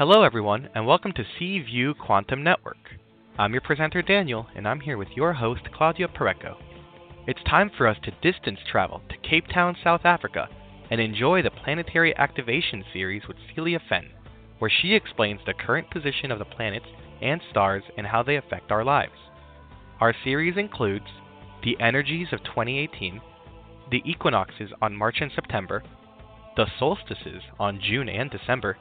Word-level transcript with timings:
Hello, 0.00 0.22
everyone, 0.22 0.70
and 0.74 0.86
welcome 0.86 1.12
to 1.12 1.26
C 1.38 1.58
View 1.58 1.92
Quantum 1.92 2.42
Network. 2.42 2.78
I'm 3.38 3.52
your 3.52 3.60
presenter, 3.60 4.00
Daniel, 4.00 4.46
and 4.56 4.66
I'm 4.66 4.80
here 4.80 4.96
with 4.96 5.08
your 5.14 5.34
host, 5.34 5.60
Claudia 5.74 6.08
Pureco. 6.08 6.56
It's 7.26 7.42
time 7.46 7.70
for 7.76 7.86
us 7.86 7.98
to 8.04 8.32
distance 8.32 8.60
travel 8.72 9.02
to 9.10 9.28
Cape 9.28 9.44
Town, 9.52 9.76
South 9.84 10.06
Africa, 10.06 10.48
and 10.90 11.02
enjoy 11.02 11.42
the 11.42 11.50
Planetary 11.50 12.16
Activation 12.16 12.82
series 12.94 13.28
with 13.28 13.36
Celia 13.54 13.78
Fenn, 13.90 14.08
where 14.58 14.70
she 14.70 14.94
explains 14.94 15.40
the 15.44 15.52
current 15.52 15.90
position 15.90 16.32
of 16.32 16.38
the 16.38 16.46
planets 16.46 16.86
and 17.20 17.42
stars 17.50 17.82
and 17.98 18.06
how 18.06 18.22
they 18.22 18.36
affect 18.36 18.70
our 18.70 18.82
lives. 18.82 19.12
Our 20.00 20.14
series 20.24 20.56
includes 20.56 21.08
the 21.62 21.78
energies 21.78 22.28
of 22.32 22.42
2018, 22.44 23.20
the 23.90 24.02
equinoxes 24.06 24.70
on 24.80 24.96
March 24.96 25.16
and 25.20 25.30
September, 25.34 25.82
the 26.56 26.68
solstices 26.78 27.42
on 27.58 27.82
June 27.86 28.08
and 28.08 28.30
December, 28.30 28.78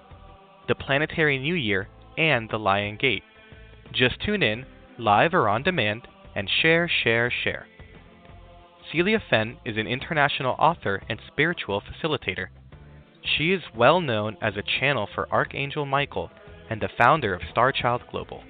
the 0.69 0.75
planetary 0.75 1.39
new 1.39 1.55
year, 1.55 1.89
and 2.17 2.47
the 2.49 2.57
Lion 2.57 2.95
Gate. 2.95 3.23
Just 3.91 4.21
tune 4.23 4.43
in, 4.43 4.65
live 4.99 5.33
or 5.33 5.49
on 5.49 5.63
demand, 5.63 6.07
and 6.35 6.47
share, 6.61 6.89
share, 7.03 7.33
share. 7.43 7.67
Celia 8.91 9.19
Fenn 9.29 9.57
is 9.65 9.77
an 9.77 9.87
international 9.87 10.55
author 10.59 11.01
and 11.09 11.19
spiritual 11.27 11.81
facilitator. 11.81 12.47
She 13.37 13.51
is 13.51 13.63
well 13.75 13.99
known 13.99 14.37
as 14.41 14.53
a 14.55 14.79
channel 14.79 15.09
for 15.13 15.29
Archangel 15.31 15.85
Michael 15.87 16.29
and 16.69 16.79
the 16.79 16.89
founder 16.97 17.33
of 17.33 17.41
Starchild 17.53 18.01
Global. 18.11 18.43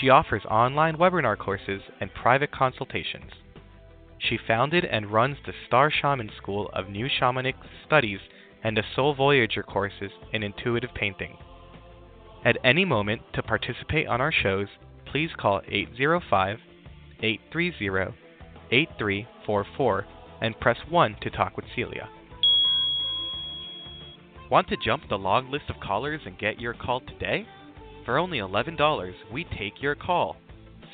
She 0.00 0.08
offers 0.08 0.42
online 0.50 0.96
webinar 0.96 1.38
courses 1.38 1.80
and 2.00 2.12
private 2.12 2.50
consultations. 2.50 3.30
She 4.18 4.38
founded 4.46 4.84
and 4.84 5.12
runs 5.12 5.36
the 5.46 5.52
Star 5.66 5.90
Shaman 5.90 6.30
School 6.36 6.70
of 6.74 6.88
New 6.88 7.08
Shamanic 7.08 7.54
Studies 7.86 8.20
and 8.62 8.76
the 8.76 8.82
Soul 8.94 9.14
Voyager 9.14 9.62
courses 9.62 10.10
in 10.32 10.42
intuitive 10.42 10.90
painting. 10.94 11.36
At 12.44 12.58
any 12.64 12.84
moment 12.84 13.22
to 13.34 13.42
participate 13.42 14.06
on 14.06 14.20
our 14.20 14.32
shows, 14.32 14.68
please 15.10 15.30
call 15.38 15.60
805 15.68 16.58
830 17.22 18.14
8344 18.72 20.06
and 20.40 20.58
press 20.60 20.78
1 20.88 21.16
to 21.22 21.30
talk 21.30 21.56
with 21.56 21.66
Celia. 21.74 22.08
Want 24.50 24.68
to 24.68 24.76
jump 24.84 25.08
the 25.08 25.16
long 25.16 25.50
list 25.50 25.64
of 25.68 25.80
callers 25.80 26.22
and 26.24 26.38
get 26.38 26.60
your 26.60 26.74
call 26.74 27.00
today? 27.00 27.46
For 28.04 28.18
only 28.18 28.38
$11, 28.38 29.12
we 29.32 29.44
take 29.44 29.82
your 29.82 29.94
call. 29.94 30.36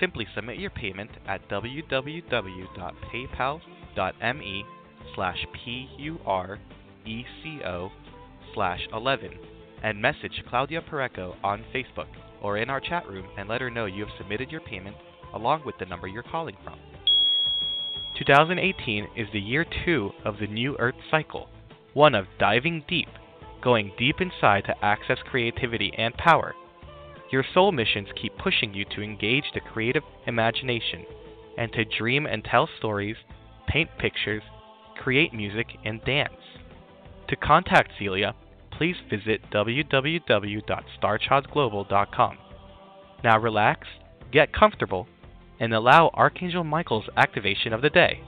Simply 0.00 0.26
submit 0.34 0.58
your 0.58 0.70
payment 0.70 1.10
at 1.26 1.48
www.paypal.me 1.48 2.24
slash 5.14 5.46
P-U-R-E-C-O 7.06 7.90
slash 8.52 8.80
11 8.92 9.30
and 9.82 10.00
message 10.00 10.42
Claudia 10.48 10.82
Pureco 10.82 11.34
on 11.44 11.64
Facebook 11.74 12.08
or 12.42 12.58
in 12.58 12.68
our 12.68 12.80
chat 12.80 13.08
room 13.08 13.26
and 13.38 13.48
let 13.48 13.60
her 13.60 13.70
know 13.70 13.86
you 13.86 14.04
have 14.04 14.14
submitted 14.18 14.50
your 14.50 14.60
payment 14.60 14.96
along 15.34 15.62
with 15.64 15.76
the 15.78 15.86
number 15.86 16.08
you're 16.08 16.22
calling 16.22 16.56
from. 16.64 16.78
2018 18.18 19.08
is 19.16 19.28
the 19.32 19.40
year 19.40 19.64
two 19.84 20.10
of 20.24 20.38
the 20.38 20.46
New 20.46 20.76
Earth 20.78 20.94
cycle, 21.10 21.48
one 21.94 22.14
of 22.14 22.26
diving 22.38 22.84
deep, 22.88 23.08
going 23.62 23.92
deep 23.98 24.16
inside 24.20 24.64
to 24.64 24.84
access 24.84 25.18
creativity 25.30 25.92
and 25.96 26.14
power. 26.14 26.54
Your 27.30 27.44
soul 27.54 27.72
missions 27.72 28.08
keep 28.20 28.36
pushing 28.38 28.72
you 28.72 28.84
to 28.94 29.02
engage 29.02 29.44
the 29.52 29.60
creative 29.60 30.02
imagination 30.26 31.04
and 31.58 31.72
to 31.72 31.84
dream 31.98 32.26
and 32.26 32.44
tell 32.44 32.68
stories, 32.78 33.16
paint 33.68 33.90
pictures, 33.98 34.42
create 35.02 35.34
music, 35.34 35.66
and 35.84 36.02
dance. 36.04 36.32
To 37.28 37.36
contact 37.36 37.92
Celia, 37.98 38.34
please 38.70 38.96
visit 39.10 39.50
www.starchildglobal.com. 39.50 42.38
Now 43.24 43.38
relax, 43.38 43.88
get 44.30 44.52
comfortable, 44.52 45.08
and 45.58 45.72
allow 45.72 46.10
Archangel 46.14 46.64
Michael's 46.64 47.08
activation 47.16 47.72
of 47.72 47.80
the 47.82 47.90
day. 47.90 48.22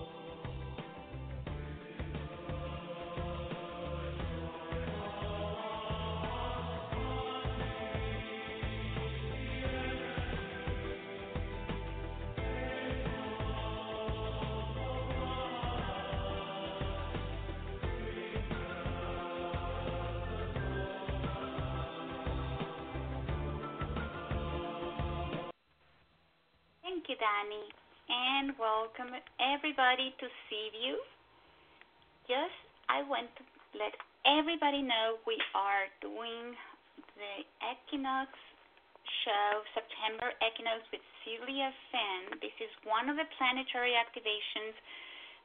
Show, 39.28 39.61
September 39.77 40.33
equinox 40.41 40.81
with 40.89 41.05
Celia 41.21 41.69
Fenn. 41.93 42.41
This 42.41 42.56
is 42.65 42.72
one 42.89 43.12
of 43.12 43.21
the 43.21 43.28
planetary 43.37 43.93
activations 43.93 44.72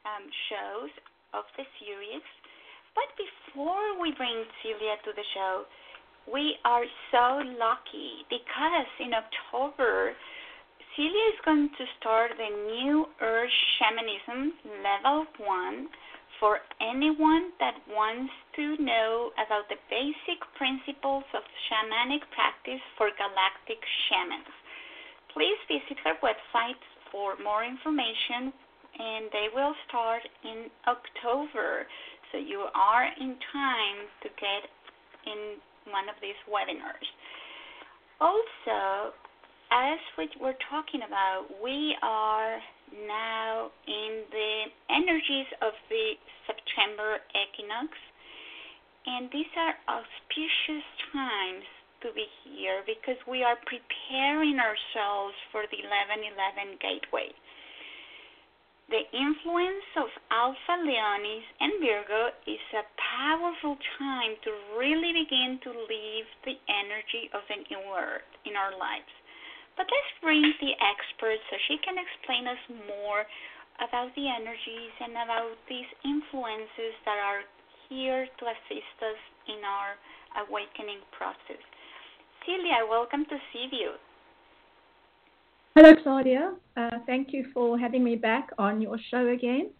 um, 0.07 0.23
shows 0.47 0.91
of 1.35 1.43
the 1.59 1.67
series. 1.83 2.23
But 2.95 3.11
before 3.19 3.99
we 3.99 4.15
bring 4.15 4.47
Celia 4.63 4.95
to 5.03 5.11
the 5.11 5.27
show, 5.35 5.67
we 6.31 6.55
are 6.63 6.87
so 7.11 7.43
lucky 7.59 8.23
because 8.31 8.87
in 9.03 9.11
October, 9.11 10.15
Celia 10.95 11.27
is 11.35 11.39
going 11.43 11.67
to 11.75 11.85
start 11.99 12.31
the 12.39 12.51
new 12.71 13.11
Earth 13.19 13.51
Shamanism 13.75 14.55
Level 14.79 15.27
1 15.43 15.91
for 16.43 16.59
anyone 16.83 17.55
that 17.63 17.79
wants 17.87 18.27
to 18.51 18.75
know 18.83 19.31
about 19.39 19.63
the 19.71 19.79
basic 19.87 20.43
principles 20.59 21.23
of 21.31 21.39
shamanic 21.71 22.19
practice 22.35 22.83
for 22.99 23.07
galactic 23.15 23.79
shamans. 24.11 24.51
Please 25.31 25.55
visit 25.71 25.95
her 26.03 26.19
website 26.19 26.83
for 27.07 27.39
more 27.39 27.63
information, 27.63 28.51
and 28.99 29.31
they 29.31 29.47
will 29.55 29.71
start 29.87 30.19
in 30.43 30.67
October, 30.83 31.87
so 32.27 32.37
you 32.43 32.67
are 32.75 33.07
in 33.23 33.39
time 33.55 34.03
to 34.19 34.27
get 34.35 34.67
in 35.23 35.63
one 35.95 36.11
of 36.11 36.19
these 36.19 36.35
webinars. 36.43 37.07
Also, 38.19 39.15
as 39.71 39.99
we 40.19 40.27
were 40.43 40.59
talking 40.67 41.07
about, 41.07 41.47
we 41.63 41.95
are 42.03 42.59
now 43.07 43.71
in 43.87 44.23
the 44.31 44.51
energies 44.89 45.49
of 45.61 45.73
the 45.89 46.15
September 46.47 47.19
equinox, 47.31 47.91
and 49.05 49.29
these 49.31 49.51
are 49.57 49.75
auspicious 49.87 50.85
times 51.11 51.67
to 52.03 52.11
be 52.11 52.27
here 52.43 52.83
because 52.85 53.19
we 53.27 53.43
are 53.43 53.57
preparing 53.63 54.59
ourselves 54.59 55.35
for 55.51 55.63
the 55.71 55.79
1111 55.79 56.79
gateway. 56.79 57.31
The 58.91 59.07
influence 59.15 59.87
of 59.95 60.11
Alpha 60.29 60.75
Leonis 60.83 61.47
and 61.59 61.79
Virgo 61.79 62.35
is 62.45 62.61
a 62.75 62.83
powerful 62.99 63.79
time 63.97 64.35
to 64.43 64.51
really 64.77 65.23
begin 65.23 65.59
to 65.63 65.71
live 65.71 66.27
the 66.43 66.59
energy 66.67 67.31
of 67.33 67.41
the 67.47 67.63
new 67.71 67.83
earth 67.95 68.27
in 68.45 68.59
our 68.59 68.75
lives. 68.75 69.09
But 69.75 69.89
let's 69.89 70.13
bring 70.21 70.41
the 70.61 70.73
expert 70.77 71.41
so 71.49 71.57
she 71.67 71.77
can 71.81 71.97
explain 71.97 72.45
us 72.47 72.61
more 72.85 73.25
about 73.81 74.13
the 74.15 74.29
energies 74.29 74.93
and 75.01 75.13
about 75.17 75.57
these 75.67 75.89
influences 76.05 76.93
that 77.05 77.17
are 77.17 77.41
here 77.89 78.25
to 78.25 78.43
assist 78.45 78.97
us 79.01 79.21
in 79.49 79.65
our 79.65 79.97
awakening 80.45 81.01
process. 81.17 81.61
Celia, 82.45 82.85
welcome 82.87 83.25
to 83.25 83.37
C 83.51 83.67
View. 83.69 83.93
Hello, 85.75 85.93
Claudia. 86.03 86.53
Uh, 86.77 86.99
thank 87.07 87.33
you 87.33 87.45
for 87.53 87.79
having 87.79 88.03
me 88.03 88.15
back 88.15 88.49
on 88.59 88.79
your 88.79 88.97
show 89.09 89.27
again. 89.29 89.71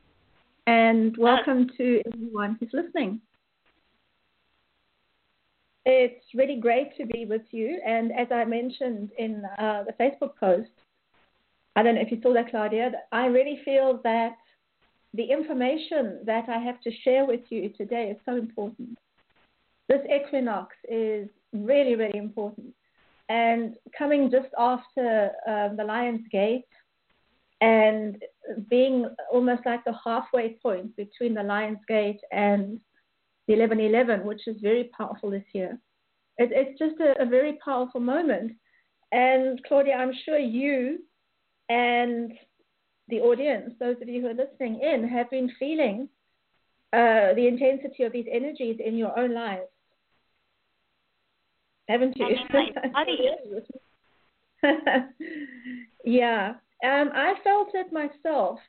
And 0.66 1.16
welcome 1.18 1.70
to 1.78 2.02
everyone 2.12 2.58
who's 2.60 2.72
listening. 2.74 3.22
It's 5.86 6.26
really 6.34 6.60
great 6.60 6.96
to 6.98 7.06
be 7.06 7.26
with 7.26 7.42
you. 7.52 7.80
And 7.86 8.12
as 8.12 8.28
I 8.32 8.46
mentioned 8.46 9.12
in 9.18 9.44
uh, 9.60 9.84
the 9.84 9.94
Facebook 10.00 10.36
post, 10.40 10.70
I 11.76 11.84
don't 11.84 11.96
know 11.96 12.02
if 12.02 12.12
you 12.12 12.20
saw 12.22 12.34
that, 12.34 12.52
Claudia, 12.52 12.92
I 13.12 13.26
really 13.26 13.60
feel 13.66 14.00
that 14.04 14.38
the 15.14 15.24
information 15.24 16.20
that 16.26 16.48
I 16.50 16.58
have 16.60 16.80
to 16.82 16.92
share 17.04 17.26
with 17.26 17.42
you 17.50 17.70
today 17.70 18.12
is 18.12 18.18
so 18.26 18.36
important. 18.36 18.98
This 19.90 20.02
equinox 20.10 20.76
is 20.90 21.28
really, 21.52 21.96
really 21.96 22.18
important. 22.18 22.74
And 23.30 23.76
coming 23.98 24.32
just 24.32 24.50
after 24.58 25.32
uh, 25.48 25.70
the 25.76 25.84
Lion's 25.84 26.28
Gate 26.32 26.66
and 27.62 28.22
being 28.70 29.08
almost 29.32 29.66
like 29.66 29.84
the 29.86 29.94
halfway 30.04 30.58
point 30.62 30.96
between 30.96 31.34
the 31.34 31.44
Lion's 31.44 31.80
Gate 31.88 32.20
and 32.32 32.80
the 33.48 33.56
1111, 33.56 34.26
which 34.26 34.48
is 34.48 34.58
very 34.62 34.90
powerful 34.98 35.30
this 35.30 35.44
year. 35.54 35.80
It, 36.38 36.52
it's 36.54 36.80
just 36.80 36.96
a, 37.00 37.22
a 37.22 37.26
very 37.26 37.60
powerful 37.64 38.00
moment. 38.00 38.54
And 39.12 39.62
Claudia, 39.68 39.94
I'm 39.96 40.14
sure 40.26 40.40
you 40.40 41.00
and 41.70 42.32
the 43.10 43.20
audience, 43.20 43.74
those 43.80 43.98
of 44.02 44.08
you 44.08 44.22
who 44.22 44.28
are 44.28 44.34
listening 44.34 44.80
in, 44.82 45.08
have 45.08 45.30
been 45.30 45.52
feeling 45.60 46.10
uh, 46.94 47.34
the 47.36 47.48
intensity 47.48 48.04
of 48.04 48.14
these 48.14 48.26
energies 48.32 48.80
in 48.84 48.96
your 48.98 49.18
own 49.18 49.34
lives, 49.34 49.68
haven't 51.88 52.16
you? 52.18 52.26
yeah, 56.06 56.54
um, 56.84 57.10
I 57.14 57.34
felt 57.44 57.70
it 57.74 57.92
myself 57.92 58.60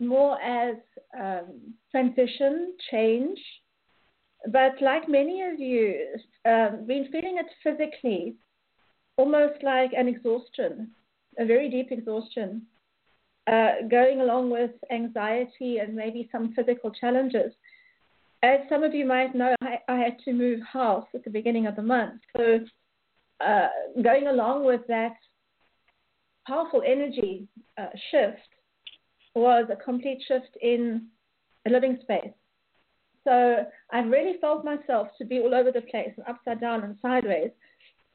more 0.00 0.40
as 0.40 0.76
um, 1.18 1.74
transition, 1.90 2.74
change, 2.90 3.38
but 4.50 4.80
like 4.80 5.08
many 5.08 5.42
of 5.42 5.58
you, 5.58 6.16
um, 6.44 6.86
been 6.86 7.08
feeling 7.10 7.38
it 7.38 7.46
physically, 7.62 8.36
almost 9.16 9.62
like 9.62 9.92
an 9.96 10.08
exhaustion, 10.08 10.90
a 11.38 11.46
very 11.46 11.70
deep 11.70 11.90
exhaustion, 11.90 12.62
uh, 13.46 13.86
going 13.90 14.20
along 14.20 14.50
with 14.50 14.70
anxiety 14.90 15.78
and 15.78 15.94
maybe 15.94 16.28
some 16.32 16.52
physical 16.54 16.90
challenges. 16.90 17.52
As 18.42 18.60
some 18.68 18.82
of 18.82 18.94
you 18.94 19.06
might 19.06 19.34
know, 19.34 19.54
I, 19.62 19.78
I 19.88 19.96
had 19.96 20.18
to 20.24 20.32
move 20.32 20.60
house 20.70 21.06
at 21.14 21.24
the 21.24 21.30
beginning 21.30 21.66
of 21.66 21.76
the 21.76 21.82
month. 21.82 22.20
So, 22.36 22.60
uh, 23.44 23.68
going 24.02 24.28
along 24.28 24.64
with 24.64 24.82
that 24.88 25.14
powerful 26.46 26.82
energy 26.86 27.48
uh, 27.78 27.86
shift 28.10 28.38
was 29.34 29.68
a 29.72 29.76
complete 29.76 30.22
shift 30.28 30.56
in 30.60 31.06
a 31.66 31.70
living 31.70 31.98
space. 32.02 32.32
So 33.24 33.64
I've 33.90 34.10
really 34.10 34.38
felt 34.40 34.64
myself 34.64 35.08
to 35.18 35.24
be 35.24 35.40
all 35.40 35.54
over 35.54 35.72
the 35.72 35.80
place 35.80 36.10
and 36.16 36.26
upside 36.28 36.60
down 36.60 36.84
and 36.84 36.96
sideways, 37.00 37.50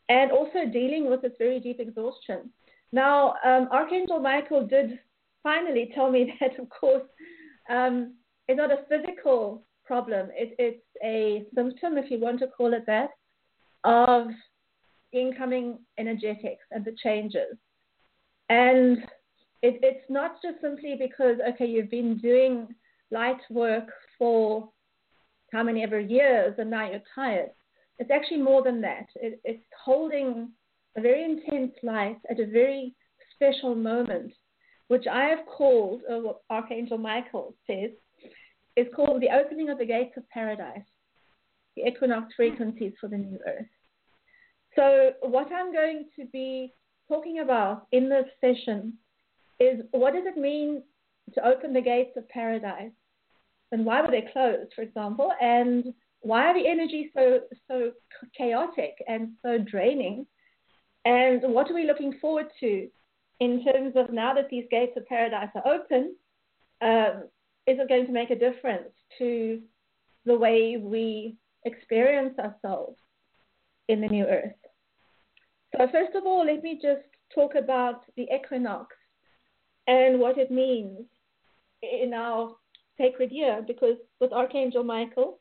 and 0.08 0.32
also 0.32 0.66
dealing 0.72 1.10
with 1.10 1.22
this 1.22 1.34
very 1.38 1.60
deep 1.60 1.80
exhaustion. 1.80 2.52
Now, 2.92 3.36
um, 3.46 3.68
Archangel 3.72 4.20
Michael 4.20 4.66
did 4.66 5.00
finally 5.44 5.92
tell 5.94 6.12
me 6.12 6.34
that, 6.40 6.60
of 6.60 6.70
course, 6.70 7.04
um, 7.70 8.16
it's 8.48 8.58
not 8.58 8.72
a 8.72 8.86
physical 8.90 9.64
problem. 9.86 10.30
It, 10.34 10.56
it's 10.60 10.86
a 11.04 11.46
symptom, 11.56 11.98
if 11.98 12.10
you 12.12 12.20
want 12.20 12.40
to 12.40 12.48
call 12.48 12.74
it 12.74 12.86
that, 12.88 13.10
of 13.84 14.28
incoming 15.12 15.80
energetics 15.98 16.64
and 16.72 16.86
the 16.86 16.96
changes. 17.04 17.58
And 18.50 19.00
it, 19.62 19.80
it's 19.84 20.06
not 20.10 20.42
just 20.42 20.62
simply 20.62 20.96
because, 21.00 21.38
okay, 21.54 21.66
you've 21.66 21.92
been 21.92 22.18
doing 22.18 22.68
light 23.12 23.42
work 23.50 23.90
for 24.18 24.70
how 25.52 25.64
many 25.64 25.84
ever 25.84 26.00
years 26.00 26.56
and 26.58 26.70
now 26.70 26.90
you're 26.90 27.02
tired. 27.16 27.50
It's 27.98 28.12
actually 28.12 28.42
more 28.42 28.64
than 28.64 28.82
that. 28.82 29.08
It, 29.16 29.42
it's 29.44 29.64
holding 29.84 30.50
a 30.98 31.02
very 31.02 31.24
intense 31.24 31.74
light 31.84 32.18
at 32.30 32.40
a 32.40 32.46
very 32.46 32.94
special 33.36 33.76
moment, 33.76 34.34
which 34.88 35.06
I 35.12 35.26
have 35.26 35.46
called, 35.46 36.02
or 36.10 36.22
what 36.22 36.42
Archangel 36.50 36.98
Michael 36.98 37.54
says, 37.68 37.92
is 38.76 38.88
called 38.96 39.22
the 39.22 39.30
opening 39.30 39.70
of 39.70 39.78
the 39.78 39.86
gates 39.86 40.16
of 40.18 40.28
paradise, 40.30 40.88
the 41.76 41.88
equinox 41.88 42.34
frequencies 42.36 42.94
for 43.00 43.08
the 43.08 43.18
new 43.18 43.40
earth. 43.48 43.66
So, 44.76 45.12
what 45.22 45.52
I'm 45.52 45.74
going 45.74 46.06
to 46.18 46.26
be 46.26 46.74
talking 47.08 47.40
about 47.40 47.88
in 47.92 48.08
this 48.08 48.26
session 48.40 48.94
is 49.60 49.82
what 49.92 50.14
does 50.14 50.24
it 50.26 50.38
mean 50.38 50.84
to 51.34 51.46
open 51.46 51.74
the 51.74 51.82
gates 51.82 52.16
of 52.16 52.28
paradise? 52.30 52.92
And 53.72 53.86
why 53.86 54.02
were 54.02 54.12
they 54.12 54.28
closed, 54.34 54.72
for 54.76 54.82
example? 54.82 55.32
And 55.42 55.94
why 56.22 56.46
are 56.46 56.54
the 56.54 56.68
energies 56.68 57.12
so 57.16 57.42
so 57.68 57.92
chaotic 58.38 58.96
and 59.08 59.30
so 59.42 59.58
draining? 59.58 60.26
And 61.06 61.42
what 61.54 61.70
are 61.70 61.76
we 61.76 61.86
looking 61.86 62.14
forward 62.20 62.48
to 62.60 62.88
in 63.40 63.64
terms 63.64 63.94
of 63.96 64.12
now 64.12 64.34
that 64.34 64.50
these 64.50 64.66
gates 64.70 64.94
of 64.98 65.06
paradise 65.08 65.50
are 65.56 65.68
open? 65.68 66.16
Um, 66.82 67.24
is 67.68 67.78
it 67.80 67.90
going 67.90 68.06
to 68.08 68.12
make 68.12 68.32
a 68.32 68.36
difference 68.36 68.90
to 69.18 69.62
the 70.26 70.38
way 70.38 70.78
we 70.78 71.36
experience 71.66 72.38
ourselves 72.40 72.98
in 73.88 74.02
the 74.02 74.08
new 74.08 74.26
earth? 74.26 74.54
So, 75.78 75.88
first 75.92 76.16
of 76.16 76.26
all, 76.26 76.46
let 76.46 76.64
me 76.64 76.80
just 76.82 77.06
talk 77.34 77.54
about 77.56 78.02
the 78.18 78.28
equinox 78.34 78.96
and 79.88 80.20
what 80.20 80.38
it 80.38 80.52
means 80.52 81.06
in 81.82 82.14
our 82.14 82.56
sacred 83.00 83.32
year, 83.32 83.64
because 83.66 83.96
with 84.20 84.32
Archangel 84.32 84.84
Michael, 84.84 85.40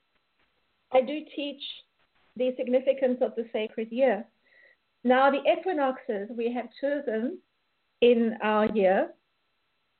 I 0.92 1.02
do 1.02 1.18
teach 1.36 1.60
the 2.36 2.54
significance 2.56 3.18
of 3.20 3.34
the 3.36 3.46
sacred 3.52 3.90
year. 3.90 4.24
Now, 5.04 5.30
the 5.30 5.42
equinoxes 5.50 6.30
we 6.34 6.52
have 6.54 6.68
chosen 6.80 7.38
in 8.00 8.38
our 8.42 8.66
year 8.66 9.10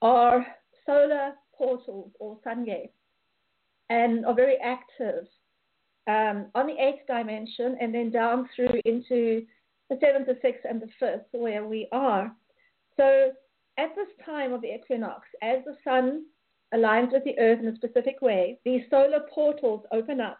are 0.01 0.47
solar 0.87 1.33
portals 1.55 2.13
or 2.21 2.39
sun 2.45 2.65
gates 2.65 2.95
and 3.91 4.25
are 4.25 4.35
very 4.35 4.57
active 4.59 5.27
um, 6.07 6.47
on 6.55 6.67
the 6.67 6.81
eighth 6.81 7.07
dimension 7.07 7.77
and 7.81 7.95
then 7.95 8.11
down 8.11 8.49
through 8.55 8.81
into 8.85 9.45
the 9.91 9.99
seventh, 10.01 10.27
the 10.27 10.39
sixth, 10.43 10.65
and 10.69 10.81
the 10.81 10.89
fifth, 11.01 11.27
where 11.33 11.67
we 11.67 11.89
are. 11.93 12.31
So 12.97 13.31
at 13.79 13.95
this 13.95 14.09
time 14.25 14.53
of 14.53 14.61
the 14.61 14.75
equinox, 14.75 15.27
as 15.43 15.59
the 15.65 15.77
sun 15.85 16.25
aligns 16.75 17.13
with 17.13 17.25
the 17.25 17.39
earth 17.39 17.61
in 17.61 17.69
a 17.69 17.77
specific 17.77 18.21
way, 18.21 18.59
these 18.65 18.83
solar 18.91 19.21
portals 19.33 19.85
open 19.93 20.21
up 20.21 20.39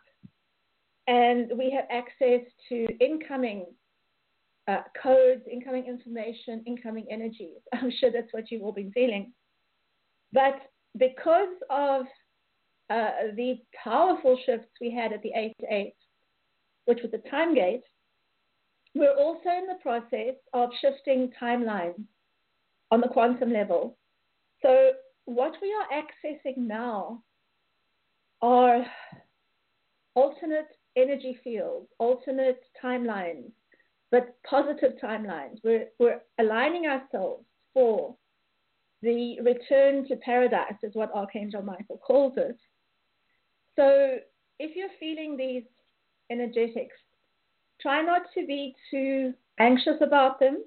and 1.07 1.51
we 1.57 1.71
have 1.71 1.87
access 1.91 2.47
to 2.69 2.87
incoming 3.01 3.67
uh, 4.69 4.83
codes, 5.03 5.43
incoming 5.51 5.87
information, 5.87 6.63
incoming 6.67 7.07
energies. 7.11 7.59
I'm 7.73 7.91
sure 7.99 8.11
that's 8.13 8.33
what 8.33 8.51
you've 8.51 8.63
all 8.63 8.73
been 8.73 8.93
feeling. 8.93 9.33
But 10.33 10.61
because 10.99 11.55
of 11.71 12.03
uh, 12.91 13.11
the 13.37 13.57
powerful 13.83 14.39
shifts 14.45 14.69
we 14.81 14.91
had 14.91 15.13
at 15.13 15.23
the 15.23 15.33
8 15.35 15.53
8, 15.71 15.95
which 16.85 17.01
was 17.03 17.11
the 17.11 17.31
time 17.31 17.55
gate, 17.55 17.83
we're 18.95 19.17
also 19.17 19.49
in 19.49 19.67
the 19.67 19.79
process 19.83 20.35
of 20.53 20.71
shifting 20.81 21.31
timelines 21.41 22.03
on 22.91 23.01
the 23.01 23.09
quantum 23.09 23.53
level. 23.53 23.97
So, 24.63 24.91
what 25.29 25.53
we 25.61 25.75
are 25.75 26.03
accessing 26.03 26.57
now 26.57 27.23
are 28.41 28.83
alternate 30.15 30.69
energy 30.97 31.39
fields, 31.45 31.87
alternate 31.99 32.63
timelines, 32.83 33.51
but 34.11 34.35
positive 34.49 34.93
timelines. 35.03 35.59
We're, 35.63 35.89
we're 35.99 36.23
aligning 36.41 36.87
ourselves 36.87 37.45
for 37.75 38.17
the 39.03 39.39
return 39.43 40.09
to 40.09 40.17
paradise, 40.17 40.73
is 40.83 40.95
what 40.95 41.15
Archangel 41.15 41.61
Michael 41.61 41.99
calls 41.99 42.33
it. 42.39 42.57
So, 43.77 44.17
if 44.59 44.75
you're 44.75 44.89
feeling 44.99 45.37
these 45.37 45.63
energetics, 46.31 46.97
try 47.83 48.01
not 48.01 48.23
to 48.35 48.47
be 48.47 48.75
too 48.91 49.35
anxious 49.61 50.01
about 50.01 50.41
them. 50.41 50.65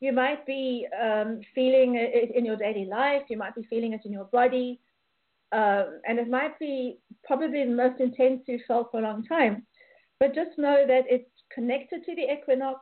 You 0.00 0.12
might 0.12 0.44
be 0.46 0.86
um, 1.02 1.40
feeling 1.54 1.94
it 1.96 2.34
in 2.34 2.44
your 2.44 2.56
daily 2.56 2.84
life, 2.84 3.22
you 3.28 3.38
might 3.38 3.54
be 3.54 3.66
feeling 3.70 3.94
it 3.94 4.02
in 4.04 4.12
your 4.12 4.26
body, 4.26 4.78
um, 5.52 6.00
and 6.06 6.18
it 6.18 6.28
might 6.28 6.58
be 6.58 6.98
probably 7.24 7.64
the 7.64 7.70
most 7.70 8.00
intense 8.00 8.42
you've 8.46 8.60
felt 8.68 8.90
for 8.90 9.00
a 9.00 9.02
long 9.02 9.24
time. 9.24 9.66
But 10.20 10.34
just 10.34 10.58
know 10.58 10.84
that 10.86 11.04
it's 11.08 11.30
connected 11.52 12.04
to 12.04 12.14
the 12.14 12.30
equinox, 12.30 12.80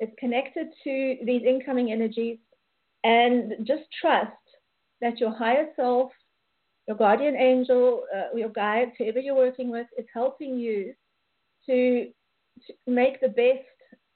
it's 0.00 0.12
connected 0.18 0.66
to 0.84 1.16
these 1.24 1.42
incoming 1.46 1.92
energies, 1.92 2.38
and 3.04 3.54
just 3.66 3.84
trust 4.00 4.32
that 5.00 5.20
your 5.20 5.34
higher 5.34 5.68
self, 5.76 6.10
your 6.86 6.96
guardian 6.96 7.36
angel, 7.36 8.04
uh, 8.14 8.36
your 8.36 8.50
guide, 8.50 8.92
whoever 8.98 9.18
you're 9.18 9.34
working 9.34 9.70
with, 9.70 9.86
is 9.96 10.06
helping 10.12 10.58
you 10.58 10.92
to 11.66 12.08
make 12.86 13.20
the 13.22 13.28
best 13.28 13.64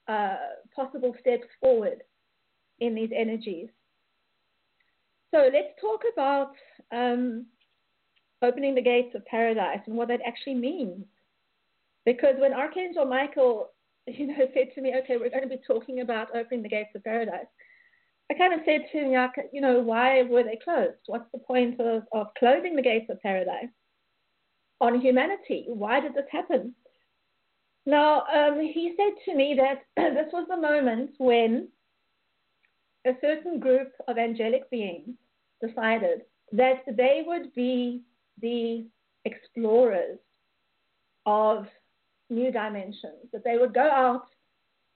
uh, 0.07 0.37
possible 0.75 1.15
steps 1.19 1.47
forward 1.59 2.01
in 2.79 2.95
these 2.95 3.11
energies. 3.15 3.69
So 5.31 5.49
let's 5.53 5.79
talk 5.79 6.01
about 6.11 6.51
um, 6.91 7.45
opening 8.41 8.75
the 8.75 8.81
gates 8.81 9.13
of 9.15 9.25
paradise 9.25 9.79
and 9.85 9.95
what 9.95 10.07
that 10.07 10.21
actually 10.25 10.55
means. 10.55 11.05
Because 12.05 12.35
when 12.39 12.53
Archangel 12.53 13.05
Michael, 13.05 13.69
you 14.07 14.27
know, 14.27 14.47
said 14.53 14.69
to 14.75 14.81
me, 14.81 14.95
"Okay, 15.03 15.17
we're 15.17 15.29
going 15.29 15.43
to 15.43 15.49
be 15.49 15.61
talking 15.67 16.01
about 16.01 16.35
opening 16.35 16.63
the 16.63 16.69
gates 16.69 16.89
of 16.95 17.03
paradise," 17.03 17.45
I 18.31 18.35
kind 18.35 18.53
of 18.53 18.61
said 18.65 18.85
to 18.91 18.97
him, 18.97 19.31
"You 19.51 19.61
know, 19.61 19.79
why 19.79 20.23
were 20.23 20.43
they 20.43 20.59
closed? 20.63 20.97
What's 21.07 21.31
the 21.31 21.39
point 21.39 21.79
of, 21.79 22.03
of 22.11 22.27
closing 22.37 22.75
the 22.75 22.81
gates 22.81 23.09
of 23.09 23.21
paradise 23.21 23.69
on 24.81 24.99
humanity? 24.99 25.65
Why 25.67 25.99
did 25.99 26.15
this 26.15 26.29
happen?" 26.31 26.73
Now, 27.85 28.23
um, 28.33 28.59
he 28.59 28.95
said 28.97 29.13
to 29.25 29.35
me 29.35 29.57
that 29.57 29.83
this 30.13 30.31
was 30.33 30.47
the 30.47 30.57
moment 30.57 31.11
when 31.17 31.69
a 33.05 33.11
certain 33.21 33.59
group 33.59 33.91
of 34.07 34.17
angelic 34.17 34.69
beings 34.69 35.15
decided 35.65 36.21
that 36.51 36.83
they 36.87 37.23
would 37.25 37.53
be 37.53 38.01
the 38.41 38.85
explorers 39.25 40.19
of 41.25 41.67
new 42.29 42.51
dimensions, 42.51 43.29
that 43.31 43.43
they 43.43 43.57
would 43.57 43.73
go 43.73 43.89
out 43.89 44.25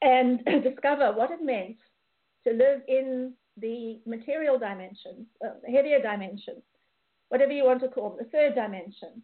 and 0.01 0.43
discover 0.63 1.11
what 1.13 1.31
it 1.31 1.41
meant 1.41 1.77
to 2.45 2.53
live 2.53 2.81
in 2.87 3.33
the 3.57 3.99
material 4.05 4.57
dimension, 4.57 5.25
uh, 5.45 5.51
heavier 5.71 6.01
dimension, 6.01 6.61
whatever 7.29 7.51
you 7.51 7.63
want 7.63 7.81
to 7.81 7.87
call 7.87 8.09
them, 8.09 8.19
the 8.19 8.29
third 8.31 8.55
dimension. 8.55 9.21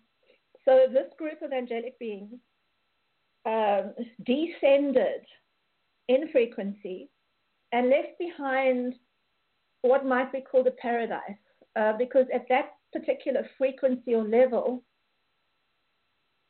So 0.65 0.86
this 0.91 1.12
group 1.17 1.41
of 1.41 1.51
angelic 1.51 1.98
beings 2.00 2.36
um, 3.45 3.93
descended 4.25 5.25
in 6.07 6.27
frequency 6.31 7.09
and 7.71 7.89
left 7.89 8.17
behind 8.17 8.95
what 9.81 10.05
might 10.05 10.31
be 10.31 10.41
called 10.41 10.67
a 10.67 10.71
paradise, 10.71 11.38
uh, 11.75 11.93
because 11.97 12.25
at 12.33 12.47
that 12.49 12.73
particular 12.91 13.47
frequency 13.57 14.13
or 14.15 14.23
level, 14.23 14.83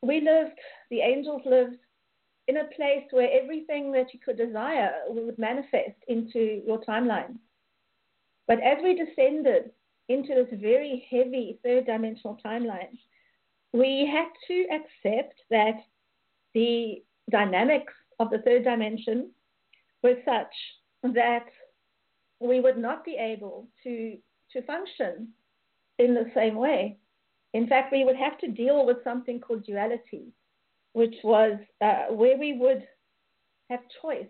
we 0.01 0.21
lived, 0.21 0.57
the 0.89 1.01
angels 1.01 1.41
lived 1.45 1.77
in 2.47 2.57
a 2.57 2.69
place 2.75 3.05
where 3.11 3.29
everything 3.31 3.91
that 3.91 4.13
you 4.13 4.19
could 4.19 4.37
desire 4.37 4.91
would 5.07 5.37
manifest 5.37 5.97
into 6.07 6.63
your 6.65 6.81
timeline. 6.81 7.35
But 8.47 8.59
as 8.63 8.77
we 8.81 8.95
descended 8.95 9.71
into 10.07 10.33
this 10.33 10.59
very 10.59 11.05
heavy 11.11 11.59
third 11.63 11.85
dimensional 11.85 12.39
timeline, 12.43 12.97
we 13.73 14.09
had 14.11 14.29
to 14.47 14.65
accept 14.73 15.35
that 15.51 15.75
the 16.55 17.03
dynamics 17.29 17.93
of 18.19 18.31
the 18.31 18.39
third 18.39 18.63
dimension 18.63 19.29
were 20.01 20.15
such 20.25 20.53
that 21.03 21.45
we 22.39 22.59
would 22.59 22.77
not 22.77 23.03
be 23.03 23.17
able 23.19 23.67
to, 23.83 24.17
to 24.53 24.61
function 24.63 25.29
in 25.97 26.13
the 26.13 26.31
same 26.33 26.55
way. 26.55 26.97
In 27.53 27.67
fact, 27.67 27.91
we 27.91 28.05
would 28.05 28.15
have 28.15 28.37
to 28.39 28.47
deal 28.47 28.85
with 28.85 29.03
something 29.03 29.39
called 29.39 29.65
duality, 29.65 30.31
which 30.93 31.15
was 31.23 31.59
uh, 31.81 32.05
where 32.09 32.37
we 32.37 32.53
would 32.57 32.83
have 33.69 33.79
choice. 34.01 34.27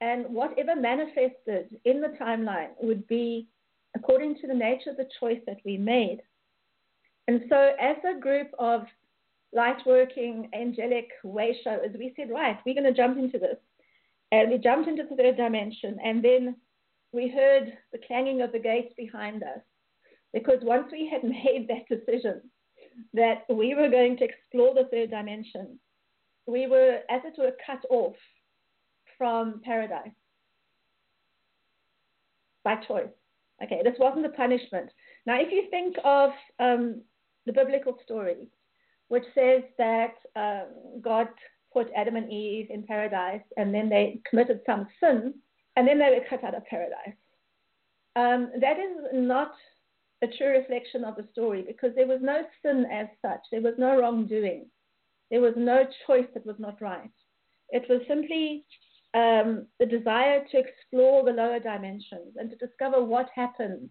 And 0.00 0.26
whatever 0.26 0.76
manifested 0.76 1.76
in 1.84 2.00
the 2.00 2.14
timeline 2.20 2.70
would 2.80 3.06
be 3.06 3.48
according 3.96 4.36
to 4.40 4.46
the 4.46 4.54
nature 4.54 4.90
of 4.90 4.96
the 4.96 5.08
choice 5.20 5.40
that 5.46 5.58
we 5.64 5.76
made. 5.76 6.20
And 7.26 7.42
so, 7.48 7.72
as 7.80 7.96
a 8.04 8.20
group 8.20 8.48
of 8.58 8.82
light 9.52 9.78
working, 9.86 10.50
angelic 10.52 11.08
way 11.22 11.56
showers, 11.64 11.94
we 11.98 12.12
said, 12.16 12.28
right, 12.30 12.58
we're 12.66 12.74
going 12.74 12.92
to 12.92 12.92
jump 12.92 13.18
into 13.18 13.38
this. 13.38 13.56
And 14.32 14.50
we 14.50 14.58
jumped 14.58 14.88
into 14.88 15.04
the 15.08 15.16
third 15.16 15.36
dimension. 15.36 15.98
And 16.04 16.24
then 16.24 16.56
we 17.12 17.28
heard 17.28 17.72
the 17.92 18.00
clanging 18.06 18.42
of 18.42 18.52
the 18.52 18.58
gates 18.58 18.92
behind 18.96 19.42
us. 19.42 19.60
Because 20.32 20.58
once 20.62 20.88
we 20.90 21.08
had 21.08 21.22
made 21.28 21.68
that 21.68 21.88
decision 21.88 22.42
that 23.12 23.44
we 23.48 23.74
were 23.74 23.88
going 23.88 24.16
to 24.18 24.24
explore 24.24 24.74
the 24.74 24.88
third 24.90 25.10
dimension, 25.10 25.78
we 26.46 26.66
were, 26.66 27.00
as 27.10 27.22
it 27.24 27.34
were, 27.38 27.52
cut 27.64 27.84
off 27.90 28.16
from 29.16 29.60
paradise 29.64 30.10
by 32.64 32.76
choice. 32.76 33.08
Okay, 33.62 33.80
this 33.84 33.94
wasn't 33.98 34.26
a 34.26 34.30
punishment. 34.30 34.90
Now, 35.26 35.40
if 35.40 35.52
you 35.52 35.68
think 35.70 35.96
of 36.04 36.30
um, 36.58 37.02
the 37.46 37.52
biblical 37.52 37.96
story, 38.04 38.48
which 39.08 39.24
says 39.34 39.62
that 39.78 40.14
um, 40.34 41.00
God 41.00 41.28
put 41.74 41.90
Adam 41.94 42.16
and 42.16 42.32
Eve 42.32 42.68
in 42.70 42.84
paradise 42.84 43.42
and 43.58 43.74
then 43.74 43.90
they 43.90 44.20
committed 44.28 44.60
some 44.64 44.86
sin 45.00 45.34
and 45.76 45.86
then 45.86 45.98
they 45.98 46.10
were 46.10 46.24
cut 46.30 46.44
out 46.44 46.54
of 46.54 46.64
paradise. 46.64 47.18
Um, 48.16 48.52
that 48.60 48.78
is 48.78 48.96
not 49.12 49.52
a 50.22 50.28
true 50.38 50.56
reflection 50.58 51.04
of 51.04 51.16
the 51.16 51.26
story 51.32 51.64
because 51.66 51.90
there 51.94 52.06
was 52.06 52.20
no 52.22 52.42
sin 52.62 52.86
as 52.90 53.08
such, 53.20 53.40
there 53.50 53.60
was 53.60 53.74
no 53.76 53.98
wrongdoing, 53.98 54.66
there 55.30 55.40
was 55.40 55.54
no 55.56 55.84
choice 56.06 56.26
that 56.32 56.46
was 56.46 56.56
not 56.58 56.80
right. 56.80 57.10
It 57.70 57.84
was 57.88 58.00
simply 58.06 58.64
um, 59.14 59.66
the 59.80 59.86
desire 59.86 60.44
to 60.50 60.58
explore 60.58 61.24
the 61.24 61.32
lower 61.32 61.58
dimensions 61.58 62.36
and 62.36 62.50
to 62.50 62.56
discover 62.56 63.02
what 63.02 63.28
happened, 63.34 63.90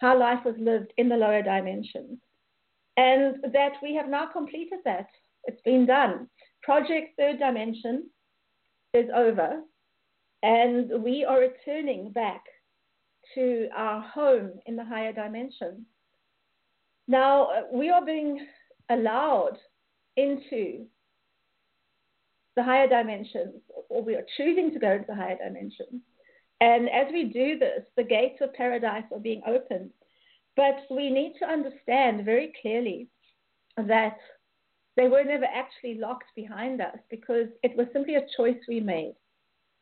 how 0.00 0.18
life 0.18 0.44
was 0.44 0.56
lived 0.58 0.92
in 0.96 1.08
the 1.08 1.16
lower 1.16 1.42
dimensions. 1.42 2.18
And 2.96 3.36
that 3.52 3.72
we 3.82 3.94
have 3.96 4.08
now 4.08 4.26
completed 4.26 4.78
that. 4.84 5.08
It's 5.44 5.60
been 5.62 5.86
done. 5.86 6.28
Project 6.64 7.18
Third 7.18 7.38
Dimension 7.38 8.08
is 8.94 9.06
over, 9.14 9.60
and 10.42 11.02
we 11.02 11.24
are 11.24 11.40
returning 11.40 12.10
back 12.10 12.42
to 13.34 13.68
our 13.76 14.00
home 14.00 14.52
in 14.64 14.76
the 14.76 14.84
higher 14.84 15.12
dimension. 15.12 15.84
Now, 17.06 17.44
uh, 17.44 17.62
we 17.72 17.90
are 17.90 18.04
being 18.04 18.46
allowed 18.88 19.58
into 20.16 20.86
the 22.56 22.62
higher 22.62 22.88
dimensions, 22.88 23.60
or 23.90 24.02
we 24.02 24.14
are 24.14 24.26
choosing 24.36 24.72
to 24.72 24.78
go 24.78 24.92
into 24.92 25.06
the 25.06 25.14
higher 25.14 25.36
dimensions. 25.36 26.00
And 26.60 26.88
as 26.88 27.12
we 27.12 27.24
do 27.24 27.58
this, 27.58 27.82
the 27.96 28.04
gates 28.04 28.40
of 28.40 28.54
paradise 28.54 29.04
are 29.12 29.18
being 29.18 29.42
opened. 29.46 29.90
But 30.56 30.76
we 30.88 31.10
need 31.10 31.34
to 31.40 31.46
understand 31.46 32.24
very 32.24 32.54
clearly 32.62 33.08
that 33.76 34.16
they 34.96 35.08
were 35.08 35.24
never 35.24 35.44
actually 35.44 35.98
locked 35.98 36.34
behind 36.36 36.80
us 36.80 36.96
because 37.10 37.48
it 37.62 37.76
was 37.76 37.86
simply 37.92 38.14
a 38.14 38.26
choice 38.36 38.58
we 38.68 38.80
made. 38.80 39.14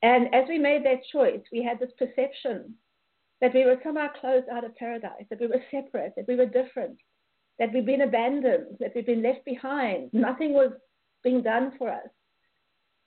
And 0.03 0.35
as 0.35 0.45
we 0.49 0.59
made 0.59 0.85
that 0.85 1.05
choice, 1.13 1.41
we 1.53 1.63
had 1.63 1.79
this 1.79 1.93
perception 1.99 2.75
that 3.41 3.55
we 3.55 3.65
were 3.65 3.79
somehow 3.83 4.09
closed 4.21 4.49
out 4.49 4.65
of 4.65 4.75
paradise, 4.77 5.25
that 5.29 5.41
we 5.41 5.47
were 5.47 5.63
separate, 5.71 6.15
that 6.17 6.27
we 6.29 6.37
were 6.37 6.47
different, 6.47 6.97
that 7.59 7.73
we'd 7.73 7.87
been 7.87 8.03
abandoned, 8.03 8.77
that 8.81 8.93
we'd 8.95 9.07
been 9.07 9.23
left 9.23 9.45
behind. 9.45 10.11
Nothing 10.13 10.53
was 10.53 10.73
being 11.23 11.43
done 11.43 11.73
for 11.77 11.91
us. 11.91 12.09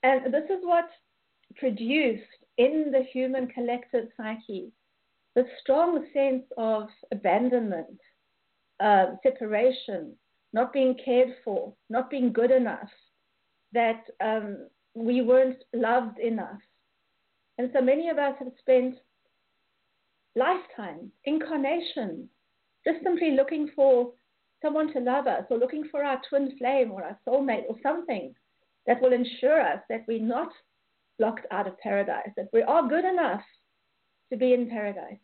And 0.03 0.33
this 0.33 0.45
is 0.49 0.63
what 0.63 0.89
produced 1.57 2.23
in 2.57 2.91
the 2.91 3.03
human 3.11 3.47
collective 3.47 4.07
psyche 4.17 4.71
the 5.35 5.45
strong 5.59 6.05
sense 6.13 6.45
of 6.57 6.87
abandonment, 7.11 7.99
uh, 8.79 9.07
separation, 9.21 10.15
not 10.55 10.71
being 10.71 10.95
cared 11.03 11.35
for, 11.43 11.73
not 11.89 12.09
being 12.09 12.31
good 12.31 12.49
enough, 12.49 12.89
that 13.73 14.05
um, 14.23 14.67
we 14.93 15.21
weren't 15.21 15.61
loved 15.73 16.17
enough. 16.17 16.61
And 17.57 17.69
so 17.73 17.81
many 17.81 18.07
of 18.09 18.17
us 18.17 18.35
have 18.39 18.53
spent 18.59 18.95
lifetimes, 20.33 21.11
incarnations, 21.25 22.29
just 22.87 23.03
simply 23.03 23.31
looking 23.31 23.69
for 23.75 24.13
someone 24.61 24.93
to 24.93 24.99
love 25.01 25.27
us 25.27 25.43
or 25.49 25.57
looking 25.57 25.89
for 25.91 26.05
our 26.05 26.21
twin 26.29 26.57
flame 26.57 26.89
or 26.89 27.03
our 27.03 27.19
soulmate 27.27 27.65
or 27.67 27.75
something 27.83 28.33
that 28.87 29.01
will 29.01 29.11
ensure 29.11 29.59
us 29.61 29.79
that 29.89 30.05
we're 30.07 30.21
not 30.21 30.51
locked 31.19 31.47
out 31.51 31.67
of 31.67 31.77
paradise, 31.79 32.29
that 32.37 32.47
we 32.53 32.61
are 32.61 32.87
good 32.87 33.03
enough 33.03 33.43
to 34.31 34.37
be 34.37 34.53
in 34.53 34.69
paradise. 34.69 35.19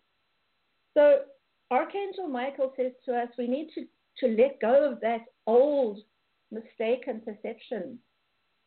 So 0.94 1.22
Archangel 1.70 2.28
Michael 2.28 2.74
says 2.76 2.92
to 3.06 3.16
us, 3.16 3.30
we 3.38 3.48
need 3.48 3.70
to, 3.76 3.86
to 4.20 4.28
let 4.28 4.60
go 4.60 4.92
of 4.92 5.00
that 5.02 5.22
old 5.48 6.00
mistaken 6.52 7.22
perception 7.26 7.98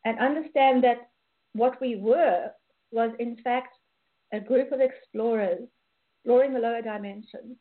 and 0.05 0.19
understand 0.19 0.83
that 0.83 1.09
what 1.53 1.79
we 1.79 1.95
were 1.95 2.49
was 2.91 3.11
in 3.19 3.37
fact 3.43 3.75
a 4.33 4.39
group 4.39 4.71
of 4.71 4.81
explorers 4.81 5.67
exploring 6.25 6.53
the 6.53 6.59
lower 6.59 6.81
dimensions, 6.81 7.55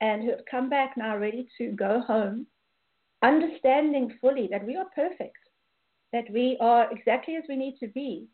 and 0.00 0.22
who 0.22 0.30
have 0.30 0.40
come 0.50 0.70
back 0.70 0.96
now 0.96 1.14
ready 1.16 1.46
to 1.58 1.72
go 1.72 2.00
home, 2.06 2.46
understanding 3.22 4.14
fully 4.18 4.48
that 4.50 4.64
we 4.64 4.76
are 4.76 4.86
perfect, 4.94 5.36
that 6.14 6.24
we 6.32 6.56
are 6.58 6.90
exactly 6.90 7.36
as 7.36 7.44
we 7.50 7.56
need 7.56 7.76
to 7.78 7.88
be, 7.88 8.26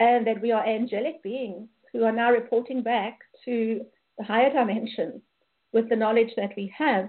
and 0.00 0.26
that 0.26 0.40
we 0.42 0.50
are 0.50 0.66
angelic 0.66 1.22
beings 1.22 1.68
who 1.92 2.02
are 2.02 2.12
now 2.12 2.32
reporting 2.32 2.82
back 2.82 3.20
to 3.44 3.80
the 4.18 4.24
higher 4.24 4.52
dimensions 4.52 5.22
with 5.72 5.88
the 5.88 5.96
knowledge 5.96 6.32
that 6.36 6.50
we 6.56 6.72
have. 6.76 7.08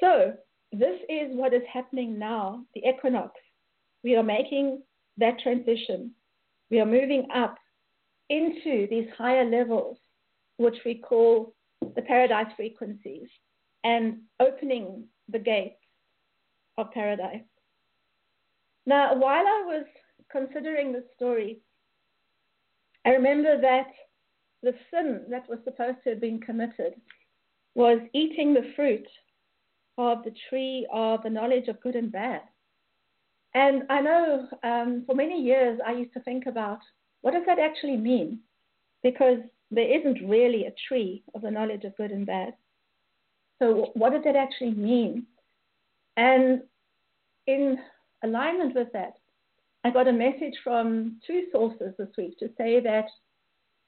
So, 0.00 0.34
this 0.72 1.00
is 1.08 1.34
what 1.36 1.54
is 1.54 1.62
happening 1.72 2.18
now, 2.18 2.64
the 2.74 2.82
equinox. 2.88 3.32
We 4.04 4.16
are 4.16 4.22
making 4.22 4.82
that 5.16 5.38
transition. 5.40 6.12
We 6.70 6.80
are 6.80 6.86
moving 6.86 7.26
up 7.34 7.56
into 8.28 8.86
these 8.90 9.08
higher 9.16 9.44
levels 9.44 9.96
which 10.58 10.76
we 10.84 10.96
call 10.96 11.54
the 11.94 12.02
paradise 12.02 12.52
frequencies, 12.56 13.28
and 13.84 14.18
opening 14.40 15.04
the 15.28 15.38
gates 15.38 15.80
of 16.76 16.90
paradise. 16.92 17.42
Now, 18.86 19.14
while 19.14 19.46
I 19.46 19.62
was 19.66 19.86
considering 20.30 20.92
this 20.92 21.04
story, 21.16 21.60
I 23.06 23.10
remember 23.10 23.60
that 23.60 23.88
the 24.62 24.74
sin 24.90 25.22
that 25.30 25.48
was 25.48 25.58
supposed 25.64 25.98
to 26.04 26.10
have 26.10 26.20
been 26.20 26.40
committed 26.40 26.94
was 27.74 28.00
eating 28.12 28.52
the 28.52 28.72
fruit 28.74 29.06
of 29.98 30.24
the 30.24 30.32
tree 30.48 30.86
of 30.92 31.22
the 31.22 31.30
knowledge 31.30 31.68
of 31.68 31.80
good 31.80 31.96
and 31.96 32.10
bad. 32.10 32.40
And 33.54 33.82
I 33.90 34.00
know 34.00 34.48
um, 34.62 35.02
for 35.06 35.14
many 35.14 35.42
years 35.42 35.80
I 35.86 35.92
used 35.92 36.12
to 36.14 36.20
think 36.20 36.46
about 36.46 36.78
what 37.20 37.34
does 37.34 37.42
that 37.46 37.58
actually 37.58 37.96
mean? 37.96 38.40
Because 39.02 39.38
there 39.70 39.98
isn't 39.98 40.26
really 40.28 40.66
a 40.66 40.74
tree 40.86 41.22
of 41.34 41.42
the 41.42 41.50
knowledge 41.50 41.84
of 41.84 41.96
good 41.96 42.12
and 42.12 42.24
bad. 42.24 42.54
So, 43.58 43.90
what 43.94 44.12
does 44.12 44.22
that 44.24 44.36
actually 44.36 44.70
mean? 44.70 45.26
And 46.16 46.62
in 47.46 47.78
alignment 48.22 48.74
with 48.74 48.88
that, 48.92 49.14
I 49.84 49.90
got 49.90 50.08
a 50.08 50.12
message 50.12 50.54
from 50.62 51.20
two 51.26 51.44
sources 51.52 51.94
this 51.98 52.08
week 52.16 52.38
to 52.38 52.50
say 52.58 52.80
that 52.80 53.06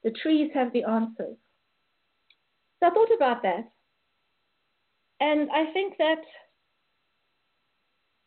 the 0.03 0.11
trees 0.11 0.51
have 0.53 0.73
the 0.73 0.83
answers. 0.83 1.37
So 2.79 2.87
I 2.87 2.89
thought 2.89 3.15
about 3.15 3.43
that. 3.43 3.69
And 5.21 5.51
I 5.51 5.71
think 5.71 5.97
that 5.99 6.23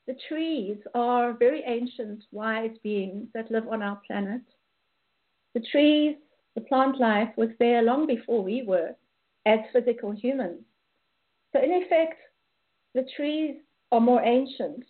the 0.07 0.17
trees 0.29 0.79
are 0.95 1.33
very 1.33 1.65
ancient, 1.67 2.23
wise 2.31 2.77
beings 2.85 3.27
that 3.35 3.51
live 3.51 3.67
on 3.69 3.83
our 3.83 4.01
planet. 4.07 4.43
The 5.55 5.65
trees, 5.73 6.17
the 6.55 6.61
plant 6.61 7.01
life 7.01 7.31
was 7.37 7.49
there 7.59 7.83
long 7.83 8.07
before 8.07 8.45
we 8.45 8.63
were 8.63 8.95
as 9.45 9.59
physical 9.73 10.13
humans. 10.13 10.63
So, 11.53 11.61
in 11.61 11.73
effect, 11.83 12.21
the 12.95 13.07
trees 13.17 13.57
are 13.91 14.01
more 14.01 14.23
ancient. 14.23 14.85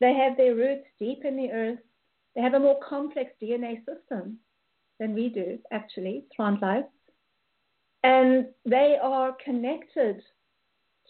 They 0.00 0.14
have 0.14 0.36
their 0.36 0.56
roots 0.56 0.86
deep 0.98 1.24
in 1.24 1.36
the 1.36 1.52
earth. 1.52 1.78
They 2.34 2.42
have 2.42 2.54
a 2.54 2.60
more 2.60 2.80
complex 2.88 3.30
DNA 3.40 3.84
system 3.84 4.38
than 4.98 5.14
we 5.14 5.28
do, 5.28 5.60
actually, 5.70 6.24
plant 6.34 6.60
life. 6.60 6.86
And 8.02 8.46
they 8.64 8.96
are 9.00 9.36
connected 9.44 10.22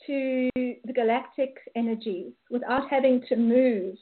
to 0.06 0.50
the 0.54 0.92
galactic 0.94 1.56
energies 1.76 2.32
without 2.50 2.90
having 2.90 3.22
to 3.28 3.36
move 3.36 3.96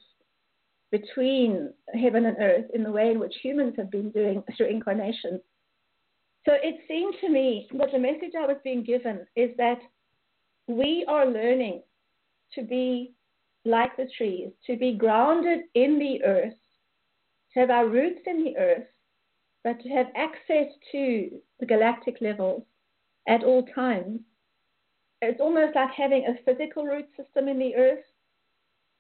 between 0.90 1.70
heaven 1.94 2.26
and 2.26 2.36
earth 2.40 2.64
in 2.72 2.82
the 2.82 2.90
way 2.90 3.10
in 3.10 3.18
which 3.18 3.34
humans 3.42 3.74
have 3.76 3.90
been 3.90 4.10
doing 4.10 4.42
through 4.56 4.68
incarnation. 4.68 5.40
So 6.46 6.54
it 6.62 6.80
seemed 6.88 7.14
to 7.20 7.28
me 7.28 7.68
that 7.76 7.92
the 7.92 7.98
message 7.98 8.32
I 8.38 8.46
was 8.46 8.56
being 8.64 8.82
given 8.82 9.26
is 9.36 9.50
that 9.58 9.80
we 10.66 11.04
are 11.08 11.26
learning 11.26 11.82
to 12.54 12.62
be 12.62 13.12
like 13.64 13.96
the 13.96 14.08
trees, 14.16 14.50
to 14.66 14.76
be 14.76 14.94
grounded 14.94 15.60
in 15.74 15.98
the 15.98 16.24
earth, 16.24 16.54
to 17.52 17.60
have 17.60 17.70
our 17.70 17.88
roots 17.88 18.20
in 18.26 18.44
the 18.44 18.56
earth, 18.56 18.86
but 19.64 19.78
to 19.82 19.88
have 19.90 20.06
access 20.16 20.72
to 20.92 21.30
the 21.60 21.66
galactic 21.66 22.16
levels 22.20 22.62
at 23.28 23.44
all 23.44 23.64
times 23.74 24.20
it's 25.22 25.40
almost 25.40 25.74
like 25.74 25.90
having 25.96 26.26
a 26.26 26.42
physical 26.44 26.84
root 26.84 27.06
system 27.16 27.48
in 27.48 27.58
the 27.58 27.74
earth 27.74 28.04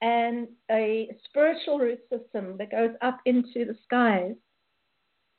and 0.00 0.48
a 0.70 1.10
spiritual 1.24 1.78
root 1.78 2.00
system 2.10 2.56
that 2.58 2.70
goes 2.70 2.90
up 3.02 3.20
into 3.24 3.64
the 3.64 3.76
skies 3.84 4.34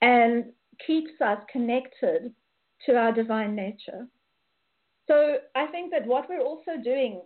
and 0.01 0.45
keeps 0.85 1.11
us 1.21 1.39
connected 1.51 2.33
to 2.85 2.95
our 2.95 3.11
divine 3.11 3.55
nature. 3.55 4.07
So 5.07 5.37
I 5.55 5.67
think 5.67 5.91
that 5.91 6.05
what 6.05 6.29
we're 6.29 6.41
also 6.41 6.71
doing 6.83 7.21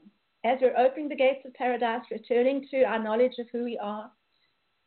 as 0.45 0.59
we're 0.61 0.77
opening 0.77 1.09
the 1.09 1.15
gates 1.15 1.45
of 1.45 1.53
paradise, 1.53 2.01
returning 2.11 2.65
to 2.71 2.83
our 2.83 3.01
knowledge 3.01 3.33
of 3.39 3.47
who 3.51 3.63
we 3.63 3.77
are, 3.77 4.11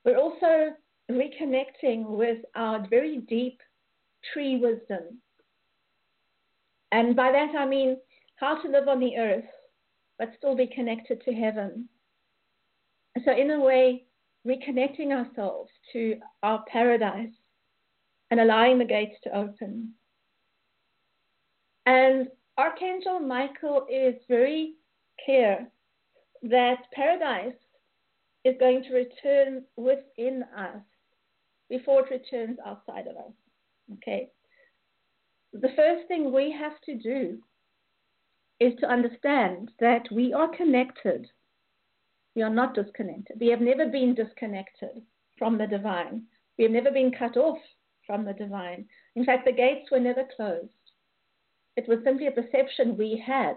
we're 0.04 0.18
also 0.18 0.74
reconnecting 1.10 2.04
with 2.06 2.38
our 2.54 2.86
very 2.88 3.18
deep 3.28 3.60
tree 4.32 4.58
wisdom. 4.58 5.18
And 6.92 7.16
by 7.16 7.32
that 7.32 7.54
I 7.56 7.66
mean 7.66 7.96
how 8.36 8.60
to 8.62 8.68
live 8.68 8.88
on 8.88 9.00
the 9.00 9.16
earth 9.18 9.44
but 10.18 10.32
still 10.38 10.56
be 10.56 10.66
connected 10.66 11.22
to 11.24 11.32
heaven. 11.32 11.88
So, 13.24 13.32
in 13.32 13.50
a 13.50 13.60
way, 13.60 14.04
reconnecting 14.46 15.10
ourselves 15.10 15.70
to 15.92 16.16
our 16.42 16.64
paradise 16.70 17.32
and 18.30 18.40
allowing 18.40 18.78
the 18.78 18.84
gates 18.84 19.16
to 19.24 19.36
open. 19.36 19.92
And 21.86 22.28
Archangel 22.58 23.20
Michael 23.20 23.86
is 23.90 24.14
very 24.28 24.74
clear 25.24 25.66
that 26.42 26.90
paradise 26.92 27.54
is 28.44 28.54
going 28.58 28.82
to 28.84 28.94
return 28.94 29.64
within 29.76 30.44
us 30.56 30.82
before 31.68 32.06
it 32.06 32.10
returns 32.10 32.58
outside 32.64 33.06
of 33.06 33.16
us. 33.16 33.32
Okay? 33.94 34.30
The 35.52 35.72
first 35.76 36.06
thing 36.08 36.32
we 36.32 36.52
have 36.52 36.80
to 36.86 36.96
do 36.96 37.38
is 38.60 38.72
to 38.80 38.88
understand 38.88 39.70
that 39.80 40.06
we 40.10 40.32
are 40.32 40.48
connected. 40.56 41.26
We 42.34 42.42
are 42.42 42.50
not 42.50 42.74
disconnected. 42.74 43.38
We 43.40 43.48
have 43.48 43.60
never 43.60 43.86
been 43.86 44.14
disconnected 44.14 45.02
from 45.38 45.58
the 45.58 45.66
divine. 45.66 46.22
We 46.58 46.64
have 46.64 46.72
never 46.72 46.90
been 46.90 47.12
cut 47.12 47.36
off 47.36 47.58
from 48.06 48.24
the 48.24 48.32
divine. 48.32 48.86
In 49.14 49.24
fact, 49.24 49.44
the 49.44 49.52
gates 49.52 49.90
were 49.90 50.00
never 50.00 50.24
closed. 50.36 50.70
It 51.76 51.88
was 51.88 51.98
simply 52.04 52.26
a 52.26 52.30
perception 52.30 52.96
we 52.96 53.22
had 53.24 53.56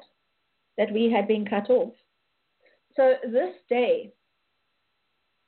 that 0.78 0.92
we 0.92 1.10
had 1.10 1.28
been 1.28 1.46
cut 1.46 1.70
off. 1.70 1.94
So 2.96 3.16
this 3.24 3.56
day, 3.70 4.12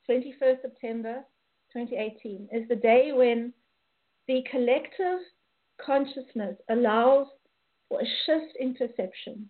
21st 0.10 0.62
September 0.62 1.24
2018, 1.74 2.48
is 2.52 2.68
the 2.70 2.76
day 2.76 3.12
when 3.14 3.54
the 4.28 4.44
collective 4.50 5.20
consciousness 5.84 6.56
allows 6.70 7.28
or 7.92 8.00
a 8.02 8.06
shift 8.26 8.56
in 8.58 8.74
perception. 8.74 9.50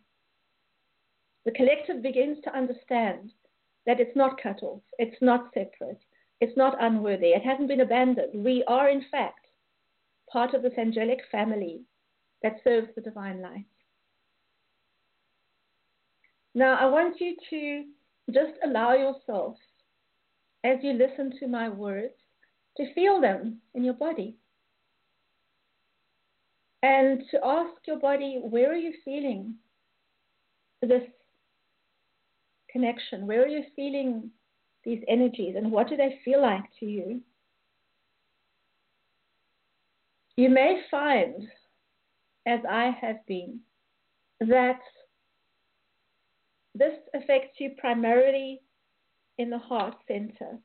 The 1.45 1.51
collective 1.51 2.01
begins 2.01 2.39
to 2.43 2.56
understand 2.56 3.32
that 3.86 3.99
it's 3.99 4.15
not 4.15 4.41
cut 4.41 4.63
off, 4.63 4.82
it's 4.97 5.21
not 5.21 5.54
separate, 5.54 6.01
it's 6.39 6.58
not 6.58 6.84
unworthy, 6.84 7.27
it 7.27 7.43
hasn't 7.43 7.67
been 7.67 7.82
abandoned. 7.82 8.43
We 8.43 8.63
are, 8.67 8.89
in 8.89 9.06
fact, 9.12 9.45
part 10.32 10.54
of 10.54 10.63
this 10.63 10.73
angelic 10.77 11.19
family 11.32 11.82
that 12.41 12.62
serves 12.63 12.88
the 12.95 13.01
divine 13.01 13.41
light. 13.41 13.65
Now, 16.54 16.77
I 16.80 16.86
want 16.86 17.21
you 17.21 17.36
to 17.49 17.84
just 18.34 18.54
allow 18.63 18.93
yourself, 18.93 19.56
as 20.63 20.77
you 20.82 20.93
listen 20.93 21.32
to 21.39 21.47
my 21.47 21.69
words, 21.69 22.13
to 22.77 22.93
feel 22.93 23.21
them 23.21 23.62
in 23.75 23.84
your 23.84 23.93
body 23.93 24.36
and 26.84 27.24
to 27.32 27.39
ask 27.44 27.74
your 27.86 28.00
body, 28.00 28.39
where 28.41 28.72
are 28.72 28.76
you 28.76 28.94
feeling 29.06 29.56
this 30.82 31.04
connection? 32.72 33.28
Where 33.28 33.44
are 33.44 33.48
you 33.48 33.63
feeling 33.76 34.32
these 34.84 35.04
energies 35.08 35.56
and 35.56 35.72
what 35.72 35.88
do 35.88 35.96
they 35.96 36.20
feel 36.26 36.41
like 36.41 36.63
to 36.80 36.86
you? 36.86 37.22
You 40.38 40.50
may 40.50 40.82
find, 40.89 41.48
as 42.48 42.62
I 42.67 42.96
have 43.00 43.17
been, 43.28 43.60
that 44.39 44.80
this 46.74 46.94
affects 47.13 47.60
you 47.60 47.72
primarily 47.78 48.62
in 49.38 49.50
the 49.50 49.58
heart 49.60 49.96
center. 50.08 50.58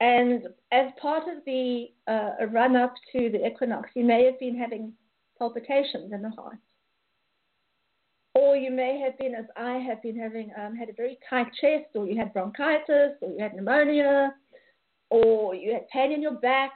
And 0.00 0.48
as 0.72 0.90
part 1.00 1.24
of 1.28 1.44
the 1.46 1.86
uh, 2.08 2.46
run 2.50 2.76
up 2.76 2.94
to 3.12 3.30
the 3.30 3.46
equinox, 3.46 3.90
you 3.94 4.04
may 4.04 4.24
have 4.24 4.38
been 4.38 4.58
having 4.58 4.92
palpitations 5.38 6.12
in 6.12 6.22
the 6.22 6.30
heart. 6.30 6.58
Or 8.34 8.56
you 8.56 8.72
may 8.72 8.98
have 8.98 9.16
been, 9.18 9.34
as 9.34 9.44
I 9.56 9.74
have 9.74 10.02
been 10.02 10.18
having, 10.18 10.50
um, 10.60 10.74
had 10.74 10.88
a 10.88 10.92
very 10.92 11.18
tight 11.30 11.46
chest, 11.60 11.86
or 11.94 12.06
you 12.06 12.18
had 12.18 12.32
bronchitis, 12.32 13.12
or 13.22 13.30
you 13.30 13.38
had 13.38 13.54
pneumonia, 13.54 14.34
or 15.10 15.54
you 15.54 15.72
had 15.72 15.88
pain 15.88 16.10
in 16.10 16.20
your 16.20 16.34
back, 16.34 16.72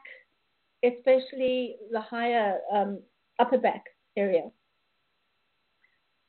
especially 0.85 1.77
the 1.91 2.01
higher 2.01 2.59
um, 2.73 3.01
upper 3.41 3.59
back 3.59 3.85
area. 4.17 4.51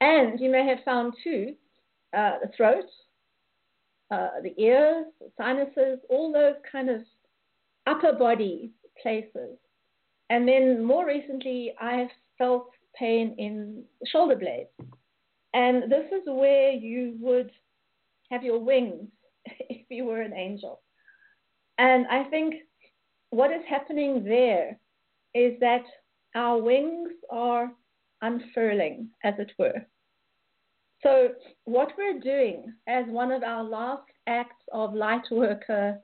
And 0.01 0.39
you 0.39 0.49
may 0.49 0.65
have 0.65 0.79
found 0.83 1.13
too 1.23 1.53
uh, 2.17 2.39
the 2.41 2.49
throat, 2.57 2.85
uh, 4.11 4.41
the 4.41 4.53
ears, 4.61 5.05
the 5.19 5.31
sinuses, 5.37 5.99
all 6.09 6.31
those 6.31 6.55
kind 6.71 6.89
of 6.89 7.01
upper 7.87 8.13
body 8.13 8.71
places. 9.01 9.57
And 10.29 10.47
then 10.47 10.83
more 10.83 11.05
recently, 11.05 11.73
I 11.81 11.93
have 11.93 12.09
felt 12.37 12.69
pain 12.95 13.35
in 13.37 13.83
the 14.01 14.07
shoulder 14.07 14.35
blades. 14.35 14.69
And 15.53 15.91
this 15.91 16.05
is 16.11 16.23
where 16.25 16.71
you 16.71 17.15
would 17.19 17.51
have 18.29 18.43
your 18.43 18.59
wings 18.59 19.09
if 19.45 19.85
you 19.89 20.05
were 20.05 20.21
an 20.21 20.33
angel. 20.33 20.81
And 21.77 22.05
I 22.07 22.25
think 22.25 22.55
what 23.31 23.51
is 23.51 23.61
happening 23.67 24.23
there 24.23 24.77
is 25.33 25.59
that 25.59 25.83
our 26.35 26.61
wings 26.61 27.11
are 27.31 27.71
unfurling, 28.21 29.09
as 29.23 29.33
it 29.39 29.51
were. 29.57 29.85
So, 31.01 31.29
what 31.65 31.93
we're 31.97 32.19
doing 32.19 32.73
as 32.87 33.05
one 33.07 33.31
of 33.31 33.43
our 33.43 33.63
last 33.63 34.03
acts 34.27 34.63
of 34.73 34.93
light 34.93 35.23
worker 35.31 35.99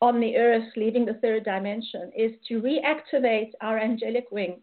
on 0.00 0.20
the 0.20 0.36
earth, 0.36 0.68
leaving 0.76 1.04
the 1.04 1.14
third 1.14 1.44
dimension, 1.44 2.10
is 2.16 2.32
to 2.48 2.60
reactivate 2.60 3.50
our 3.60 3.78
angelic 3.78 4.30
wings. 4.30 4.60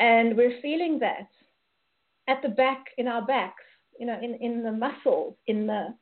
And 0.00 0.36
we're 0.36 0.60
feeling 0.62 0.98
that 1.00 1.28
at 2.28 2.42
the 2.42 2.48
back, 2.48 2.86
in 2.98 3.08
our 3.08 3.24
backs, 3.24 3.64
you 3.98 4.06
know, 4.06 4.18
in, 4.22 4.34
in 4.34 4.62
the 4.62 4.72
muscles, 4.72 5.34
in 5.46 5.66
the 5.66 5.94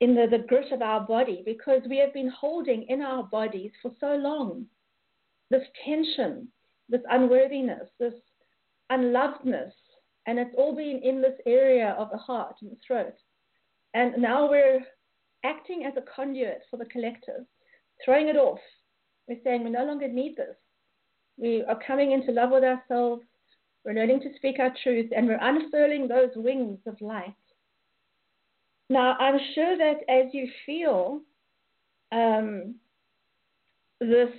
in 0.00 0.14
the, 0.14 0.28
the 0.30 0.44
grit 0.46 0.70
of 0.70 0.80
our 0.80 1.00
body, 1.00 1.42
because 1.44 1.82
we 1.88 1.98
have 1.98 2.14
been 2.14 2.28
holding 2.28 2.84
in 2.84 3.02
our 3.02 3.24
bodies 3.24 3.72
for 3.82 3.90
so 3.98 4.14
long 4.14 4.64
this 5.50 5.66
tension, 5.84 6.46
this 6.88 7.00
unworthiness, 7.10 7.88
this 7.98 8.14
unlovedness, 8.92 9.72
and 10.26 10.38
it's 10.38 10.54
all 10.56 10.74
been 10.74 11.00
in 11.02 11.22
this 11.22 11.38
area 11.46 11.94
of 11.98 12.10
the 12.10 12.18
heart 12.18 12.56
and 12.60 12.70
the 12.70 12.76
throat. 12.86 13.14
And 13.94 14.20
now 14.20 14.48
we're 14.48 14.80
acting 15.44 15.84
as 15.84 15.94
a 15.96 16.04
conduit 16.14 16.62
for 16.70 16.76
the 16.76 16.84
collective, 16.86 17.46
throwing 18.04 18.28
it 18.28 18.36
off. 18.36 18.60
We're 19.28 19.38
saying 19.44 19.64
we 19.64 19.70
no 19.70 19.84
longer 19.84 20.08
need 20.08 20.36
this. 20.36 20.56
We 21.36 21.62
are 21.64 21.78
coming 21.86 22.12
into 22.12 22.32
love 22.32 22.50
with 22.50 22.64
ourselves. 22.64 23.22
We're 23.84 23.94
learning 23.94 24.20
to 24.22 24.34
speak 24.36 24.56
our 24.58 24.74
truth, 24.82 25.10
and 25.16 25.26
we're 25.26 25.38
unfurling 25.40 26.08
those 26.08 26.30
wings 26.34 26.80
of 26.86 27.00
light. 27.00 27.34
Now, 28.90 29.16
I'm 29.18 29.38
sure 29.54 29.76
that 29.76 29.98
as 30.08 30.32
you 30.32 30.48
feel 30.66 31.20
um, 32.10 32.74
this 34.00 34.30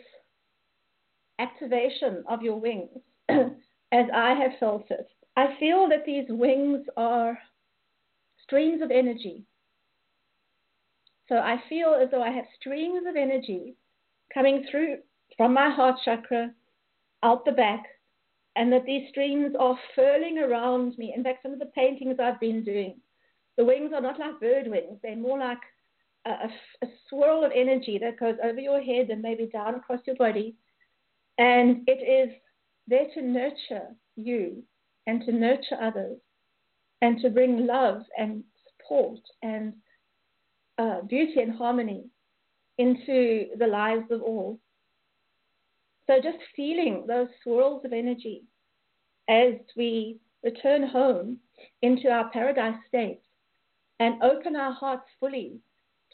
activation 1.39 2.24
of 2.28 2.42
your 2.42 2.60
wings, 2.60 2.89
as 3.30 4.06
I 4.13 4.34
have 4.34 4.52
felt 4.60 4.86
it, 4.89 5.08
I 5.39 5.56
feel 5.58 5.88
that 5.88 6.06
these 6.06 6.25
wings 6.28 6.86
are 6.97 7.39
streams 8.43 8.82
of 8.82 8.91
energy. 8.91 9.45
So 11.30 11.36
I 11.36 11.63
feel 11.69 11.93
as 11.93 12.12
though 12.12 12.21
I 12.21 12.32
have 12.32 12.43
streams 12.60 13.08
of 13.08 13.15
energy 13.15 13.78
coming 14.34 14.65
through 14.69 14.97
from 15.38 15.54
my 15.54 15.69
heart 15.69 15.95
chakra 16.04 16.52
out 17.23 17.45
the 17.45 17.54
back, 17.54 17.86
and 18.58 18.69
that 18.73 18.86
these 18.86 19.08
streams 19.12 19.56
are 19.58 19.80
furling 19.95 20.39
around 20.39 20.97
me. 20.97 21.13
In 21.15 21.23
fact, 21.23 21.43
some 21.43 21.54
of 21.54 21.60
the 21.60 21.67
paintings 21.67 22.17
I've 22.19 22.41
been 22.41 22.65
doing, 22.65 22.99
the 23.56 23.63
wings 23.63 23.91
are 23.95 24.02
not 24.02 24.19
like 24.19 24.41
bird 24.41 24.67
wings, 24.67 24.99
they're 25.02 25.15
more 25.15 25.39
like 25.39 25.63
a, 26.25 26.32
a, 26.32 26.49
a 26.84 26.88
swirl 27.08 27.45
of 27.45 27.54
energy 27.56 27.97
that 27.99 28.19
goes 28.19 28.36
over 28.43 28.60
your 28.60 28.82
head 28.82 29.10
and 29.10 29.21
maybe 29.21 29.45
down 29.45 29.75
across 29.75 30.02
your 30.06 30.17
body. 30.17 30.56
And 31.38 31.88
it 31.88 32.04
is 32.04 32.36
there 32.89 33.08
to 33.13 33.21
nurture 33.21 33.95
you 34.17 34.63
and 35.10 35.26
to 35.26 35.32
nurture 35.32 35.82
others 35.82 36.19
and 37.02 37.19
to 37.19 37.32
bring 37.32 37.65
love 37.65 38.04
and 38.15 38.43
support 38.67 39.19
and 39.41 39.74
uh, 40.78 41.02
beauty 41.02 41.41
and 41.41 41.56
harmony 41.56 42.04
into 42.78 43.48
the 43.58 43.65
lives 43.65 44.06
of 44.12 44.22
all. 44.22 44.60
So 46.06 46.17
just 46.22 46.38
feeling 46.56 47.06
those 47.08 47.28
swirls 47.41 47.84
of 47.86 47.91
energy 47.91 48.43
as 49.28 49.54
we 49.76 50.17
return 50.43 50.88
home 50.88 51.38
into 51.82 52.08
our 52.10 52.30
paradise 52.30 52.78
state 52.88 53.22
and 54.00 54.22
open 54.22 54.56
our 54.56 54.74
hearts 54.74 55.08
fully 55.19 55.58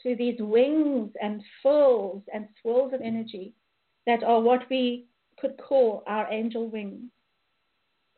to 0.04 0.16
these 0.16 0.38
wings 0.40 1.10
and 1.20 1.42
furls 1.62 2.22
and 2.32 2.48
swirls 2.62 2.94
of 2.94 3.02
energy 3.02 3.52
that 4.06 4.22
are 4.22 4.40
what 4.40 4.62
we 4.70 5.04
could 5.38 5.58
call 5.58 6.02
our 6.06 6.26
angel 6.32 6.70
wings. 6.70 7.10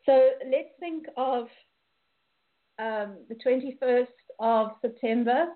So 0.09 0.31
let's 0.51 0.69
think 0.79 1.05
of 1.17 1.43
um, 2.79 3.17
the 3.29 3.35
21st 3.45 4.07
of 4.39 4.71
September 4.81 5.49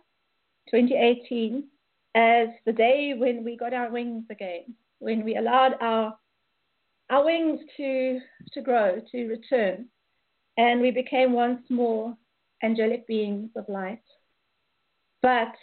2018 0.70 1.64
as 2.14 2.50
the 2.68 2.72
day 2.72 3.16
when 3.18 3.44
we 3.44 3.58
got 3.58 3.74
our 3.74 3.90
wings 3.90 4.26
again, 4.30 4.76
when 5.00 5.26
we 5.26 5.38
allowed 5.38 5.74
our 5.82 6.16
our 7.10 7.26
wings 7.26 7.62
to 7.78 8.20
to 8.54 8.62
grow, 8.62 9.02
to 9.12 9.28
return, 9.28 9.88
and 10.58 10.82
we 10.82 10.92
became 10.92 11.32
once 11.34 11.64
more 11.72 12.16
angelic 12.62 13.08
beings 13.08 13.50
of 13.56 13.68
light. 13.68 14.04
But 15.24 15.56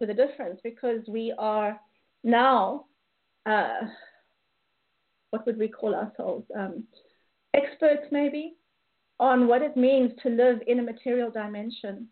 with 0.00 0.10
a 0.10 0.14
difference, 0.14 0.60
because 0.62 1.00
we 1.08 1.32
are 1.38 1.80
now 2.22 2.84
uh, 3.46 3.86
what 5.30 5.46
would 5.46 5.58
we 5.58 5.68
call 5.68 5.94
ourselves? 5.94 6.44
Um, 6.56 6.84
experts, 7.56 8.06
maybe, 8.10 8.54
on 9.18 9.46
what 9.48 9.62
it 9.62 9.76
means 9.76 10.12
to 10.22 10.28
live 10.28 10.60
in 10.66 10.78
a 10.78 10.82
material 10.82 11.30
dimension. 11.30 12.08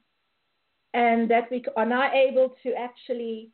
And 0.94 1.28
that 1.30 1.50
we 1.50 1.64
are 1.76 1.86
now 1.86 2.12
able 2.12 2.54
to 2.62 2.72
actually 2.74 3.50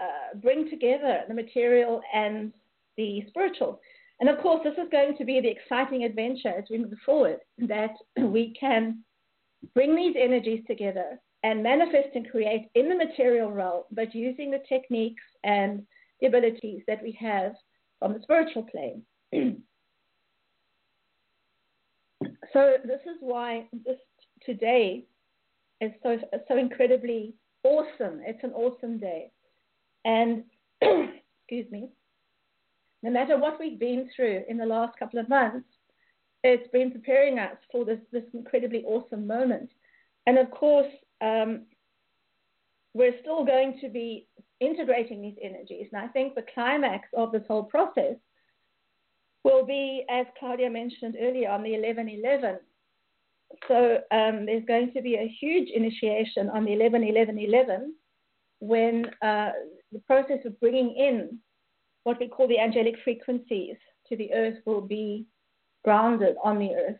uh, 0.00 0.36
bring 0.36 0.68
together 0.68 1.22
the 1.26 1.34
material 1.34 2.02
and 2.14 2.52
the 2.96 3.24
spiritual. 3.28 3.80
And 4.20 4.28
of 4.28 4.38
course, 4.40 4.60
this 4.64 4.74
is 4.74 4.90
going 4.90 5.16
to 5.16 5.24
be 5.24 5.40
the 5.40 5.48
exciting 5.48 6.04
adventure 6.04 6.54
as 6.56 6.64
we 6.70 6.78
move 6.78 6.92
forward 7.04 7.38
that 7.58 7.94
we 8.20 8.54
can 8.58 9.02
bring 9.74 9.96
these 9.96 10.14
energies 10.18 10.62
together 10.66 11.18
and 11.42 11.62
manifest 11.62 12.08
and 12.14 12.28
create 12.30 12.68
in 12.74 12.88
the 12.88 12.94
material 12.94 13.50
realm, 13.50 13.84
but 13.92 14.14
using 14.14 14.50
the 14.50 14.62
techniques 14.68 15.22
and 15.44 15.82
the 16.20 16.26
abilities 16.26 16.82
that 16.86 17.02
we 17.02 17.16
have 17.20 17.52
from 17.98 18.12
the 18.12 18.20
spiritual 18.22 18.64
plane. 18.64 19.02
so 22.52 22.74
this 22.84 23.00
is 23.06 23.16
why 23.20 23.68
this 23.84 23.98
today 24.44 25.04
is 25.80 25.92
so 26.02 26.18
so 26.48 26.56
incredibly 26.56 27.34
awesome. 27.64 28.20
It's 28.24 28.42
an 28.42 28.52
awesome 28.52 28.98
day, 28.98 29.30
and 30.04 30.44
excuse 30.82 31.70
me. 31.70 31.88
No 33.02 33.10
matter 33.10 33.38
what 33.38 33.60
we've 33.60 33.78
been 33.78 34.10
through 34.14 34.42
in 34.48 34.56
the 34.56 34.66
last 34.66 34.98
couple 34.98 35.20
of 35.20 35.28
months, 35.28 35.68
it's 36.42 36.68
been 36.72 36.90
preparing 36.90 37.38
us 37.38 37.56
for 37.70 37.84
this 37.84 38.00
this 38.12 38.24
incredibly 38.34 38.82
awesome 38.84 39.26
moment. 39.26 39.70
And 40.26 40.38
of 40.38 40.50
course, 40.50 40.92
um, 41.20 41.62
we're 42.94 43.18
still 43.20 43.44
going 43.44 43.78
to 43.80 43.88
be 43.88 44.26
integrating 44.60 45.22
these 45.22 45.38
energies. 45.42 45.86
And 45.92 46.02
I 46.02 46.08
think 46.08 46.34
the 46.34 46.44
climax 46.52 47.08
of 47.16 47.32
this 47.32 47.44
whole 47.46 47.64
process 47.64 48.16
will 49.44 49.64
be, 49.64 50.04
as 50.10 50.26
Claudia 50.38 50.70
mentioned 50.70 51.16
earlier, 51.20 51.50
on 51.50 51.62
the 51.62 51.70
11-11. 51.70 52.56
So 53.66 53.98
um, 54.10 54.46
there's 54.46 54.64
going 54.66 54.92
to 54.92 55.02
be 55.02 55.14
a 55.14 55.34
huge 55.40 55.68
initiation 55.74 56.50
on 56.50 56.64
the 56.64 56.72
11 56.74 57.02
11 57.02 57.38
11 57.38 57.94
when 58.60 59.06
uh, 59.22 59.52
the 59.92 60.00
process 60.06 60.38
of 60.44 60.58
bringing 60.60 60.94
in 60.96 61.38
what 62.04 62.18
we 62.20 62.28
call 62.28 62.48
the 62.48 62.58
angelic 62.58 62.94
frequencies 63.04 63.76
to 64.08 64.16
the 64.16 64.32
earth 64.32 64.58
will 64.66 64.80
be 64.80 65.26
grounded 65.84 66.36
on 66.42 66.58
the 66.58 66.74
earth. 66.74 66.96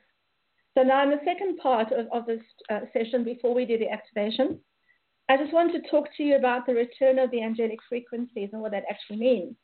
So 0.77 0.83
now 0.83 1.03
in 1.03 1.11
the 1.11 1.20
second 1.24 1.59
part 1.59 1.92
of, 1.92 2.07
of 2.12 2.27
this 2.27 2.42
uh, 2.70 2.81
session, 2.92 3.24
before 3.24 3.55
we 3.55 3.64
do 3.64 3.79
the 3.79 3.90
activation, 3.90 4.61
I 5.29 5.37
just 5.37 5.53
want 5.53 5.72
to 5.72 5.90
talk 5.90 6.09
to 6.16 6.22
you 6.22 6.37
about 6.37 6.66
the 6.66 6.74
return 6.74 7.18
of 7.18 7.31
the 7.31 7.42
angelic 7.42 7.79
frequencies 7.88 8.51
and 8.53 8.62
what 8.62 8.70
that 8.70 8.85
actually 8.88 9.18
means. 9.18 9.57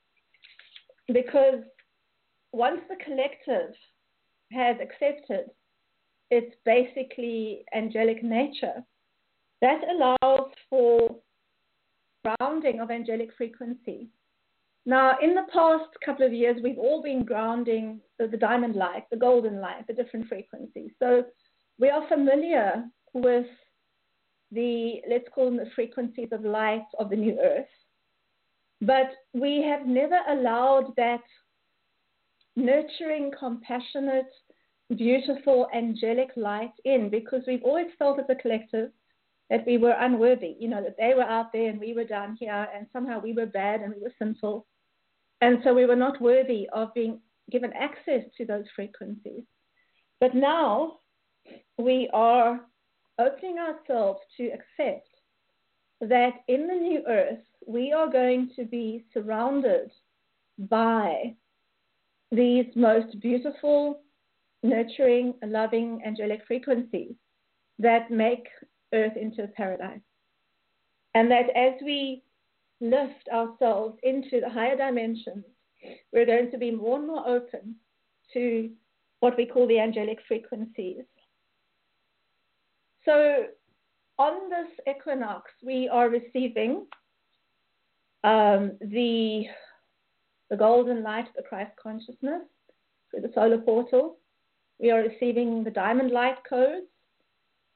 Because 1.12 1.60
once 2.54 2.80
the 2.88 2.96
collective 3.04 3.74
has 4.52 4.76
accepted 4.80 5.46
its 6.30 6.54
basically 6.64 7.64
angelic 7.74 8.22
nature, 8.22 8.82
that 9.60 9.80
allows 9.90 10.50
for 10.70 11.16
grounding 12.24 12.80
of 12.80 12.90
angelic 12.90 13.30
frequency. 13.36 14.08
Now, 14.86 15.16
in 15.20 15.34
the 15.34 15.46
past 15.52 15.88
couple 16.04 16.26
of 16.26 16.32
years, 16.32 16.58
we've 16.62 16.78
all 16.78 17.02
been 17.02 17.24
grounding 17.24 18.00
the, 18.18 18.26
the 18.26 18.36
diamond 18.36 18.76
light, 18.76 19.04
the 19.10 19.16
golden 19.16 19.60
light, 19.60 19.86
the 19.86 19.94
different 19.94 20.28
frequencies. 20.28 20.90
So 20.98 21.24
we 21.80 21.88
are 21.88 22.06
familiar 22.08 22.84
with 23.14 23.46
the, 24.52 25.00
let's 25.08 25.28
call 25.34 25.46
them 25.46 25.56
the 25.56 25.70
frequencies 25.74 26.28
of 26.30 26.44
light 26.44 26.86
of 27.00 27.10
the 27.10 27.16
new 27.16 27.36
earth. 27.40 27.66
But 28.80 29.10
we 29.32 29.62
have 29.62 29.86
never 29.86 30.18
allowed 30.28 30.92
that 30.96 31.22
nurturing, 32.56 33.32
compassionate, 33.38 34.30
beautiful, 34.96 35.68
angelic 35.74 36.30
light 36.36 36.72
in 36.84 37.10
because 37.10 37.42
we've 37.46 37.62
always 37.62 37.88
felt 37.98 38.18
as 38.18 38.26
a 38.28 38.34
collective 38.34 38.90
that 39.50 39.66
we 39.66 39.76
were 39.76 39.94
unworthy, 39.98 40.56
you 40.58 40.68
know, 40.68 40.82
that 40.82 40.96
they 40.98 41.14
were 41.14 41.22
out 41.22 41.52
there 41.52 41.68
and 41.68 41.78
we 41.78 41.94
were 41.94 42.04
down 42.04 42.36
here 42.38 42.66
and 42.74 42.86
somehow 42.92 43.20
we 43.20 43.32
were 43.32 43.46
bad 43.46 43.80
and 43.80 43.94
we 43.94 44.00
were 44.00 44.12
sinful. 44.18 44.66
And 45.40 45.58
so 45.62 45.74
we 45.74 45.86
were 45.86 45.96
not 45.96 46.20
worthy 46.20 46.68
of 46.72 46.94
being 46.94 47.20
given 47.50 47.72
access 47.74 48.22
to 48.38 48.46
those 48.46 48.64
frequencies. 48.74 49.42
But 50.20 50.34
now 50.34 50.98
we 51.76 52.08
are 52.12 52.60
opening 53.18 53.58
ourselves 53.58 54.20
to 54.38 54.46
accept 54.46 55.08
that 56.00 56.32
in 56.48 56.66
the 56.66 56.74
new 56.74 57.02
earth, 57.06 57.44
we 57.66 57.92
are 57.92 58.10
going 58.10 58.50
to 58.56 58.64
be 58.64 59.04
surrounded 59.12 59.90
by 60.58 61.34
these 62.34 62.66
most 62.74 63.20
beautiful, 63.20 64.00
nurturing, 64.62 65.34
loving, 65.44 66.00
angelic 66.06 66.40
frequencies 66.46 67.14
that 67.78 68.10
make 68.10 68.46
earth 68.92 69.16
into 69.16 69.44
a 69.44 69.48
paradise. 69.48 70.00
And 71.14 71.30
that 71.30 71.50
as 71.56 71.74
we 71.84 72.22
lift 72.80 73.28
ourselves 73.32 73.98
into 74.02 74.40
the 74.40 74.50
higher 74.50 74.76
dimensions, 74.76 75.44
we're 76.12 76.26
going 76.26 76.50
to 76.50 76.58
be 76.58 76.70
more 76.70 76.98
and 76.98 77.06
more 77.06 77.26
open 77.28 77.76
to 78.32 78.70
what 79.20 79.36
we 79.36 79.46
call 79.46 79.66
the 79.66 79.78
angelic 79.78 80.18
frequencies. 80.26 81.04
So 83.04 83.44
on 84.18 84.50
this 84.50 84.94
equinox, 84.96 85.50
we 85.62 85.88
are 85.88 86.08
receiving 86.08 86.86
um, 88.22 88.72
the, 88.80 89.44
the 90.54 90.58
golden 90.58 91.02
light 91.02 91.26
of 91.26 91.34
the 91.34 91.42
Christ 91.42 91.72
consciousness 91.82 92.42
through 93.10 93.22
the 93.22 93.32
solar 93.34 93.58
portal. 93.58 94.18
We 94.78 94.92
are 94.92 95.00
receiving 95.00 95.64
the 95.64 95.70
diamond 95.72 96.12
light 96.12 96.36
codes 96.48 96.86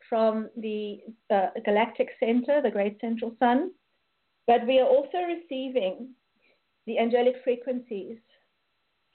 from 0.09 0.49
the 0.57 1.01
uh, 1.29 1.49
galactic 1.65 2.11
center, 2.21 2.63
the 2.63 2.71
great 2.71 3.01
central 3.01 3.35
sun, 3.41 3.73
but 4.47 4.65
we 4.65 4.79
are 4.79 4.87
also 4.87 5.19
receiving 5.19 6.11
the 6.87 7.01
angelic 7.01 7.35
frequencies 7.43 8.19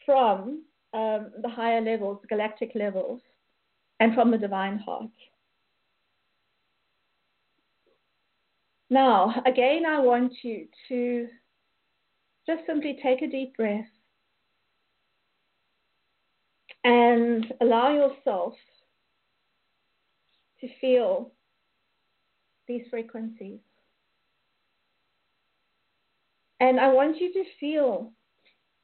from 0.05 0.63
um, 0.93 1.31
the 1.41 1.49
higher 1.49 1.79
levels, 1.79 2.19
galactic 2.27 2.71
levels, 2.75 3.21
and 4.01 4.13
from 4.13 4.29
the 4.29 4.37
divine 4.37 4.77
heart. 4.77 5.09
Now, 8.89 9.41
again, 9.45 9.85
I 9.85 9.99
want 9.99 10.33
you 10.41 10.67
to 10.89 11.29
just 12.45 12.65
simply 12.65 12.99
take 13.01 13.21
a 13.21 13.27
deep 13.27 13.55
breath 13.55 13.85
and 16.83 17.53
allow 17.61 17.93
yourself 17.93 18.53
to 20.59 20.67
feel 20.81 21.31
these 22.67 22.83
frequencies. 22.89 23.59
And 26.59 26.79
I 26.79 26.91
want 26.93 27.19
you 27.19 27.31
to 27.33 27.43
feel 27.59 28.11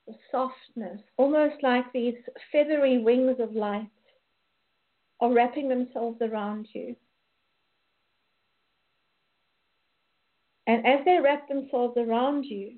the 0.08 0.14
softness, 0.32 1.02
almost 1.18 1.62
like 1.64 1.92
these 1.94 2.16
feathery 2.52 2.98
wings 2.98 3.38
of 3.40 3.54
light 3.54 3.90
are 5.22 5.32
wrapping 5.32 5.70
themselves 5.70 6.18
around 6.22 6.68
you. 6.74 6.96
And 10.68 10.86
as 10.86 11.00
they 11.06 11.20
wrap 11.24 11.48
themselves 11.48 11.98
around 11.98 12.46
you, 12.46 12.76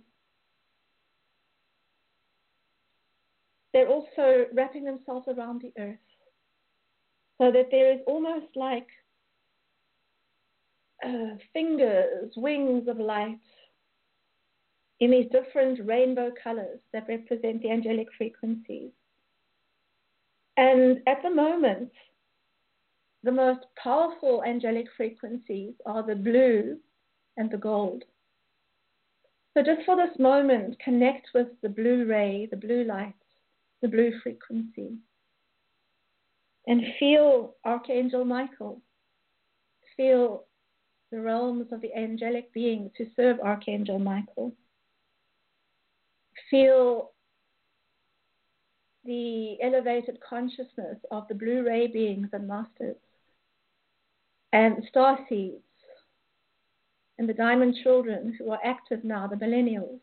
they're 3.73 3.87
also 3.87 4.45
wrapping 4.53 4.83
themselves 4.83 5.27
around 5.27 5.61
the 5.61 5.73
earth. 5.81 5.97
So 7.39 7.51
that 7.51 7.69
there 7.71 7.91
is 7.93 7.99
almost 8.05 8.55
like 8.55 8.87
uh, 11.03 11.35
fingers, 11.53 12.31
wings 12.35 12.87
of 12.87 12.99
light 12.99 13.39
in 14.99 15.09
these 15.09 15.29
different 15.31 15.79
rainbow 15.85 16.31
colors 16.43 16.79
that 16.93 17.07
represent 17.07 17.61
the 17.63 17.71
angelic 17.71 18.07
frequencies. 18.17 18.91
And 20.57 20.99
at 21.07 21.23
the 21.23 21.31
moment, 21.31 21.91
the 23.23 23.31
most 23.31 23.65
powerful 23.81 24.43
angelic 24.43 24.85
frequencies 24.95 25.73
are 25.85 26.05
the 26.05 26.15
blue 26.15 26.77
and 27.37 27.49
the 27.49 27.57
gold. 27.57 28.03
So 29.55 29.63
just 29.63 29.85
for 29.85 29.95
this 29.95 30.17
moment, 30.19 30.79
connect 30.79 31.29
with 31.33 31.47
the 31.61 31.69
blue 31.69 32.05
ray, 32.05 32.47
the 32.49 32.57
blue 32.57 32.83
light, 32.83 33.13
the 33.81 33.87
blue 33.87 34.11
frequency. 34.21 34.97
And 36.67 36.81
feel 36.99 37.55
Archangel 37.65 38.25
Michael. 38.25 38.81
Feel 39.97 40.45
the 41.11 41.19
realms 41.19 41.67
of 41.71 41.81
the 41.81 41.93
angelic 41.93 42.53
beings 42.53 42.91
who 42.97 43.05
serve 43.15 43.39
Archangel 43.39 43.99
Michael. 43.99 44.53
Feel 46.49 47.11
the 49.03 49.57
elevated 49.61 50.19
consciousness 50.27 50.97
of 51.09 51.27
the 51.27 51.35
blue 51.35 51.65
ray 51.65 51.87
beings 51.87 52.27
and 52.33 52.47
masters 52.47 52.97
and 54.53 54.83
star 54.89 55.17
seeds 55.27 55.63
and 57.17 57.27
the 57.27 57.33
diamond 57.33 57.75
children 57.83 58.35
who 58.37 58.51
are 58.51 58.59
active 58.63 59.03
now, 59.03 59.27
the 59.27 59.35
millennials. 59.35 59.99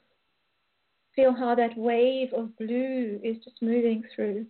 Feel 1.19 1.35
how 1.35 1.57
that 1.57 1.77
wave 1.77 2.33
of 2.33 2.57
blue 2.59 3.19
is 3.25 3.43
just 3.43 3.61
moving 3.61 4.05
through 4.15 4.47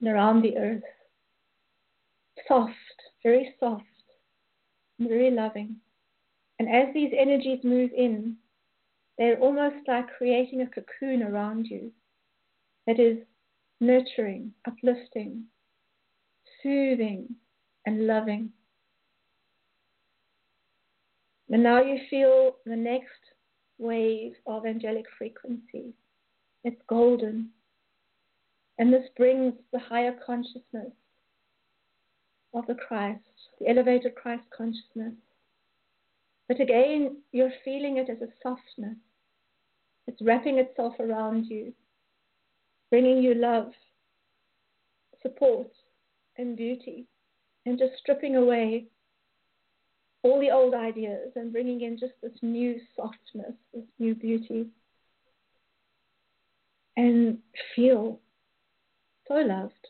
and 0.00 0.08
around 0.08 0.42
the 0.42 0.56
earth. 0.56 0.82
Soft, 2.48 2.74
very 3.22 3.54
soft, 3.60 3.84
very 4.98 5.30
loving. 5.30 5.76
And 6.58 6.68
as 6.68 6.92
these 6.92 7.12
energies 7.16 7.60
move 7.62 7.92
in, 7.96 8.38
they're 9.18 9.38
almost 9.38 9.86
like 9.86 10.08
creating 10.18 10.62
a 10.62 10.66
cocoon 10.66 11.22
around 11.22 11.66
you 11.66 11.92
that 12.88 12.98
is 12.98 13.18
nurturing, 13.78 14.54
uplifting, 14.66 15.44
soothing, 16.60 17.36
and 17.86 18.08
loving. 18.08 18.50
And 21.48 21.62
now 21.62 21.80
you 21.80 22.00
feel 22.10 22.56
the 22.66 22.74
next 22.74 23.27
wave 23.78 24.34
of 24.46 24.66
angelic 24.66 25.06
frequency. 25.16 25.94
It's 26.64 26.80
golden. 26.88 27.50
And 28.78 28.92
this 28.92 29.08
brings 29.16 29.54
the 29.72 29.78
higher 29.78 30.14
consciousness 30.24 30.92
of 32.54 32.66
the 32.66 32.74
Christ, 32.74 33.20
the 33.60 33.68
elevated 33.68 34.14
Christ 34.14 34.44
consciousness. 34.56 35.14
But 36.48 36.60
again, 36.60 37.18
you're 37.32 37.52
feeling 37.64 37.98
it 37.98 38.08
as 38.08 38.22
a 38.22 38.32
softness. 38.42 38.96
It's 40.06 40.22
wrapping 40.22 40.58
itself 40.58 40.94
around 40.98 41.44
you, 41.44 41.74
bringing 42.90 43.22
you 43.22 43.34
love, 43.34 43.72
support, 45.22 45.70
and 46.38 46.56
beauty, 46.56 47.06
and 47.66 47.78
just 47.78 47.98
stripping 48.00 48.36
away 48.36 48.86
all 50.22 50.40
the 50.40 50.50
old 50.50 50.74
ideas 50.74 51.30
and 51.36 51.52
bringing 51.52 51.82
in 51.82 51.98
just 51.98 52.14
this 52.22 52.32
new 52.42 52.80
softness, 52.96 53.54
this 53.72 53.84
new 53.98 54.14
beauty, 54.14 54.66
and 56.96 57.38
feel 57.74 58.18
so 59.28 59.34
loved, 59.34 59.86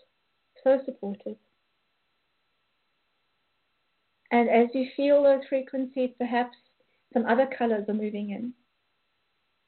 so 0.63 0.79
supported. 0.85 1.37
And 4.31 4.51
as 4.51 4.69
you 4.75 4.89
feel 4.97 5.23
those 5.23 5.41
frequencies, 5.49 6.11
perhaps 6.19 6.57
some 7.15 7.25
other 7.25 7.49
colors 7.59 7.89
are 7.89 7.95
moving 7.95 8.31
in. 8.31 8.53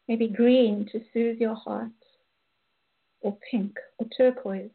Maybe 0.07 0.29
green 0.29 0.87
to 0.93 1.01
soothe 1.15 1.39
your 1.39 1.55
heart, 1.55 1.91
or 3.23 3.39
pink, 3.51 3.77
or 3.99 4.07
turquoise. 4.17 4.71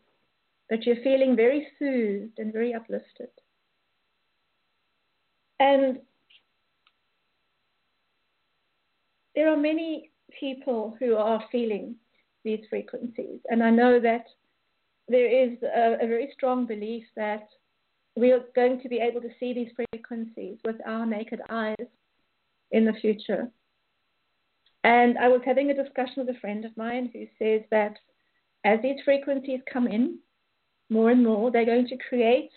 But 0.70 0.86
you're 0.86 1.04
feeling 1.04 1.36
very 1.36 1.68
soothed 1.78 2.40
and 2.40 2.52
very 2.52 2.74
uplifted. 2.74 3.30
And 5.60 6.00
there 9.36 9.50
are 9.52 9.58
many 9.58 10.12
people 10.40 10.96
who 11.00 11.16
are 11.16 11.44
feeling 11.52 11.96
these 12.44 12.62
frequencies. 12.70 13.40
And 13.50 13.64
I 13.64 13.70
know 13.70 14.00
that 14.00 14.26
there 15.08 15.28
is 15.28 15.58
a, 15.64 16.04
a, 16.04 16.08
very 16.08 16.30
strong 16.34 16.66
belief 16.66 17.04
that 17.16 17.48
we 18.16 18.32
are 18.32 18.42
going 18.56 18.82
to 18.82 18.90
be 18.90 18.98
able 18.98 19.22
to 19.22 19.30
see 19.40 19.54
these 19.54 19.72
frequencies 19.76 20.58
with 20.66 20.78
our 20.86 21.06
naked 21.06 21.42
eyes 21.50 21.76
in 22.72 22.86
the 22.86 22.94
future. 22.94 23.50
And 24.84 25.18
I 25.18 25.28
was 25.28 25.42
having 25.46 25.70
a 25.70 25.84
discussion 25.84 26.26
with 26.26 26.36
a 26.36 26.40
friend 26.40 26.66
of 26.66 26.76
mine 26.78 27.10
who 27.12 27.26
says 27.40 27.62
that 27.72 27.96
as 28.64 28.80
these 28.82 29.00
frequencies 29.04 29.60
come 29.72 29.88
in 29.88 30.20
more 30.90 31.10
and 31.12 31.24
more, 31.24 31.52
they're 31.52 31.66
going 31.66 31.88
to 31.88 31.98
create, 32.10 32.52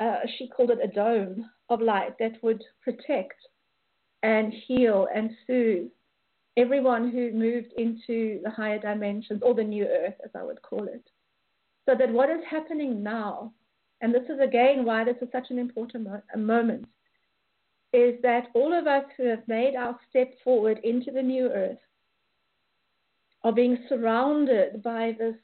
uh, 0.00 0.20
she 0.36 0.48
called 0.48 0.70
it 0.70 0.78
a 0.82 0.88
dome 0.88 1.48
of 1.68 1.80
light 1.80 2.14
that 2.18 2.42
would 2.42 2.62
protect 2.82 3.40
and 4.22 4.52
heal 4.66 5.06
and 5.14 5.30
soothe 5.46 5.88
everyone 6.56 7.10
who 7.10 7.32
moved 7.32 7.72
into 7.76 8.40
the 8.42 8.50
higher 8.50 8.78
dimensions 8.78 9.40
or 9.42 9.54
the 9.54 9.62
new 9.62 9.84
earth, 9.84 10.14
as 10.24 10.30
I 10.34 10.42
would 10.42 10.62
call 10.62 10.84
it. 10.84 11.02
So 11.86 11.94
that 11.98 12.12
what 12.12 12.30
is 12.30 12.40
happening 12.48 13.02
now, 13.02 13.52
and 14.00 14.14
this 14.14 14.24
is 14.28 14.40
again 14.40 14.84
why 14.84 15.04
this 15.04 15.16
is 15.20 15.28
such 15.32 15.50
an 15.50 15.58
important 15.58 16.04
mo- 16.04 16.22
moment, 16.36 16.86
is 17.92 18.20
that 18.22 18.48
all 18.54 18.72
of 18.72 18.86
us 18.86 19.04
who 19.16 19.26
have 19.26 19.46
made 19.46 19.74
our 19.76 19.98
step 20.10 20.32
forward 20.42 20.80
into 20.82 21.10
the 21.10 21.22
new 21.22 21.48
earth 21.48 21.78
are 23.42 23.52
being 23.52 23.78
surrounded 23.88 24.82
by 24.82 25.14
this 25.18 25.36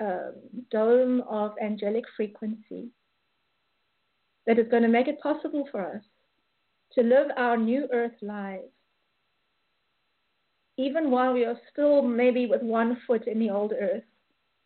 um, 0.00 0.32
dome 0.70 1.22
of 1.28 1.52
angelic 1.62 2.04
frequency 2.16 2.88
that 4.46 4.58
is 4.58 4.68
going 4.68 4.82
to 4.82 4.88
make 4.88 5.08
it 5.08 5.20
possible 5.20 5.66
for 5.70 5.80
us 5.80 6.02
to 6.92 7.02
live 7.02 7.28
our 7.36 7.56
new 7.56 7.88
earth 7.92 8.14
lives, 8.22 8.68
even 10.76 11.10
while 11.10 11.32
we 11.32 11.44
are 11.44 11.58
still 11.72 12.02
maybe 12.02 12.46
with 12.46 12.62
one 12.62 12.98
foot 13.06 13.26
in 13.26 13.38
the 13.38 13.50
old 13.50 13.72
earth. 13.72 14.02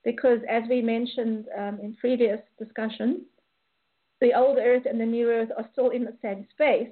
Because 0.05 0.38
as 0.49 0.62
we 0.69 0.81
mentioned 0.81 1.47
um, 1.57 1.81
in 1.83 1.95
previous 1.95 2.41
discussions, 2.59 3.21
the 4.21 4.35
old 4.35 4.59
earth 4.59 4.85
and 4.88 5.01
the 5.01 5.07
new 5.07 5.29
earth 5.29 5.51
are 5.57 5.69
still 5.73 5.91
in 5.91 6.05
the 6.05 6.17
same 6.23 6.47
space. 6.51 6.88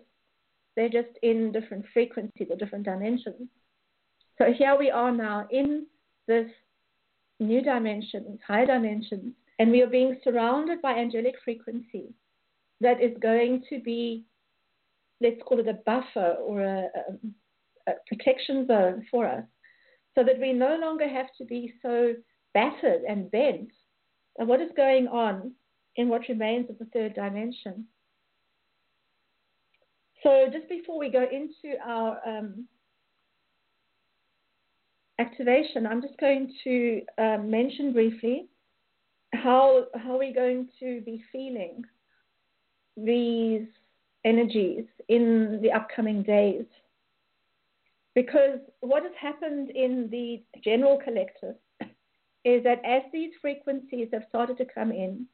They're 0.75 0.88
just 0.88 1.18
in 1.22 1.53
different 1.53 1.87
frequencies 1.92 2.49
or 2.51 2.57
different 2.57 2.85
dimensions. 2.85 3.49
So 4.38 4.53
here 4.53 4.77
we 4.79 4.90
are 4.90 5.12
now 5.12 5.49
in 5.51 5.87
this 6.27 6.51
new 7.40 7.62
dimension, 7.62 8.38
higher 8.46 8.66
dimensions, 8.66 9.33
and 9.59 9.70
we 9.70 9.83
are 9.83 9.88
being 9.88 10.18
surrounded 10.22 10.83
by 10.83 10.92
angelic 10.92 11.35
frequencies 11.42 12.12
that 12.80 13.02
is 13.02 13.16
going 13.20 13.62
to 13.70 13.80
be, 13.80 14.24
let's 15.20 15.40
call 15.46 15.60
it 15.60 15.68
a 15.68 15.78
buffer 15.86 16.36
or 16.40 16.60
a, 16.60 16.88
a, 17.88 17.90
a 17.90 17.94
protection 18.06 18.66
zone 18.66 19.06
for 19.10 19.26
us, 19.26 19.44
so 20.14 20.24
that 20.24 20.40
we 20.40 20.52
no 20.52 20.76
longer 20.76 21.08
have 21.08 21.28
to 21.38 21.44
be 21.44 21.72
so 21.82 22.14
battered 22.54 23.02
and 23.08 23.30
bent. 23.30 23.70
And 24.38 24.48
what 24.48 24.60
is 24.60 24.70
going 24.76 25.08
on 25.08 25.52
in 25.96 26.08
what 26.08 26.28
remains 26.28 26.68
of 26.70 26.78
the 26.78 26.86
third 26.86 27.14
dimension? 27.14 27.86
So, 30.22 30.46
just 30.52 30.68
before 30.68 30.98
we 30.98 31.10
go 31.10 31.22
into 31.22 31.76
our 31.86 32.18
um, 32.26 32.66
activation, 35.18 35.86
I'm 35.86 36.02
just 36.02 36.18
going 36.18 36.52
to 36.64 37.02
uh, 37.18 37.38
mention 37.38 37.92
briefly 37.92 38.48
how 39.32 39.84
how 39.94 40.18
we're 40.18 40.34
going 40.34 40.68
to 40.80 41.00
be 41.02 41.22
feeling 41.30 41.82
these 42.96 43.66
energies 44.24 44.85
in 45.09 45.61
the 45.62 45.72
upcoming 45.72 46.22
days. 46.22 46.64
Because 48.14 48.61
what 48.80 49.02
has 49.02 49.12
happened 49.20 49.70
in 49.70 50.09
the 50.11 50.42
general 50.64 50.98
collective 51.02 51.56
is 52.44 52.62
that 52.64 52.82
as 52.85 53.02
these 53.12 53.32
frequencies 53.40 54.09
have 54.12 54.22
started 54.28 54.56
to 54.59 54.64
come 54.64 54.90
in, 54.90 55.26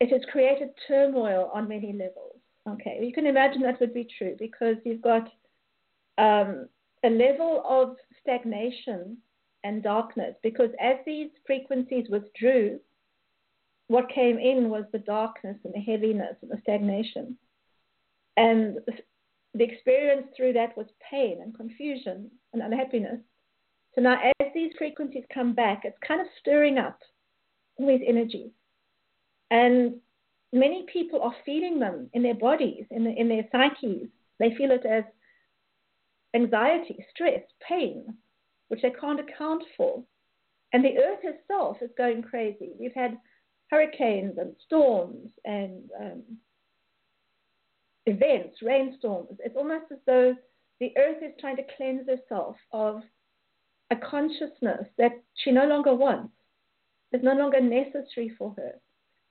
it 0.00 0.10
has 0.10 0.22
created 0.30 0.70
turmoil 0.86 1.50
on 1.54 1.68
many 1.68 1.92
levels. 1.92 2.36
Okay, 2.68 2.98
you 3.02 3.12
can 3.12 3.26
imagine 3.26 3.62
that 3.62 3.80
would 3.80 3.94
be 3.94 4.08
true 4.18 4.36
because 4.38 4.76
you've 4.84 5.02
got 5.02 5.28
um, 6.18 6.68
a 7.04 7.08
level 7.08 7.62
of 7.66 7.96
stagnation 8.20 9.16
and 9.64 9.82
darkness 9.82 10.34
because 10.42 10.70
as 10.80 10.96
these 11.06 11.30
frequencies 11.46 12.06
withdrew, 12.10 12.78
what 13.88 14.10
came 14.10 14.38
in 14.38 14.68
was 14.68 14.84
the 14.92 14.98
darkness 14.98 15.56
and 15.64 15.74
the 15.74 15.80
heaviness 15.80 16.36
and 16.42 16.50
the 16.50 16.60
stagnation. 16.62 17.36
And 18.36 18.78
the 19.54 19.64
experience 19.64 20.28
through 20.36 20.52
that 20.52 20.76
was 20.76 20.86
pain 21.10 21.40
and 21.42 21.54
confusion 21.54 22.30
and 22.52 22.62
unhappiness. 22.62 23.18
So 23.94 24.02
now, 24.02 24.20
as 24.40 24.46
these 24.54 24.72
frequencies 24.78 25.24
come 25.32 25.54
back, 25.54 25.80
it's 25.84 25.96
kind 26.06 26.20
of 26.20 26.26
stirring 26.38 26.78
up 26.78 27.00
all 27.76 27.88
these 27.88 28.06
energies. 28.06 28.50
And 29.50 29.96
many 30.52 30.84
people 30.92 31.22
are 31.22 31.34
feeling 31.44 31.80
them 31.80 32.10
in 32.12 32.22
their 32.22 32.34
bodies, 32.34 32.84
in, 32.90 33.04
the, 33.04 33.10
in 33.10 33.28
their 33.28 33.48
psyches. 33.50 34.08
They 34.38 34.54
feel 34.56 34.70
it 34.70 34.84
as 34.86 35.04
anxiety, 36.34 37.04
stress, 37.10 37.42
pain, 37.66 38.14
which 38.68 38.82
they 38.82 38.92
can't 39.00 39.20
account 39.20 39.64
for. 39.76 40.04
And 40.72 40.84
the 40.84 40.98
earth 40.98 41.20
itself 41.24 41.78
is 41.80 41.90
going 41.96 42.22
crazy. 42.22 42.72
We've 42.78 42.94
had 42.94 43.16
hurricanes 43.70 44.38
and 44.38 44.54
storms 44.66 45.30
and 45.44 45.90
um, 46.00 46.22
events, 48.06 48.58
rainstorms. 48.62 49.38
It's 49.44 49.56
almost 49.56 49.86
as 49.92 49.98
though 50.06 50.34
the 50.80 50.92
earth 50.96 51.22
is 51.22 51.32
trying 51.40 51.56
to 51.56 51.64
cleanse 51.76 52.08
herself 52.08 52.56
of 52.72 53.02
a 53.90 53.96
consciousness 53.96 54.86
that 54.96 55.12
she 55.34 55.50
no 55.50 55.66
longer 55.66 55.94
wants, 55.94 56.32
is 57.12 57.22
no 57.22 57.34
longer 57.34 57.60
necessary 57.60 58.30
for 58.38 58.54
her. 58.56 58.72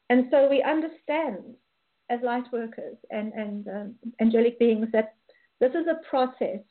And 0.09 0.27
so 0.31 0.49
we 0.49 0.61
understand 0.63 1.55
as 2.09 2.19
light 2.23 2.45
workers 2.51 2.97
and, 3.09 3.33
and 3.33 3.67
um, 3.67 3.95
angelic 4.21 4.57
beings 4.59 4.87
that 4.93 5.15
this 5.59 5.71
is 5.71 5.87
a 5.87 6.07
process 6.09 6.61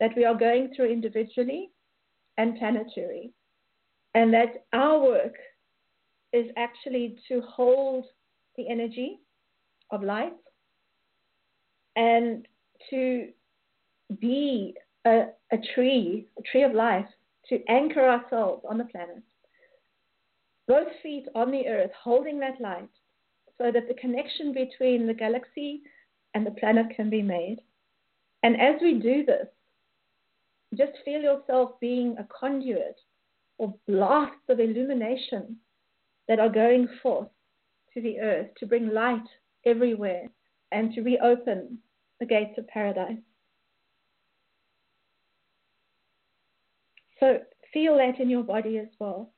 that 0.00 0.16
we 0.16 0.24
are 0.24 0.34
going 0.34 0.72
through 0.74 0.90
individually 0.92 1.70
and 2.38 2.58
planetary, 2.58 3.32
and 4.14 4.32
that 4.32 4.66
our 4.72 5.00
work 5.00 5.34
is 6.32 6.46
actually 6.56 7.16
to 7.28 7.40
hold 7.42 8.04
the 8.56 8.68
energy 8.68 9.20
of 9.90 10.02
light 10.02 10.32
and 11.94 12.46
to 12.90 13.28
be 14.20 14.74
a, 15.06 15.26
a 15.52 15.58
tree, 15.74 16.26
a 16.38 16.42
tree 16.42 16.62
of 16.62 16.72
life, 16.72 17.06
to 17.48 17.60
anchor 17.68 18.08
ourselves 18.08 18.64
on 18.68 18.78
the 18.78 18.84
planet. 18.84 19.22
Both 20.68 20.88
feet 21.02 21.26
on 21.34 21.50
the 21.50 21.66
earth, 21.68 21.92
holding 22.02 22.40
that 22.40 22.60
light, 22.60 22.90
so 23.58 23.70
that 23.72 23.88
the 23.88 23.94
connection 23.94 24.52
between 24.52 25.06
the 25.06 25.14
galaxy 25.14 25.82
and 26.34 26.44
the 26.44 26.50
planet 26.52 26.86
can 26.94 27.08
be 27.08 27.22
made. 27.22 27.58
And 28.42 28.60
as 28.60 28.74
we 28.82 28.94
do 28.94 29.24
this, 29.24 29.46
just 30.76 30.92
feel 31.04 31.20
yourself 31.20 31.80
being 31.80 32.16
a 32.18 32.26
conduit 32.38 33.00
or 33.58 33.74
blasts 33.86 34.48
of 34.48 34.60
illumination 34.60 35.56
that 36.28 36.38
are 36.38 36.48
going 36.48 36.88
forth 37.02 37.28
to 37.94 38.00
the 38.00 38.18
earth 38.20 38.48
to 38.58 38.66
bring 38.66 38.92
light 38.92 39.26
everywhere 39.64 40.28
and 40.72 40.92
to 40.94 41.02
reopen 41.02 41.78
the 42.20 42.26
gates 42.26 42.58
of 42.58 42.66
paradise. 42.68 43.18
So 47.20 47.38
feel 47.72 47.96
that 47.96 48.20
in 48.20 48.28
your 48.28 48.42
body 48.42 48.78
as 48.78 48.88
well. 48.98 49.30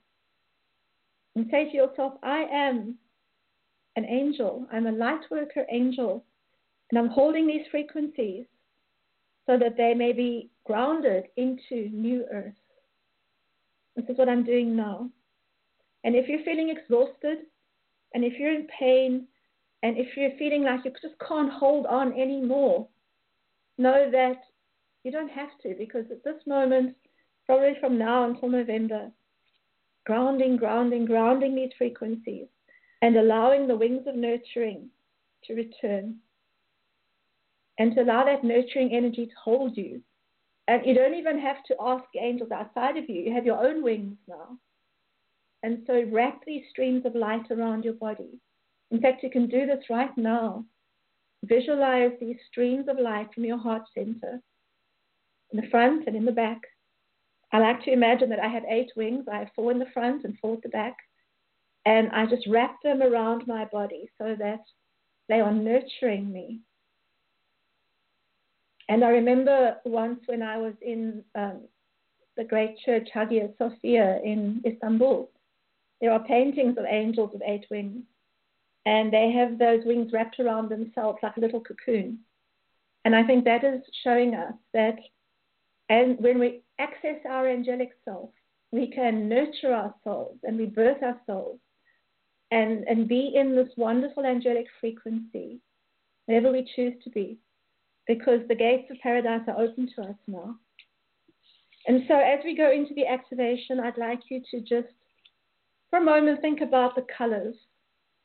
And 1.37 1.47
say 1.51 1.71
to 1.71 1.77
yourself, 1.77 2.15
I 2.23 2.47
am 2.51 2.97
an 3.97 4.05
angel. 4.05 4.67
I'm 4.73 4.87
a 4.87 4.93
light 4.93 5.21
worker 5.31 5.65
angel. 5.71 6.25
And 6.91 6.99
I'm 6.99 7.09
holding 7.09 7.47
these 7.47 7.67
frequencies 7.71 8.47
so 9.47 9.59
that 9.59 9.77
they 9.77 9.95
may 9.95 10.13
be 10.13 10.51
grounded 10.65 11.25
into 11.37 11.89
new 11.91 12.25
earth. 12.33 12.55
This 13.97 14.07
is 14.09 14.19
what 14.19 14.29
I'm 14.29 14.45
doing 14.45 14.77
now. 14.77 15.11
And 16.09 16.17
if 16.17 16.27
you're 16.27 16.43
feeling 16.43 16.71
exhausted, 16.71 17.41
and 18.15 18.25
if 18.25 18.39
you're 18.39 18.55
in 18.55 18.67
pain, 18.79 19.27
and 19.83 19.99
if 19.99 20.17
you're 20.17 20.39
feeling 20.39 20.63
like 20.63 20.83
you 20.87 20.93
just 21.03 21.21
can't 21.29 21.53
hold 21.53 21.85
on 21.85 22.19
anymore, 22.19 22.89
know 23.77 24.11
that 24.11 24.41
you 25.05 25.13
don't 25.13 25.29
have 25.29 25.51
to, 25.65 25.75
because 25.77 26.07
at 26.11 26.25
this 26.25 26.41
moment, 26.47 26.97
probably 27.45 27.75
from 27.79 27.99
now 27.99 28.25
until 28.25 28.49
November, 28.49 29.11
grounding, 30.07 30.57
grounding, 30.57 31.05
grounding 31.05 31.55
these 31.55 31.73
frequencies, 31.77 32.47
and 33.03 33.15
allowing 33.15 33.69
the 33.69 33.77
wings 33.77 34.07
of 34.07 34.15
nurturing 34.15 34.89
to 35.45 35.53
return, 35.53 36.17
and 37.79 37.95
to 37.95 38.03
allow 38.03 38.25
that 38.25 38.43
nurturing 38.43 38.95
energy 38.95 39.27
to 39.27 39.35
hold 39.45 39.77
you. 39.77 40.01
And 40.69 40.87
you 40.87 40.95
don't 40.95 41.17
even 41.17 41.39
have 41.39 41.63
to 41.65 41.77
ask 41.79 42.05
angels 42.19 42.51
outside 42.51 42.97
of 42.97 43.11
you, 43.11 43.21
you 43.21 43.35
have 43.35 43.45
your 43.45 43.63
own 43.63 43.83
wings 43.83 44.17
now. 44.27 44.57
And 45.63 45.83
so 45.87 46.05
wrap 46.13 46.45
these 46.47 46.63
streams 46.71 47.05
of 47.05 47.15
light 47.15 47.51
around 47.51 47.85
your 47.85 47.95
body. 47.95 48.41
In 48.91 49.01
fact, 49.01 49.23
you 49.23 49.31
can 49.31 49.49
do 49.49 49.67
this 49.67 49.85
right 49.91 50.17
now. 50.17 50.65
Visualize 51.45 52.13
these 52.21 52.37
streams 52.51 52.89
of 52.89 52.99
light 52.99 53.29
from 53.35 53.45
your 53.45 53.59
heart 53.59 53.83
center, 53.95 54.41
in 55.53 55.61
the 55.61 55.69
front 55.69 56.07
and 56.07 56.17
in 56.17 56.25
the 56.25 56.33
back. 56.33 56.61
I 57.53 57.59
like 57.59 57.83
to 57.85 57.93
imagine 57.93 58.29
that 58.31 58.41
I 58.41 58.49
have 58.49 58.65
eight 58.69 58.91
wings. 58.97 59.25
I 59.33 59.39
have 59.39 59.51
four 59.57 59.73
in 59.73 59.79
the 59.79 59.87
front 59.95 60.25
and 60.25 60.39
four 60.39 60.55
at 60.55 60.63
the 60.63 60.69
back. 60.69 60.97
And 61.87 62.11
I 62.11 62.27
just 62.27 62.47
wrap 62.47 62.77
them 62.83 63.03
around 63.03 63.47
my 63.47 63.65
body 63.67 64.11
so 64.19 64.37
that 64.39 64.61
they 65.29 65.41
are 65.41 65.53
nurturing 65.53 66.31
me. 66.31 66.61
And 68.91 69.05
I 69.05 69.09
remember 69.09 69.77
once 69.85 70.21
when 70.27 70.43
I 70.43 70.59
was 70.59 70.75
in 70.83 71.23
um, 71.35 71.61
the 72.37 72.45
great 72.45 72.79
church 72.85 73.09
Hagia 73.13 73.51
Sophia 73.59 74.21
in 74.25 74.63
Istanbul, 74.67 75.31
there 76.01 76.13
are 76.13 76.25
paintings 76.25 76.79
of 76.79 76.85
angels 76.89 77.31
with 77.33 77.43
eight 77.45 77.67
wings, 77.71 78.03
and 78.87 79.13
they 79.13 79.33
have 79.33 79.59
those 79.59 79.85
wings 79.85 80.13
wrapped 80.13 80.41
around 80.41 80.69
themselves 80.69 81.19
like 81.23 81.37
a 81.37 81.41
little 81.41 81.61
cocoon. 81.61 82.21
And 83.05 83.15
I 83.15 83.25
think 83.25 83.45
that 83.45 83.65
is 83.65 83.83
showing 84.03 84.35
us 84.35 84.55
that 84.75 84.99
and 85.89 86.19
when 86.21 86.39
we 86.39 86.63
access 86.79 87.17
our 87.29 87.49
angelic 87.49 87.91
self, 88.05 88.31
we 88.71 88.89
can 88.89 89.29
nurture 89.29 89.73
our 89.73 89.95
souls 90.05 90.37
and 90.43 90.59
rebirth 90.59 91.03
our 91.03 91.19
souls 91.27 91.59
and, 92.51 92.85
and 92.87 93.09
be 93.09 93.33
in 93.35 93.57
this 93.57 93.69
wonderful 93.77 94.25
angelic 94.25 94.67
frequency, 94.81 95.61
wherever 96.27 96.53
we 96.53 96.71
choose 96.77 96.95
to 97.05 97.11
be, 97.11 97.39
because 98.07 98.41
the 98.49 98.55
gates 98.55 98.91
of 98.91 98.99
paradise 99.03 99.43
are 99.49 99.61
open 99.61 99.89
to 99.97 100.03
us 100.03 100.17
now. 100.27 100.57
And 101.87 102.03
so, 102.07 102.15
as 102.15 102.41
we 102.45 102.55
go 102.55 102.71
into 102.71 102.93
the 102.95 103.07
activation, 103.07 103.81
I'd 103.81 103.97
like 103.97 104.21
you 104.29 104.43
to 104.51 104.61
just 104.61 104.93
for 105.91 105.99
a 105.99 106.05
moment, 106.05 106.41
think 106.41 106.61
about 106.61 106.95
the 106.95 107.07
colors 107.17 107.57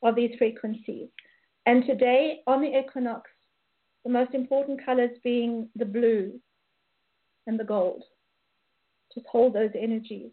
of 0.01 0.15
these 0.15 0.35
frequencies. 0.37 1.07
And 1.65 1.85
today, 1.85 2.41
on 2.45 2.61
the 2.61 2.77
equinox, 2.77 3.29
the 4.03 4.11
most 4.11 4.33
important 4.33 4.85
colors 4.85 5.17
being 5.23 5.69
the 5.75 5.85
blue 5.85 6.39
and 7.47 7.59
the 7.59 7.63
gold. 7.63 8.03
Just 9.13 9.27
hold 9.27 9.53
those 9.53 9.71
energies. 9.79 10.31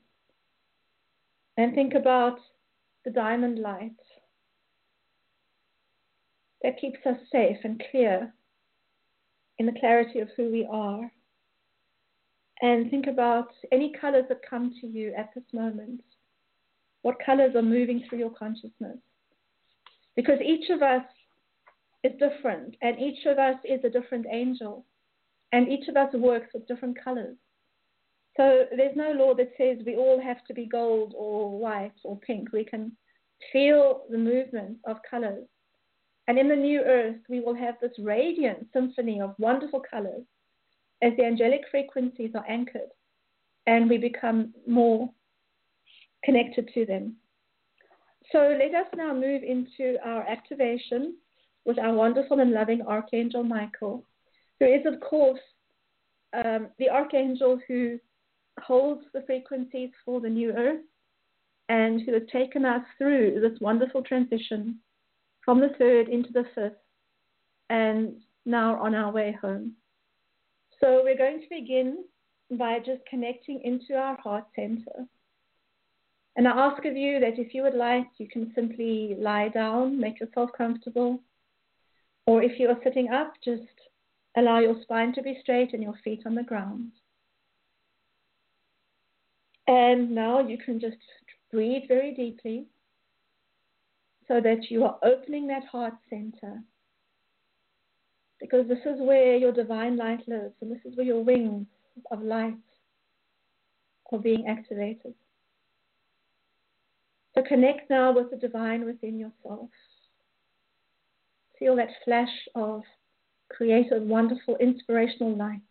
And 1.56 1.74
think 1.74 1.94
about 1.94 2.38
the 3.04 3.10
diamond 3.10 3.58
light 3.58 3.92
that 6.62 6.80
keeps 6.80 6.98
us 7.06 7.16
safe 7.30 7.58
and 7.64 7.82
clear 7.90 8.32
in 9.58 9.66
the 9.66 9.78
clarity 9.78 10.20
of 10.20 10.28
who 10.36 10.50
we 10.50 10.66
are. 10.70 11.10
And 12.62 12.90
think 12.90 13.06
about 13.06 13.52
any 13.72 13.92
colors 13.98 14.24
that 14.28 14.48
come 14.48 14.74
to 14.80 14.86
you 14.86 15.14
at 15.16 15.30
this 15.34 15.44
moment 15.52 16.02
what 17.02 17.16
colors 17.24 17.54
are 17.56 17.62
moving 17.62 18.04
through 18.08 18.18
your 18.18 18.30
consciousness. 18.30 18.98
Because 20.16 20.40
each 20.44 20.70
of 20.70 20.82
us 20.82 21.04
is 22.04 22.12
different, 22.18 22.76
and 22.82 22.98
each 22.98 23.26
of 23.26 23.38
us 23.38 23.56
is 23.64 23.84
a 23.84 23.90
different 23.90 24.26
angel, 24.30 24.84
and 25.52 25.68
each 25.68 25.88
of 25.88 25.96
us 25.96 26.12
works 26.14 26.48
with 26.54 26.66
different 26.68 26.96
colors. 27.02 27.36
So 28.36 28.64
there's 28.76 28.96
no 28.96 29.12
law 29.12 29.34
that 29.34 29.52
says 29.58 29.78
we 29.84 29.96
all 29.96 30.20
have 30.20 30.44
to 30.46 30.54
be 30.54 30.66
gold 30.66 31.14
or 31.16 31.58
white 31.58 31.98
or 32.04 32.18
pink. 32.18 32.52
We 32.52 32.64
can 32.64 32.92
feel 33.52 34.02
the 34.10 34.18
movement 34.18 34.78
of 34.86 34.98
colors 35.10 35.46
And 36.30 36.38
in 36.38 36.48
the 36.48 36.56
new 36.56 36.80
earth, 36.82 37.16
we 37.28 37.40
will 37.40 37.54
have 37.54 37.74
this 37.80 37.98
radiant 37.98 38.68
symphony 38.72 39.20
of 39.20 39.34
wonderful 39.38 39.82
colors 39.90 40.22
as 41.02 41.12
the 41.16 41.24
angelic 41.24 41.62
frequencies 41.70 42.30
are 42.36 42.44
anchored 42.48 42.90
and 43.66 43.90
we 43.90 43.98
become 43.98 44.54
more 44.66 45.10
connected 46.24 46.70
to 46.74 46.86
them. 46.86 47.16
So 48.32 48.56
let 48.58 48.74
us 48.74 48.86
now 48.96 49.12
move 49.12 49.42
into 49.42 49.96
our 50.04 50.22
activation 50.28 51.16
with 51.64 51.78
our 51.78 51.92
wonderful 51.92 52.40
and 52.40 52.52
loving 52.52 52.82
Archangel 52.82 53.42
Michael, 53.42 54.04
who 54.58 54.66
is, 54.66 54.86
of 54.86 55.00
course, 55.00 55.40
um, 56.32 56.68
the 56.78 56.88
Archangel 56.88 57.58
who 57.66 57.98
holds 58.62 59.02
the 59.12 59.22
frequencies 59.22 59.90
for 60.04 60.20
the 60.20 60.28
new 60.28 60.52
earth 60.52 60.84
and 61.68 62.02
who 62.02 62.12
has 62.12 62.22
taken 62.32 62.64
us 62.64 62.82
through 62.98 63.40
this 63.40 63.60
wonderful 63.60 64.02
transition 64.02 64.78
from 65.44 65.60
the 65.60 65.70
third 65.78 66.08
into 66.08 66.32
the 66.32 66.44
fifth 66.54 66.74
and 67.68 68.14
now 68.44 68.80
on 68.80 68.94
our 68.94 69.12
way 69.12 69.36
home. 69.40 69.72
So 70.80 71.02
we're 71.04 71.16
going 71.16 71.40
to 71.40 71.48
begin 71.48 72.04
by 72.52 72.78
just 72.78 73.02
connecting 73.08 73.60
into 73.62 73.94
our 73.94 74.16
heart 74.16 74.44
center. 74.56 75.06
And 76.36 76.46
I 76.46 76.52
ask 76.52 76.84
of 76.84 76.96
you 76.96 77.20
that 77.20 77.38
if 77.38 77.54
you 77.54 77.62
would 77.62 77.74
like, 77.74 78.06
you 78.18 78.28
can 78.28 78.52
simply 78.54 79.16
lie 79.18 79.48
down, 79.48 79.98
make 79.98 80.20
yourself 80.20 80.50
comfortable. 80.56 81.20
Or 82.26 82.42
if 82.42 82.58
you 82.58 82.68
are 82.68 82.78
sitting 82.84 83.10
up, 83.10 83.34
just 83.44 83.62
allow 84.36 84.60
your 84.60 84.80
spine 84.82 85.12
to 85.14 85.22
be 85.22 85.38
straight 85.42 85.74
and 85.74 85.82
your 85.82 85.98
feet 86.04 86.22
on 86.26 86.34
the 86.34 86.42
ground. 86.42 86.92
And 89.66 90.12
now 90.12 90.40
you 90.40 90.56
can 90.58 90.80
just 90.80 90.96
breathe 91.50 91.82
very 91.88 92.14
deeply 92.14 92.66
so 94.28 94.40
that 94.40 94.70
you 94.70 94.84
are 94.84 94.98
opening 95.02 95.48
that 95.48 95.64
heart 95.64 95.94
center. 96.08 96.62
Because 98.40 98.68
this 98.68 98.78
is 98.86 99.00
where 99.00 99.36
your 99.36 99.52
divine 99.52 99.96
light 99.96 100.26
lives, 100.26 100.54
and 100.60 100.72
this 100.72 100.80
is 100.84 100.96
where 100.96 101.06
your 101.06 101.22
wings 101.22 101.66
of 102.10 102.22
light 102.22 102.54
are 104.12 104.18
being 104.18 104.46
activated. 104.46 105.14
So 107.40 107.46
connect 107.46 107.88
now 107.88 108.12
with 108.12 108.30
the 108.30 108.36
divine 108.36 108.84
within 108.84 109.18
yourself. 109.18 109.70
Feel 111.58 111.76
that 111.76 111.88
flash 112.04 112.28
of 112.54 112.82
creative, 113.48 114.02
wonderful, 114.02 114.56
inspirational 114.56 115.34
light. 115.36 115.62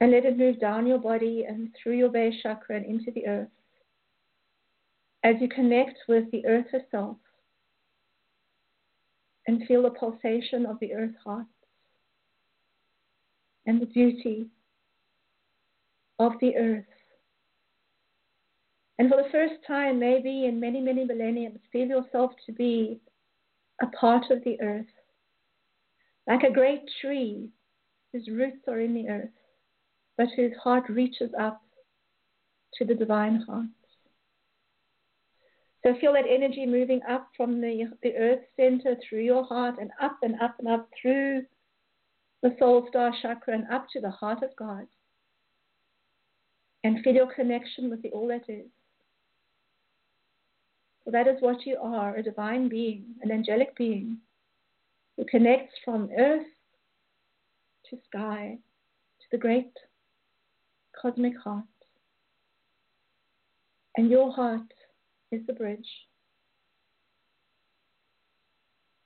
And 0.00 0.10
let 0.10 0.24
it 0.24 0.36
move 0.36 0.58
down 0.58 0.86
your 0.86 0.98
body 0.98 1.44
and 1.48 1.68
through 1.80 1.96
your 1.96 2.08
base 2.08 2.34
chakra 2.42 2.76
and 2.76 2.86
into 2.86 3.12
the 3.12 3.26
earth. 3.26 3.48
As 5.22 5.36
you 5.40 5.48
connect 5.48 5.98
with 6.08 6.30
the 6.32 6.44
earth 6.44 6.66
herself 6.72 7.16
and 9.46 9.64
feel 9.68 9.82
the 9.82 9.90
pulsation 9.90 10.66
of 10.66 10.80
the 10.80 10.92
earth 10.92 11.14
heart 11.24 11.46
and 13.64 13.80
the 13.80 13.86
beauty 13.86 14.48
of 16.18 16.32
the 16.40 16.56
earth 16.56 16.84
and 18.98 19.10
for 19.10 19.16
the 19.16 19.28
first 19.30 19.54
time, 19.66 19.98
maybe 19.98 20.46
in 20.46 20.58
many, 20.58 20.80
many 20.80 21.04
millenniums, 21.04 21.58
feel 21.70 21.86
yourself 21.86 22.32
to 22.46 22.52
be 22.52 23.00
a 23.82 23.86
part 23.88 24.30
of 24.30 24.42
the 24.44 24.58
earth, 24.62 24.86
like 26.26 26.42
a 26.42 26.52
great 26.52 26.82
tree 27.00 27.50
whose 28.12 28.28
roots 28.28 28.66
are 28.68 28.80
in 28.80 28.94
the 28.94 29.08
earth, 29.08 29.28
but 30.16 30.28
whose 30.34 30.52
heart 30.62 30.88
reaches 30.88 31.30
up 31.38 31.60
to 32.74 32.84
the 32.84 32.94
divine 32.94 33.42
heart. 33.46 33.66
So 35.84 35.94
feel 36.00 36.14
that 36.14 36.24
energy 36.28 36.66
moving 36.66 37.00
up 37.08 37.28
from 37.36 37.60
the, 37.60 37.92
the 38.02 38.16
earth 38.16 38.40
center 38.56 38.96
through 39.08 39.22
your 39.22 39.44
heart 39.44 39.76
and 39.78 39.90
up 40.00 40.16
and 40.22 40.34
up 40.40 40.56
and 40.58 40.68
up 40.68 40.88
through 41.00 41.42
the 42.42 42.56
soul 42.58 42.86
star 42.88 43.12
chakra 43.22 43.54
and 43.54 43.70
up 43.70 43.86
to 43.92 44.00
the 44.00 44.10
heart 44.10 44.42
of 44.42 44.50
God. 44.56 44.86
And 46.82 47.02
feel 47.04 47.14
your 47.14 47.32
connection 47.32 47.90
with 47.90 48.02
the 48.02 48.10
all 48.10 48.28
that 48.28 48.48
is. 48.48 48.66
That 51.06 51.28
is 51.28 51.36
what 51.40 51.64
you 51.64 51.76
are 51.80 52.16
a 52.16 52.22
divine 52.22 52.68
being, 52.68 53.04
an 53.22 53.30
angelic 53.30 53.76
being 53.76 54.18
who 55.16 55.24
connects 55.24 55.74
from 55.84 56.10
earth 56.18 56.46
to 57.88 57.96
sky 58.08 58.58
to 59.20 59.26
the 59.30 59.38
great 59.38 59.72
cosmic 61.00 61.38
heart. 61.38 61.64
And 63.96 64.10
your 64.10 64.32
heart 64.32 64.72
is 65.30 65.40
the 65.46 65.52
bridge. 65.52 65.88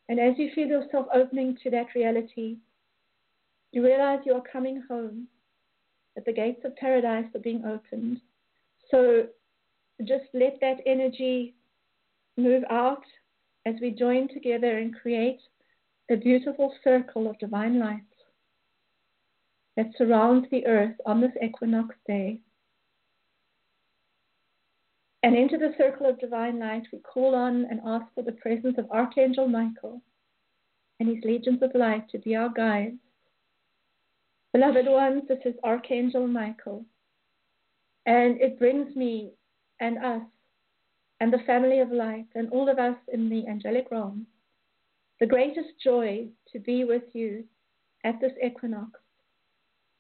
And 0.08 0.18
as 0.18 0.34
you 0.38 0.50
feel 0.54 0.66
yourself 0.66 1.06
opening 1.14 1.56
to 1.62 1.70
that 1.70 1.94
reality, 1.94 2.56
you 3.72 3.84
realize 3.84 4.20
you 4.24 4.32
are 4.32 4.42
coming 4.52 4.82
home, 4.88 5.28
that 6.16 6.24
the 6.24 6.32
gates 6.32 6.64
of 6.64 6.74
paradise 6.74 7.26
are 7.34 7.40
being 7.40 7.64
opened. 7.64 8.20
So 8.90 9.26
just 10.00 10.24
let 10.34 10.58
that 10.60 10.78
energy 10.86 11.54
move 12.42 12.64
out 12.70 13.04
as 13.66 13.74
we 13.80 13.90
join 13.90 14.28
together 14.28 14.78
and 14.78 14.94
create 14.94 15.40
a 16.10 16.16
beautiful 16.16 16.74
circle 16.82 17.28
of 17.28 17.38
divine 17.38 17.78
light 17.78 18.00
that 19.76 19.86
surrounds 19.96 20.46
the 20.50 20.66
earth 20.66 20.96
on 21.06 21.20
this 21.20 21.32
equinox 21.42 21.94
day. 22.06 22.40
And 25.22 25.36
into 25.36 25.58
the 25.58 25.74
circle 25.76 26.08
of 26.08 26.18
divine 26.18 26.58
light, 26.58 26.84
we 26.92 26.98
call 26.98 27.34
on 27.34 27.66
and 27.70 27.80
ask 27.86 28.06
for 28.14 28.22
the 28.22 28.32
presence 28.32 28.76
of 28.78 28.90
Archangel 28.90 29.48
Michael 29.48 30.00
and 30.98 31.08
his 31.08 31.22
legions 31.24 31.62
of 31.62 31.74
light 31.74 32.08
to 32.10 32.18
be 32.18 32.34
our 32.36 32.48
guides. 32.48 32.96
Beloved 34.52 34.86
ones, 34.86 35.22
this 35.28 35.38
is 35.44 35.54
Archangel 35.62 36.26
Michael. 36.26 36.84
And 38.06 38.40
it 38.40 38.58
brings 38.58 38.96
me 38.96 39.32
and 39.78 39.98
us 39.98 40.22
and 41.20 41.32
the 41.32 41.38
family 41.46 41.80
of 41.80 41.92
light 41.92 42.26
and 42.34 42.50
all 42.50 42.68
of 42.68 42.78
us 42.78 42.96
in 43.12 43.28
the 43.28 43.46
angelic 43.46 43.90
realm, 43.90 44.26
the 45.20 45.26
greatest 45.26 45.68
joy 45.82 46.26
to 46.50 46.58
be 46.58 46.84
with 46.84 47.02
you 47.12 47.44
at 48.04 48.18
this 48.20 48.32
equinox 48.44 48.98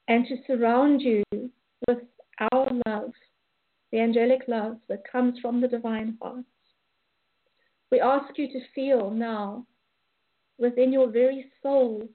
and 0.08 0.26
to 0.26 0.36
surround 0.46 1.02
you 1.02 1.22
with 1.86 1.98
our 2.52 2.68
love, 2.86 3.12
the 3.92 4.00
angelic 4.00 4.40
love 4.48 4.78
that 4.88 5.10
comes 5.10 5.38
from 5.40 5.60
the 5.60 5.68
divine 5.68 6.16
heart. 6.22 6.44
We 7.90 8.00
ask 8.00 8.38
you 8.38 8.48
to 8.48 8.60
feel 8.74 9.10
now 9.10 9.66
within 10.58 10.92
your 10.92 11.10
very 11.10 11.46
soul, 11.62 12.08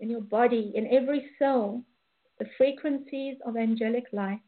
in 0.00 0.10
your 0.10 0.20
body, 0.20 0.72
in 0.74 0.86
every 0.88 1.30
cell, 1.38 1.82
the 2.38 2.46
frequencies 2.56 3.36
of 3.46 3.56
angelic 3.56 4.04
light 4.12 4.40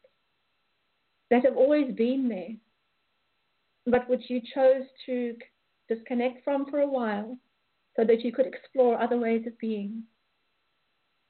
that 1.30 1.44
have 1.44 1.56
always 1.56 1.94
been 1.94 2.28
there 2.28 2.56
but 3.90 4.08
which 4.08 4.28
you 4.28 4.40
chose 4.54 4.84
to 5.06 5.34
disconnect 5.88 6.44
from 6.44 6.66
for 6.70 6.80
a 6.80 6.86
while 6.86 7.36
so 7.96 8.04
that 8.04 8.22
you 8.22 8.32
could 8.32 8.46
explore 8.46 9.00
other 9.00 9.18
ways 9.18 9.46
of 9.46 9.58
being. 9.58 10.04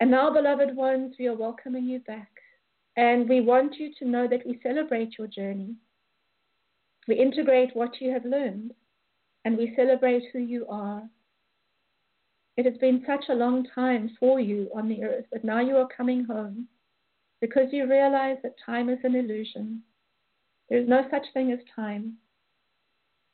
And 0.00 0.10
now, 0.10 0.32
beloved 0.32 0.74
ones, 0.74 1.14
we 1.18 1.26
are 1.26 1.36
welcoming 1.36 1.84
you 1.84 2.00
back. 2.00 2.30
And 2.96 3.28
we 3.28 3.40
want 3.40 3.76
you 3.76 3.90
to 3.98 4.08
know 4.08 4.26
that 4.28 4.46
we 4.46 4.60
celebrate 4.62 5.16
your 5.18 5.26
journey. 5.26 5.74
We 7.08 7.16
integrate 7.16 7.74
what 7.74 8.00
you 8.00 8.12
have 8.12 8.24
learned, 8.24 8.72
and 9.44 9.56
we 9.56 9.74
celebrate 9.74 10.24
who 10.32 10.38
you 10.38 10.66
are. 10.68 11.02
It 12.56 12.66
has 12.66 12.76
been 12.78 13.02
such 13.06 13.24
a 13.28 13.34
long 13.34 13.66
time 13.74 14.10
for 14.20 14.38
you 14.38 14.70
on 14.74 14.88
the 14.88 15.02
earth, 15.02 15.24
but 15.32 15.44
now 15.44 15.60
you 15.60 15.76
are 15.76 15.88
coming 15.96 16.24
home 16.24 16.68
because 17.40 17.72
you 17.72 17.88
realize 17.88 18.36
that 18.42 18.54
time 18.64 18.90
is 18.90 18.98
an 19.02 19.14
illusion. 19.14 19.82
There 20.68 20.78
is 20.78 20.88
no 20.88 21.04
such 21.10 21.24
thing 21.32 21.52
as 21.52 21.58
time 21.74 22.16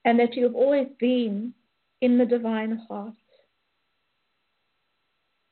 and 0.07 0.19
that 0.21 0.37
you 0.37 0.45
have 0.45 0.55
always 0.55 0.87
been 0.99 1.53
in 2.01 2.17
the 2.17 2.25
divine 2.25 2.81
heart. 2.89 3.13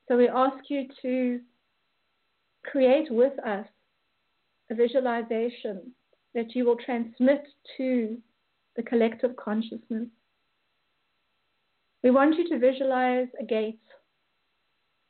So 0.07 0.17
we 0.17 0.29
ask 0.29 0.71
you 0.71 0.87
to 1.03 1.41
create 2.63 3.11
with 3.11 3.39
us 3.45 3.67
a 4.71 4.75
visualization 4.75 5.93
that 6.35 6.55
you 6.55 6.65
will 6.65 6.77
transmit 6.77 7.43
to 7.77 8.17
the 8.77 8.83
collective 8.83 9.35
consciousness. 9.37 10.09
We 12.03 12.11
want 12.11 12.37
you 12.37 12.49
to 12.51 12.59
visualize 12.59 13.29
a 13.41 13.45
gate, 13.45 13.81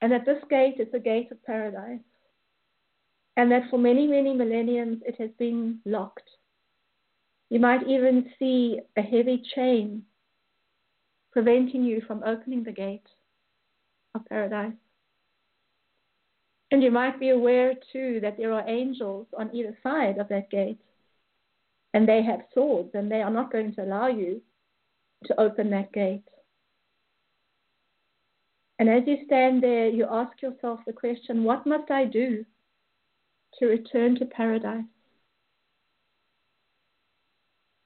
and 0.01 0.11
that 0.13 0.25
this 0.25 0.43
gate 0.49 0.77
is 0.79 0.89
the 0.93 0.99
gate 0.99 1.31
of 1.33 1.45
paradise, 1.45 1.99
and 3.37 3.51
that 3.51 3.69
for 3.69 3.79
many, 3.79 4.07
many 4.07 4.33
millenniums 4.33 5.03
it 5.05 5.17
has 5.19 5.31
been 5.39 5.81
locked. 5.85 6.29
You 7.51 7.61
might 7.61 7.87
even 7.89 8.31
see 8.39 8.81
a 8.97 9.03
heavy 9.03 9.43
chain 9.55 10.05
preventing 11.33 11.83
you 11.85 12.01
from 12.07 12.23
opening 12.25 12.63
the 12.65 12.73
gate 12.73 13.07
of 14.15 14.25
paradise. 14.27 14.73
And 16.71 16.83
you 16.83 16.91
might 16.91 17.21
be 17.21 17.31
aware 17.31 17.75
too 17.93 18.21
that 18.23 18.37
there 18.37 18.53
are 18.53 18.69
angels 18.69 19.27
on 19.37 19.55
either 19.55 19.77
side 19.83 20.19
of 20.19 20.29
that 20.29 20.51
gate, 20.51 20.81
and 21.93 22.09
they 22.09 22.23
have 22.23 22.41
swords, 22.53 22.91
and 22.95 23.11
they 23.11 23.23
are 23.23 23.31
not 23.31 23.53
going 23.53 23.75
to 23.75 23.85
allow 23.85 24.09
you 24.09 24.43
to 25.27 25.41
open 25.41 25.71
that 25.71 25.93
gate. 25.93 26.25
And 28.79 28.89
as 28.89 29.03
you 29.07 29.19
stand 29.27 29.63
there, 29.63 29.89
you 29.89 30.07
ask 30.11 30.43
yourself 30.43 30.81
the 30.87 30.93
question 30.93 31.45
what 31.45 31.67
must 31.67 31.91
I 31.91 32.07
do 32.07 32.45
to 33.59 33.67
return 33.67 34.17
to 34.19 34.25
paradise? 34.27 34.85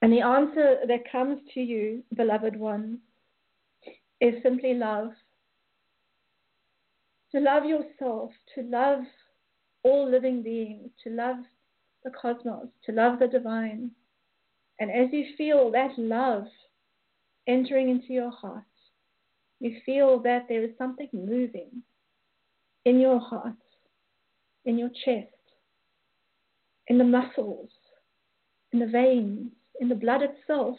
And 0.01 0.12
the 0.12 0.20
answer 0.20 0.76
that 0.86 1.11
comes 1.11 1.40
to 1.55 1.61
you, 1.61 2.05
beloved 2.14 2.57
ones, 2.57 2.99
is 4.20 4.34
simply 4.42 4.74
love. 4.74 5.11
To 7.32 7.40
love 7.40 7.64
yourself, 7.64 8.30
to 8.55 8.62
love 8.62 9.01
all 9.82 10.09
living 10.09 10.42
beings, 10.42 10.90
to 11.05 11.11
love 11.11 11.36
the 12.05 12.11
cosmos, 12.11 12.68
to 12.86 12.92
love 12.92 13.18
the 13.18 13.26
divine. 13.26 13.90
And 14.78 14.90
as 14.90 15.09
you 15.12 15.24
feel 15.36 15.70
that 15.72 15.99
love 15.99 16.44
entering 17.46 17.88
into 17.88 18.12
your 18.12 18.30
heart, 18.30 18.62
you 19.61 19.76
feel 19.84 20.20
that 20.20 20.46
there 20.49 20.62
is 20.62 20.70
something 20.78 21.09
moving 21.12 21.82
in 22.84 23.01
your 23.01 23.18
heart, 23.18 23.57
in 24.64 24.78
your 24.78 24.90
chest, 25.05 25.34
in 26.86 26.99
the 26.99 27.05
muscles, 27.05 27.70
in 28.72 28.78
the 28.78 28.86
veins, 28.86 29.51
in 29.81 29.89
the 29.89 29.95
blood 29.95 30.22
itself. 30.22 30.76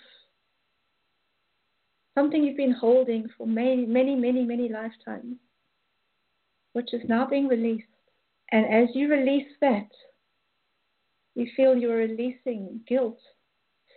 Something 2.15 2.43
you've 2.43 2.57
been 2.57 2.73
holding 2.73 3.29
for 3.37 3.47
many, 3.47 3.85
many, 3.85 4.15
many, 4.15 4.43
many 4.43 4.67
lifetimes, 4.69 5.37
which 6.73 6.93
is 6.93 7.01
now 7.07 7.25
being 7.25 7.47
released. 7.47 7.85
And 8.51 8.65
as 8.65 8.89
you 8.93 9.09
release 9.09 9.47
that, 9.61 9.87
you 11.35 11.47
feel 11.55 11.77
you're 11.77 11.95
releasing 11.95 12.81
guilt, 12.87 13.19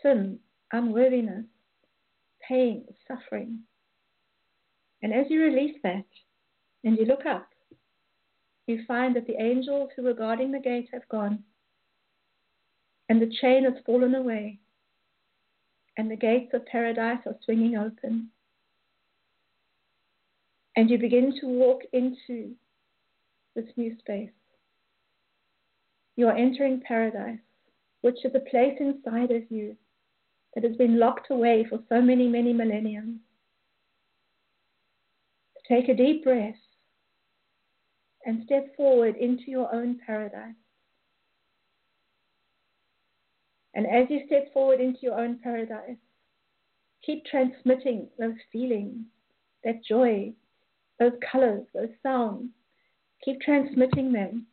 sin, 0.03 0.39
unworthiness, 0.73 1.47
pain, 2.47 2.85
suffering. 3.09 3.61
And 5.03 5.13
as 5.13 5.27
you 5.29 5.43
release 5.43 5.77
that 5.83 6.05
and 6.85 6.97
you 6.97 7.05
look 7.07 7.27
up, 7.27 7.49
you 8.67 8.85
find 8.87 9.17
that 9.17 9.27
the 9.27 9.41
angels 9.43 9.91
who 9.97 10.03
were 10.03 10.15
guarding 10.15 10.53
the 10.53 10.61
gate 10.61 10.89
have 10.93 11.09
gone, 11.09 11.43
and 13.09 13.21
the 13.21 13.33
chain 13.41 13.65
has 13.65 13.75
fallen 13.85 14.15
away, 14.15 14.61
and 15.97 16.11
the 16.11 16.17
gates 16.17 16.53
of 16.55 16.67
paradise 16.67 17.19
are 17.27 17.37
swinging 17.45 17.77
open. 17.77 18.29
And 20.77 20.89
you 20.89 20.99
begin 20.99 21.35
to 21.41 21.47
walk 21.47 21.83
into 21.93 22.53
this 23.55 23.67
new 23.77 23.97
space. 23.99 24.31
You 26.17 26.29
are 26.29 26.37
entering 26.37 26.81
paradise, 26.87 27.41
which 28.01 28.25
is 28.25 28.35
a 28.35 28.51
place 28.51 28.77
inside 28.81 29.31
of 29.31 29.43
you 29.51 29.77
that 30.55 30.65
has 30.65 30.77
been 30.77 30.99
locked 30.99 31.31
away 31.31 31.67
for 31.69 31.79
so 31.89 32.01
many, 32.01 32.29
many 32.29 32.53
millenniums. 32.53 33.21
Take 35.69 35.89
a 35.89 35.95
deep 35.95 36.25
breath 36.25 36.55
and 38.25 38.43
step 38.45 38.77
forward 38.77 39.17
into 39.17 39.45
your 39.47 39.75
own 39.75 39.99
paradise. 40.07 40.55
And 43.75 43.87
as 43.87 44.07
you 44.11 44.21
step 44.27 44.53
forward 44.53 44.81
into 44.81 45.01
your 45.03 45.19
own 45.19 45.39
paradise, 45.43 45.97
keep 47.05 47.25
transmitting 47.25 48.09
those 48.19 48.37
feelings, 48.53 49.05
that 49.65 49.85
joy, 49.85 50.33
those 50.99 51.13
colors, 51.31 51.67
those 51.75 51.89
sounds. 52.03 52.51
Keep 53.25 53.41
transmitting 53.41 54.13
them 54.13 54.47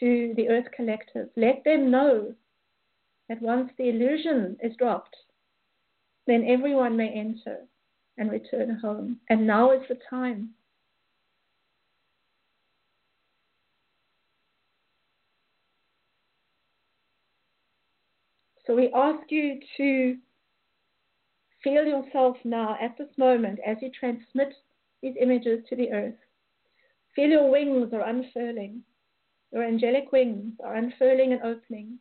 to 0.00 0.34
the 0.36 0.48
Earth 0.48 0.66
Collective. 0.76 1.28
Let 1.36 1.64
them 1.64 1.90
know 1.90 2.34
that 3.28 3.42
once 3.42 3.70
the 3.76 3.88
illusion 3.88 4.56
is 4.62 4.76
dropped, 4.76 5.16
then 6.26 6.44
everyone 6.48 6.96
may 6.96 7.08
enter 7.08 7.66
and 8.16 8.30
return 8.30 8.78
home. 8.80 9.18
And 9.28 9.46
now 9.46 9.72
is 9.72 9.82
the 9.88 9.98
time. 10.10 10.50
So 18.68 18.76
we 18.76 18.92
ask 18.94 19.30
you 19.30 19.58
to 19.78 20.18
feel 21.64 21.86
yourself 21.86 22.36
now 22.44 22.76
at 22.78 22.98
this 22.98 23.08
moment 23.16 23.60
as 23.66 23.78
you 23.80 23.90
transmit 23.98 24.52
these 25.02 25.14
images 25.18 25.60
to 25.70 25.76
the 25.76 25.90
earth. 25.90 26.18
Feel 27.16 27.30
your 27.30 27.50
wings 27.50 27.94
are 27.94 28.06
unfurling. 28.06 28.82
Your 29.52 29.64
angelic 29.64 30.12
wings 30.12 30.52
are 30.62 30.74
unfurling 30.74 31.32
and 31.32 31.42
opening. 31.42 31.98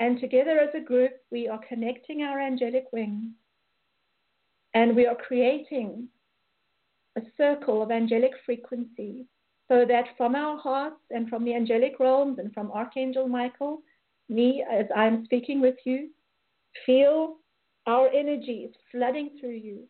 And 0.00 0.18
together 0.20 0.58
as 0.58 0.74
a 0.74 0.84
group, 0.84 1.12
we 1.30 1.46
are 1.46 1.60
connecting 1.68 2.22
our 2.22 2.40
angelic 2.40 2.86
wings 2.92 3.30
and 4.74 4.96
we 4.96 5.06
are 5.06 5.14
creating 5.14 6.08
a 7.14 7.22
circle 7.36 7.80
of 7.80 7.92
angelic 7.92 8.32
frequency 8.44 9.24
so 9.68 9.84
that 9.86 10.16
from 10.16 10.34
our 10.34 10.58
hearts 10.58 11.00
and 11.12 11.28
from 11.28 11.44
the 11.44 11.54
angelic 11.54 12.00
realms 12.00 12.40
and 12.40 12.52
from 12.52 12.72
Archangel 12.72 13.28
Michael, 13.28 13.82
me 14.28 14.64
as 14.70 14.86
I'm 14.94 15.24
speaking 15.24 15.60
with 15.60 15.76
you, 15.84 16.10
feel 16.84 17.36
our 17.86 18.08
energies 18.08 18.70
flooding 18.90 19.30
through 19.40 19.56
you 19.56 19.84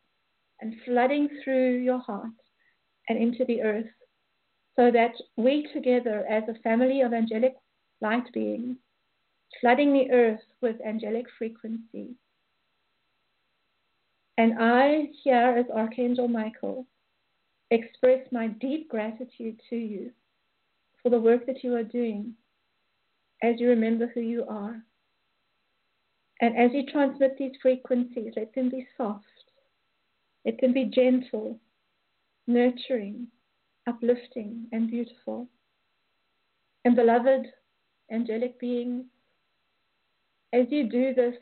and 0.61 0.74
flooding 0.84 1.28
through 1.43 1.78
your 1.78 1.99
heart 1.99 2.30
and 3.09 3.18
into 3.18 3.45
the 3.47 3.62
earth 3.62 3.87
so 4.76 4.91
that 4.91 5.12
we 5.37 5.66
together 5.72 6.24
as 6.28 6.43
a 6.49 6.61
family 6.61 7.01
of 7.01 7.12
angelic 7.14 7.55
light 8.01 8.30
beings, 8.32 8.76
flooding 9.61 9.93
the 9.93 10.11
earth 10.11 10.41
with 10.61 10.76
angelic 10.87 11.26
frequency. 11.39 12.14
And 14.39 14.55
I, 14.59 15.09
here 15.24 15.57
as 15.59 15.64
Archangel 15.74 16.28
Michael, 16.28 16.87
express 17.70 18.20
my 18.30 18.49
deep 18.49 18.91
gratitude 18.91 19.61
to 19.70 19.76
you 19.76 20.11
for 21.03 21.09
the 21.09 21.20
work 21.20 21.47
that 21.47 21.64
you 21.64 21.74
are 21.74 21.82
doing 21.82 22.34
as 23.47 23.61
you 23.61 23.68
remember 23.68 24.11
who 24.12 24.20
you 24.20 24.44
are. 24.49 24.82
And 26.40 26.57
as 26.57 26.70
you 26.74 26.84
transmit 26.84 27.36
these 27.38 27.53
frequencies, 27.62 28.32
let 28.36 28.55
them 28.55 28.68
be 28.70 28.86
soft, 28.97 29.24
let 30.44 30.61
them 30.61 30.72
be 30.72 30.84
gentle, 30.84 31.59
nurturing, 32.47 33.28
uplifting, 33.86 34.66
and 34.72 34.90
beautiful. 34.90 35.49
And 36.84 36.97
beloved 36.97 37.47
angelic 38.11 38.59
beings, 38.59 39.05
as 40.53 40.66
you 40.70 40.90
do 40.90 41.14
this, 41.14 41.36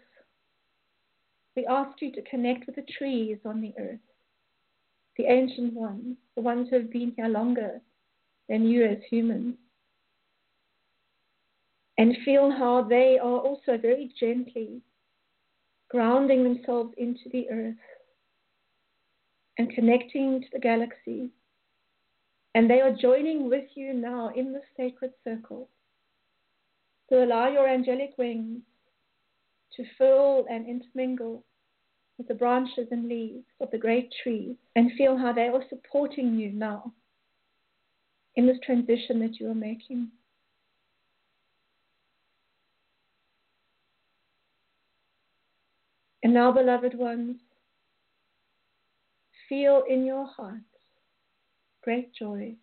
we 1.57 1.67
ask 1.67 2.01
you 2.03 2.13
to 2.13 2.23
connect 2.23 2.67
with 2.67 2.77
the 2.77 2.87
trees 2.99 3.39
on 3.45 3.61
the 3.61 3.73
earth, 3.79 3.99
the 5.17 5.25
ancient 5.25 5.73
ones, 5.73 6.17
the 6.37 6.43
ones 6.43 6.69
who 6.69 6.77
have 6.77 6.91
been 6.91 7.13
here 7.17 7.29
longer 7.29 7.81
than 8.49 8.65
you 8.67 8.85
as 8.85 8.99
humans, 9.11 9.57
and 11.99 12.17
feel 12.25 12.51
how 12.51 12.83
they 12.83 13.19
are 13.19 13.39
also 13.39 13.79
very 13.79 14.13
gently 14.19 14.81
grounding 15.91 16.43
themselves 16.43 16.93
into 16.97 17.29
the 17.33 17.49
earth 17.51 17.75
and 19.59 19.71
connecting 19.71 20.41
to 20.41 20.47
the 20.53 20.59
galaxy 20.59 21.31
and 22.55 22.71
they 22.71 22.81
are 22.81 22.93
joining 22.93 23.49
with 23.49 23.65
you 23.75 23.93
now 23.93 24.31
in 24.35 24.53
the 24.53 24.63
sacred 24.77 25.13
circle 25.23 25.69
to 27.09 27.23
allow 27.25 27.49
your 27.49 27.69
angelic 27.69 28.11
wings 28.17 28.63
to 29.77 29.85
fill 29.99 30.47
and 30.49 30.67
intermingle 30.69 31.45
with 32.17 32.29
the 32.29 32.35
branches 32.35 32.87
and 32.91 33.09
leaves 33.09 33.45
of 33.61 33.71
the 33.71 33.79
great 33.79 34.13
tree 34.23 34.57
and 34.77 34.93
feel 34.97 35.17
how 35.17 35.33
they 35.33 35.49
are 35.49 35.65
supporting 35.69 36.37
you 36.37 36.51
now 36.51 36.93
in 38.37 38.47
this 38.47 38.59
transition 38.65 39.21
that 39.21 39.39
you 39.39 39.51
are 39.51 39.55
making. 39.55 40.09
And 46.25 46.33
now, 46.33 46.51
beloved 46.51 46.95
ones, 46.95 47.37
feel 49.47 49.85
in 49.87 50.07
your 50.07 50.27
hearts 50.27 50.65
great 51.83 52.15
joy. 52.15 52.55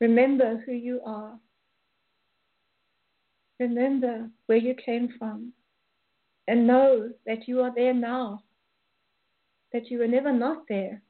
Remember 0.00 0.60
who 0.66 0.72
you 0.72 1.00
are. 1.06 1.38
Remember 3.60 4.28
where 4.46 4.58
you 4.58 4.74
came 4.74 5.14
from. 5.16 5.52
And 6.48 6.66
know 6.66 7.12
that 7.24 7.46
you 7.46 7.60
are 7.60 7.72
there 7.72 7.94
now. 7.94 8.42
That 9.72 9.88
you 9.88 10.00
were 10.00 10.08
never 10.08 10.32
not 10.32 10.64
there 10.68 11.00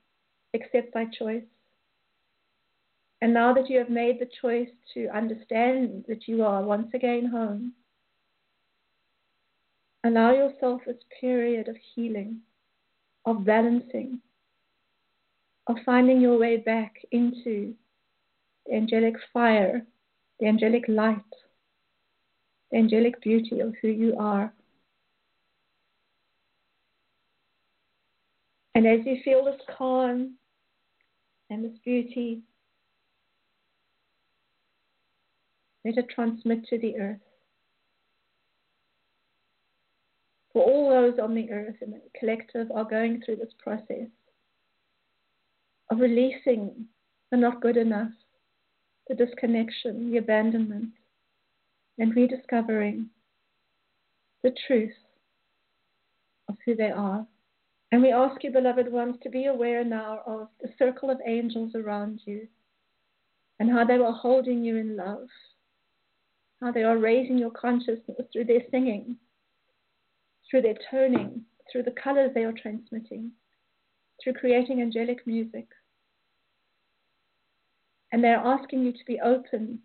except 0.52 0.92
by 0.92 1.06
choice. 1.06 1.42
And 3.22 3.32
now 3.32 3.54
that 3.54 3.70
you 3.70 3.78
have 3.78 3.88
made 3.88 4.20
the 4.20 4.28
choice 4.42 4.68
to 4.92 5.08
understand 5.08 6.04
that 6.06 6.28
you 6.28 6.44
are 6.44 6.62
once 6.62 6.88
again 6.92 7.24
home, 7.24 7.72
allow 10.04 10.32
yourself 10.32 10.82
this 10.86 11.02
period 11.20 11.68
of 11.68 11.76
healing, 11.94 12.40
of 13.24 13.44
balancing, 13.44 14.20
of 15.66 15.76
finding 15.84 16.20
your 16.20 16.38
way 16.38 16.58
back 16.58 16.94
into 17.10 17.74
the 18.66 18.74
angelic 18.74 19.14
fire, 19.32 19.84
the 20.40 20.46
angelic 20.46 20.84
light, 20.88 21.18
the 22.70 22.78
angelic 22.78 23.20
beauty 23.22 23.60
of 23.60 23.74
who 23.80 23.88
you 23.88 24.14
are. 24.18 24.52
And 28.74 28.86
as 28.86 29.00
you 29.06 29.18
feel 29.24 29.44
this 29.44 29.60
calm 29.78 30.36
and 31.50 31.64
this 31.64 31.78
beauty. 31.84 32.42
Let 35.84 35.98
it 35.98 36.08
transmit 36.08 36.66
to 36.68 36.78
the 36.78 36.96
earth. 36.98 37.20
For 40.54 40.62
all 40.62 40.88
those 40.88 41.18
on 41.18 41.34
the 41.34 41.50
earth 41.50 41.74
and 41.80 41.92
the 41.92 42.00
collective 42.18 42.70
are 42.70 42.84
going 42.84 43.20
through 43.20 43.36
this 43.36 43.52
process 43.58 44.06
of 45.90 45.98
releasing 45.98 46.86
the 47.30 47.36
not 47.36 47.60
good 47.60 47.76
enough, 47.76 48.12
the 49.08 49.16
disconnection, 49.16 50.12
the 50.12 50.18
abandonment, 50.18 50.90
and 51.98 52.14
rediscovering 52.14 53.10
the 54.44 54.54
truth 54.66 54.94
of 56.48 56.56
who 56.64 56.76
they 56.76 56.90
are. 56.90 57.26
And 57.90 58.00
we 58.00 58.12
ask 58.12 58.44
you, 58.44 58.52
beloved 58.52 58.90
ones, 58.90 59.16
to 59.24 59.30
be 59.30 59.46
aware 59.46 59.84
now 59.84 60.20
of 60.24 60.48
the 60.62 60.72
circle 60.78 61.10
of 61.10 61.20
angels 61.26 61.72
around 61.74 62.20
you 62.26 62.46
and 63.58 63.70
how 63.70 63.84
they 63.84 63.94
are 63.94 64.12
holding 64.12 64.64
you 64.64 64.76
in 64.76 64.96
love, 64.96 65.26
how 66.60 66.70
they 66.70 66.84
are 66.84 66.98
raising 66.98 67.38
your 67.38 67.50
consciousness 67.50 68.20
through 68.32 68.44
their 68.44 68.62
singing, 68.70 69.16
through 70.54 70.62
their 70.62 70.78
toning, 70.88 71.42
through 71.72 71.82
the 71.82 71.90
colors 71.90 72.30
they 72.32 72.44
are 72.44 72.52
transmitting, 72.52 73.32
through 74.22 74.34
creating 74.34 74.80
angelic 74.80 75.26
music. 75.26 75.66
And 78.12 78.22
they're 78.22 78.36
asking 78.36 78.84
you 78.84 78.92
to 78.92 79.04
be 79.04 79.18
open 79.18 79.80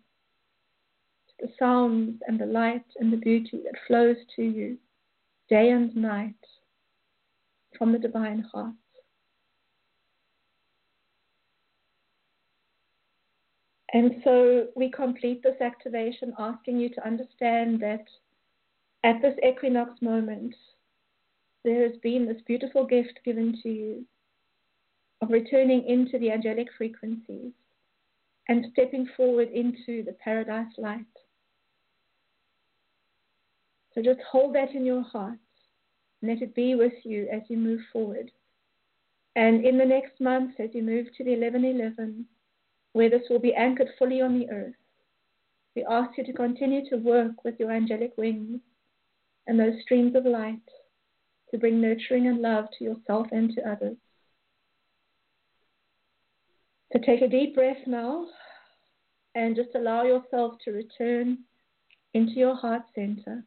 to 1.26 1.34
the 1.44 1.52
sounds 1.58 2.20
and 2.28 2.38
the 2.38 2.46
light 2.46 2.84
and 3.00 3.12
the 3.12 3.16
beauty 3.16 3.60
that 3.64 3.80
flows 3.88 4.14
to 4.36 4.42
you 4.42 4.78
day 5.48 5.70
and 5.70 5.92
night 5.96 6.36
from 7.76 7.90
the 7.90 7.98
divine 7.98 8.46
heart. 8.54 8.74
And 13.92 14.22
so 14.22 14.68
we 14.76 14.88
complete 14.88 15.42
this 15.42 15.60
activation 15.60 16.32
asking 16.38 16.78
you 16.78 16.90
to 16.90 17.04
understand 17.04 17.80
that 17.80 18.04
at 19.04 19.20
this 19.22 19.34
equinox 19.46 20.00
moment, 20.02 20.54
there 21.64 21.82
has 21.82 21.96
been 22.02 22.26
this 22.26 22.40
beautiful 22.46 22.86
gift 22.86 23.20
given 23.24 23.58
to 23.62 23.68
you 23.68 24.04
of 25.22 25.30
returning 25.30 25.84
into 25.86 26.18
the 26.18 26.30
angelic 26.30 26.68
frequencies 26.76 27.52
and 28.48 28.66
stepping 28.72 29.06
forward 29.16 29.48
into 29.48 30.02
the 30.04 30.16
paradise 30.24 30.72
light. 30.78 31.04
So 33.94 34.02
just 34.02 34.20
hold 34.30 34.54
that 34.54 34.74
in 34.74 34.84
your 34.84 35.02
heart 35.02 35.38
let 36.22 36.42
it 36.42 36.54
be 36.54 36.74
with 36.74 36.92
you 37.04 37.28
as 37.32 37.42
you 37.48 37.56
move 37.56 37.80
forward. 37.92 38.30
And 39.36 39.64
in 39.64 39.78
the 39.78 39.86
next 39.86 40.20
month, 40.20 40.58
as 40.58 40.70
you 40.74 40.82
move 40.82 41.06
to 41.16 41.24
the 41.24 41.30
1111, 41.30 42.26
where 42.92 43.08
this 43.08 43.22
will 43.30 43.38
be 43.38 43.54
anchored 43.54 43.88
fully 43.98 44.20
on 44.20 44.38
the 44.38 44.50
earth, 44.50 44.74
we 45.74 45.84
ask 45.88 46.18
you 46.18 46.24
to 46.24 46.32
continue 46.32 46.88
to 46.90 46.96
work 46.96 47.44
with 47.44 47.54
your 47.58 47.70
angelic 47.70 48.12
wings 48.18 48.60
and 49.46 49.58
those 49.58 49.80
streams 49.82 50.14
of 50.14 50.24
light 50.24 50.60
to 51.50 51.58
bring 51.58 51.80
nurturing 51.80 52.26
and 52.26 52.40
love 52.40 52.66
to 52.78 52.84
yourself 52.84 53.26
and 53.32 53.52
to 53.54 53.68
others. 53.68 53.96
So 56.92 57.00
take 57.04 57.22
a 57.22 57.28
deep 57.28 57.54
breath 57.54 57.86
now 57.86 58.26
and 59.34 59.56
just 59.56 59.70
allow 59.74 60.02
yourself 60.04 60.54
to 60.64 60.72
return 60.72 61.38
into 62.14 62.32
your 62.32 62.56
heart 62.56 62.82
center. 62.94 63.44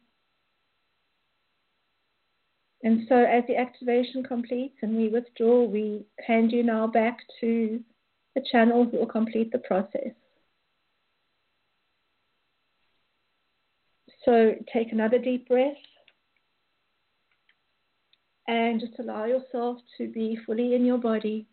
And 2.83 3.05
so 3.07 3.15
as 3.15 3.43
the 3.47 3.57
activation 3.57 4.23
completes 4.23 4.75
and 4.81 4.97
we 4.97 5.07
withdraw, 5.07 5.63
we 5.63 6.05
hand 6.25 6.51
you 6.51 6.63
now 6.63 6.87
back 6.87 7.19
to 7.39 7.79
the 8.35 8.43
channel 8.51 8.85
who 8.85 8.97
will 8.97 9.05
complete 9.05 9.51
the 9.51 9.59
process. 9.59 10.11
So 14.25 14.55
take 14.71 14.91
another 14.91 15.17
deep 15.17 15.47
breath 15.47 15.75
and 18.47 18.79
just 18.79 18.93
allow 18.99 19.25
yourself 19.25 19.79
to 19.97 20.07
be 20.07 20.37
fully 20.45 20.75
in 20.75 20.85
your 20.85 20.97
body. 20.97 21.47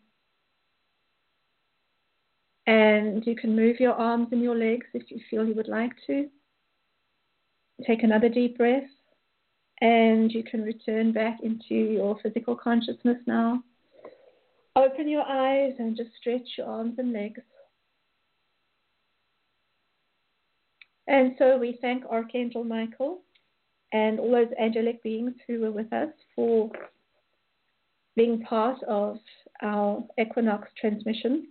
And 2.67 3.25
you 3.25 3.35
can 3.35 3.55
move 3.55 3.79
your 3.79 3.93
arms 3.93 4.27
and 4.31 4.41
your 4.41 4.55
legs 4.55 4.85
if 4.93 5.09
you 5.09 5.19
feel 5.29 5.45
you 5.45 5.55
would 5.55 5.67
like 5.67 5.91
to. 6.07 6.29
Take 7.85 8.03
another 8.03 8.29
deep 8.29 8.57
breath 8.57 8.87
and 9.81 10.31
you 10.31 10.43
can 10.43 10.61
return 10.61 11.11
back 11.11 11.39
into 11.41 11.73
your 11.73 12.19
physical 12.21 12.55
consciousness 12.55 13.17
now. 13.25 13.63
Open 14.75 15.09
your 15.09 15.23
eyes 15.27 15.73
and 15.79 15.97
just 15.97 16.11
stretch 16.19 16.47
your 16.57 16.67
arms 16.67 16.95
and 16.97 17.11
legs. 17.11 17.41
And 21.11 21.35
so 21.37 21.57
we 21.57 21.77
thank 21.81 22.05
Archangel 22.05 22.63
Michael 22.63 23.21
and 23.91 24.17
all 24.17 24.31
those 24.31 24.47
angelic 24.57 25.03
beings 25.03 25.33
who 25.45 25.59
were 25.59 25.71
with 25.71 25.91
us 25.91 26.09
for 26.33 26.71
being 28.15 28.41
part 28.43 28.81
of 28.83 29.17
our 29.61 30.03
equinox 30.17 30.69
transmission, 30.79 31.49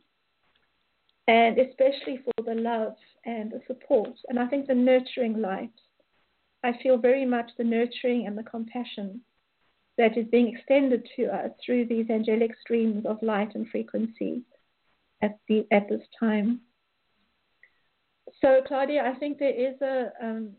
and 1.29 1.59
especially 1.59 2.21
for 2.25 2.43
the 2.43 2.59
love 2.59 2.95
and 3.27 3.53
the 3.53 3.61
support, 3.67 4.15
and 4.31 4.39
I 4.39 4.47
think 4.47 4.67
the 4.67 4.75
nurturing 4.75 5.43
light 5.43 5.71
I 6.63 6.73
feel 6.83 6.97
very 6.97 7.25
much 7.25 7.51
the 7.57 7.65
nurturing 7.65 8.27
and 8.27 8.37
the 8.37 8.43
compassion 8.43 9.21
that 9.99 10.17
is 10.17 10.27
being 10.31 10.55
extended 10.55 11.07
to 11.17 11.27
us 11.27 11.51
through 11.65 11.87
these 11.87 12.09
angelic 12.11 12.53
streams 12.61 13.05
of 13.07 13.23
light 13.23 13.55
and 13.55 13.69
frequency 13.69 14.43
at, 15.23 15.39
the, 15.49 15.67
at 15.71 15.89
this 15.89 16.03
time. 16.19 16.61
So, 18.41 18.61
Claudia, 18.67 19.03
I 19.05 19.19
think 19.19 19.39
there 19.39 19.55
is 19.55 19.81
a, 19.83 20.13
um, 20.23 20.51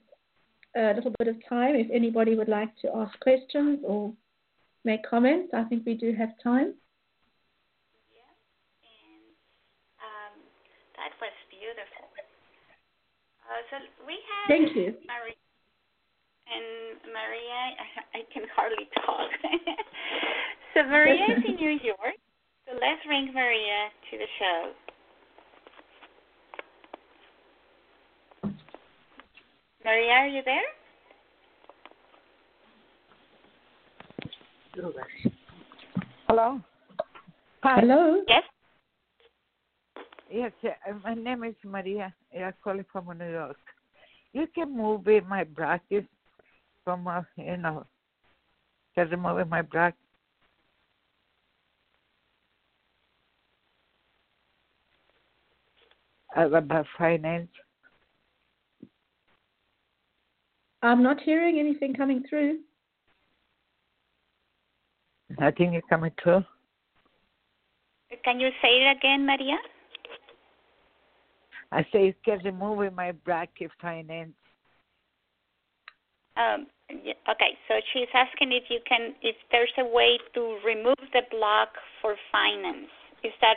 a 0.76 0.94
little 0.94 1.14
bit 1.20 1.28
of 1.28 1.36
time 1.48 1.76
if 1.76 1.88
anybody 1.92 2.36
would 2.36 2.50
like 2.50 2.76
to 2.82 2.90
ask 2.96 3.20
questions 3.20 3.80
or 3.84 4.14
make 4.84 5.02
comments. 5.08 5.54
I 5.54 5.64
think 5.64 5.86
we 5.86 5.96
do 5.96 6.14
have 6.18 6.30
time. 6.44 6.74
Yeah, 8.12 8.34
and 8.84 9.24
um, 10.00 10.34
that 10.98 11.12
was 11.20 11.34
beautiful. 11.50 12.08
Uh, 13.52 13.62
so 13.70 13.76
we 14.08 14.16
have 14.16 14.48
Thank 14.48 14.76
you. 14.76 14.96
Marie 15.08 15.36
and 16.48 17.00
Maria, 17.12 17.60
I, 17.76 18.20
I 18.20 18.22
can 18.34 18.44
hardly 18.56 18.88
talk. 19.04 19.32
so 20.74 20.84
Maria 20.84 21.36
is 21.36 21.44
in 21.48 21.56
New 21.56 21.80
York. 21.84 22.16
So 22.68 22.80
let's 22.80 23.04
bring 23.06 23.34
Maria 23.34 23.92
to 24.12 24.14
the 24.18 24.30
show. 24.40 24.72
Maria, 29.84 30.12
are 30.12 30.28
you 30.28 30.42
there? 30.46 30.62
Hello. 36.28 36.62
Hi. 37.64 37.80
Hello. 37.80 38.22
Yes. 38.28 38.44
Yes, 40.30 40.52
uh, 40.64 40.94
my 41.04 41.14
name 41.14 41.44
is 41.44 41.56
Maria. 41.64 42.14
I'm 42.38 42.54
calling 42.64 42.86
from 42.92 43.18
New 43.18 43.32
York. 43.32 43.58
You 44.34 44.48
can 44.54 44.76
move 44.76 45.06
my 45.28 45.44
bracket 45.44 46.06
from 46.84 47.08
uh, 47.08 47.22
you 47.36 47.58
know 47.58 47.86
to 48.96 49.02
remove 49.06 49.48
my 49.50 49.62
blood. 49.62 49.94
About 56.36 56.86
finance. 56.98 57.50
I'm 60.84 61.04
not 61.04 61.22
hearing 61.22 61.60
anything 61.60 61.94
coming 61.94 62.24
through. 62.28 62.60
Nothing 65.40 65.76
is 65.76 65.84
coming 65.90 66.12
through. 66.22 66.44
Can 68.24 68.40
you 68.40 68.50
say 68.62 68.70
it 68.70 68.98
again, 68.98 69.26
Maria? 69.26 69.58
I 71.72 71.86
say 71.94 72.08
you 72.08 72.14
can 72.26 72.40
remove 72.44 72.94
my 72.94 73.14
bracket 73.14 73.72
finance. 73.82 74.34
Um, 76.36 76.68
okay, 76.92 77.58
so 77.68 77.76
she's 77.94 78.08
asking 78.14 78.52
if 78.52 78.64
you 78.70 78.80
can, 78.88 79.14
if 79.22 79.36
there's 79.52 79.72
a 79.78 79.86
way 79.86 80.18
to 80.34 80.58
remove 80.66 80.98
the 81.14 81.22
block 81.30 81.70
for 82.02 82.16
finance. 82.32 82.90
Is 83.24 83.32
that 83.42 83.56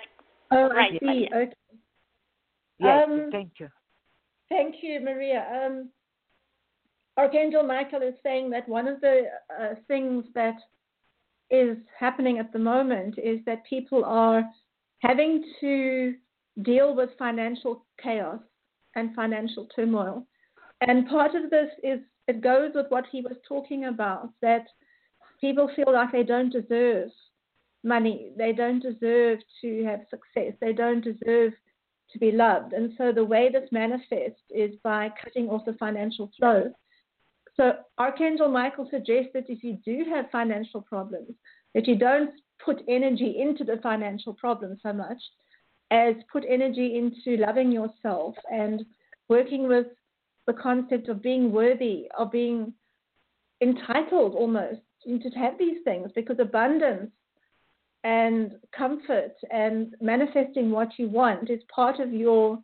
oh, 0.51 0.69
right? 0.69 0.93
I 1.03 1.07
see. 1.07 1.29
Okay. 1.35 1.53
Yes, 2.79 3.05
Um, 3.09 3.29
thank 3.33 3.53
you. 3.59 3.69
Thank 4.49 4.77
you, 4.83 5.01
Maria. 5.01 5.47
Um, 5.51 5.91
Archangel 7.17 7.63
Michael 7.63 8.03
is 8.03 8.15
saying 8.23 8.51
that 8.51 8.69
one 8.69 8.89
of 8.89 9.01
the 9.01 9.23
uh, 9.61 9.75
things 9.87 10.25
that 10.35 10.57
is 11.51 11.77
happening 11.99 12.39
at 12.39 12.53
the 12.53 12.59
moment 12.59 13.17
is 13.19 13.39
that 13.47 13.65
people 13.69 14.05
are 14.05 14.43
having 14.99 15.45
to 15.61 16.15
deal 16.63 16.95
with 16.95 17.11
financial 17.19 17.85
chaos 18.03 18.41
and 18.97 19.15
financial 19.15 19.67
turmoil. 19.75 20.27
And 20.81 21.09
part 21.09 21.35
of 21.35 21.51
this 21.51 21.69
is 21.83 22.01
it 22.27 22.41
goes 22.41 22.73
with 22.75 22.87
what 22.89 23.05
he 23.11 23.21
was 23.21 23.37
talking 23.47 23.85
about 23.85 24.31
that 24.41 24.67
people 25.41 25.71
feel 25.77 25.93
like 25.93 26.11
they 26.11 26.23
don't 26.23 26.51
deserve 26.51 27.11
money. 27.83 28.33
They 28.37 28.53
don't 28.53 28.81
deserve 28.81 29.41
to 29.61 29.85
have 29.85 30.01
success. 30.11 30.55
They 30.61 30.73
don't 30.73 31.05
deserve 31.05 31.53
to 32.13 32.19
be 32.19 32.33
loved. 32.33 32.73
And 32.73 32.93
so 32.97 33.13
the 33.13 33.25
way 33.25 33.51
this 33.53 33.69
manifests 33.71 34.41
is 34.51 34.75
by 34.83 35.11
cutting 35.23 35.49
off 35.49 35.65
the 35.67 35.75
financial 35.75 36.31
flow. 36.39 36.73
So 37.57 37.73
Archangel 37.99 38.49
Michael 38.49 38.89
suggests 38.91 39.31
that 39.35 39.49
if 39.49 39.63
you 39.63 39.79
do 39.85 40.05
have 40.11 40.31
financial 40.31 40.81
problems, 40.83 41.31
that 41.75 41.87
you 41.87 41.97
don't 41.97 42.31
put 42.65 42.83
energy 42.89 43.41
into 43.41 43.65
the 43.65 43.81
financial 43.83 44.35
problem 44.35 44.79
so 44.83 44.93
much 44.93 45.19
as 45.91 46.15
put 46.33 46.45
energy 46.49 46.97
into 46.99 47.41
loving 47.41 47.71
yourself 47.71 48.35
and 48.51 48.85
working 49.29 49.69
with 49.69 49.87
the 50.47 50.53
concept 50.53 51.09
of 51.09 51.23
being 51.23 51.53
worthy, 51.53 52.09
of 52.19 52.31
being 52.33 52.73
entitled 53.61 54.35
almost 54.35 54.81
to 55.05 55.31
have 55.37 55.59
these 55.59 55.79
things 55.85 56.11
because 56.15 56.39
abundance 56.39 57.11
and 58.05 58.53
comfort 58.77 59.33
and 59.51 59.95
manifesting 60.01 60.71
what 60.71 60.89
you 60.99 61.09
want 61.09 61.51
is 61.51 61.61
part 61.75 62.01
of 62.01 62.13
your 62.13 62.59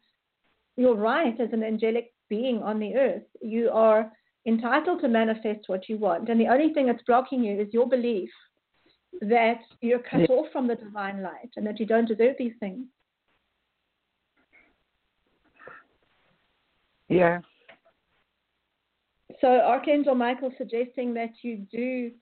your 0.76 0.95
right 0.95 1.38
as 1.41 1.53
an 1.53 1.62
angelic 1.62 2.12
being 2.28 2.62
on 2.62 2.78
the 2.78 2.95
earth. 2.95 3.22
You 3.43 3.70
are 3.70 4.11
entitled 4.47 5.01
to 5.01 5.09
manifest 5.09 5.68
what 5.68 5.88
you 5.88 5.99
want, 5.99 6.28
and 6.28 6.41
the 6.41 6.49
only 6.49 6.72
thing 6.72 6.86
that's 6.86 7.03
blocking 7.07 7.45
you 7.45 7.61
is 7.61 7.68
your 7.72 7.88
belief 7.88 8.30
that 9.20 9.61
you're 9.80 9.99
cut 9.99 10.20
yeah. 10.20 10.26
off 10.26 10.47
from 10.53 10.66
the 10.66 10.76
divine 10.76 11.22
light 11.22 11.51
and 11.57 11.66
that 11.66 11.80
you 11.80 11.86
don't 11.86 12.07
deserve 12.07 12.36
these 12.38 12.55
things. 12.61 12.86
Yeah. 17.09 17.41
So 19.41 19.49
Archangel 19.49 20.14
Michael 20.14 20.53
suggesting 20.57 21.12
that 21.14 21.30
you 21.43 21.66
do 21.72 22.12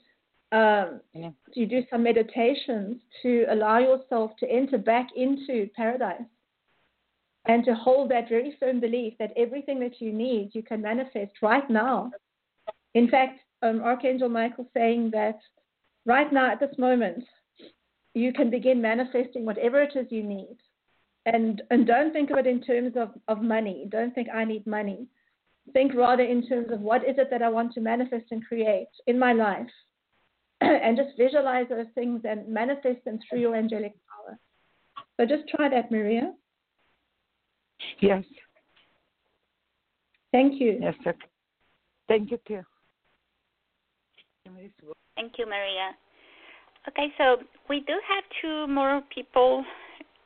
um, 0.51 1.01
yeah. 1.13 1.31
you 1.53 1.67
do 1.67 1.83
some 1.91 2.03
meditations 2.03 2.97
to 3.23 3.45
allow 3.51 3.79
yourself 3.79 4.31
to 4.41 4.51
enter 4.51 4.79
back 4.79 5.09
into 5.15 5.69
paradise 5.77 6.23
and 7.49 7.65
to 7.65 7.75
hold 7.75 8.11
that 8.11 8.29
very 8.29 8.57
firm 8.61 8.79
belief 8.79 9.15
that 9.19 9.33
everything 9.37 9.81
that 9.81 10.01
you 10.01 10.13
need 10.13 10.51
you 10.53 10.63
can 10.63 10.83
manifest 10.83 11.33
right 11.43 11.69
now. 11.69 12.11
In 12.95 13.09
fact, 13.09 13.41
um, 13.63 13.81
Archangel 13.81 14.29
Michael 14.29 14.69
saying 14.75 15.11
that 15.13 15.39
right 16.05 16.33
now 16.33 16.53
at 16.53 16.61
this 16.61 16.77
moment 16.79 17.25
you 18.15 18.33
can 18.33 18.51
begin 18.51 18.81
manifesting 18.81 19.45
whatever 19.45 19.83
it 19.83 19.97
is 19.97 20.07
you 20.11 20.23
need. 20.23 20.57
And 21.27 21.63
and 21.71 21.87
don't 21.87 22.13
think 22.13 22.31
of 22.31 22.39
it 22.39 22.47
in 22.47 22.61
terms 22.61 22.95
of, 22.97 23.11
of 23.29 23.43
money. 23.43 23.87
Don't 23.91 24.15
think 24.15 24.29
I 24.33 24.45
need 24.45 24.67
money. 24.67 25.07
Think 25.73 25.95
rather 25.95 26.23
in 26.23 26.47
terms 26.47 26.69
of 26.71 26.81
what 26.81 27.03
is 27.03 27.17
it 27.19 27.29
that 27.31 27.43
I 27.43 27.49
want 27.49 27.73
to 27.75 27.81
manifest 27.81 28.27
and 28.31 28.45
create 28.45 28.89
in 29.07 29.19
my 29.19 29.33
life 29.33 29.71
and 30.61 30.97
just 30.97 31.17
visualize 31.19 31.67
those 31.69 31.87
things 31.95 32.23
and 32.25 32.49
manifest 32.49 33.05
them 33.05 33.19
through 33.29 33.41
your 33.41 33.55
angelic 33.55 33.93
power. 34.09 34.39
So 35.17 35.27
just 35.27 35.49
try 35.49 35.69
that, 35.69 35.91
Maria. 35.91 36.33
Yes. 38.01 38.25
Thank 40.33 40.61
you. 40.61 40.79
Yes, 40.81 40.95
sir. 41.05 41.15
Thank 42.09 42.31
you 42.31 42.39
too. 42.47 42.63
Thank 45.17 45.33
you, 45.39 45.47
Maria. 45.47 45.93
Okay, 46.89 47.13
so 47.19 47.39
we 47.69 47.81
do 47.81 47.93
have 48.09 48.25
two 48.41 48.67
more 48.73 49.03
people 49.15 49.65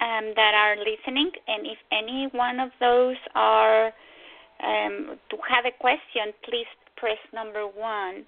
um, 0.00 0.32
that 0.36 0.54
are 0.54 0.76
listening, 0.76 1.30
and 1.48 1.66
if 1.66 1.78
any 1.90 2.28
one 2.32 2.60
of 2.60 2.70
those 2.78 3.16
are 3.34 3.86
um, 4.62 5.18
to 5.30 5.36
have 5.48 5.64
a 5.66 5.76
question, 5.80 6.32
please 6.44 6.66
press 6.96 7.18
number 7.32 7.66
one 7.66 8.24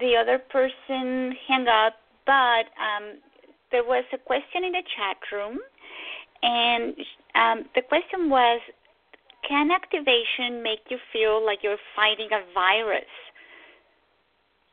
the 0.00 0.16
other 0.16 0.38
person 0.38 1.34
hung 1.46 1.66
up, 1.68 1.94
but 2.24 2.66
um, 2.80 3.18
there 3.70 3.84
was 3.84 4.04
a 4.12 4.18
question 4.18 4.64
in 4.64 4.72
the 4.72 4.82
chat 4.96 5.16
room, 5.32 5.58
and 6.42 6.94
um, 7.34 7.64
the 7.74 7.82
question 7.82 8.28
was, 8.28 8.60
can 9.48 9.70
activation 9.70 10.62
make 10.62 10.80
you 10.88 10.98
feel 11.12 11.44
like 11.44 11.58
you're 11.62 11.76
fighting 11.96 12.28
a 12.32 12.52
virus? 12.54 13.04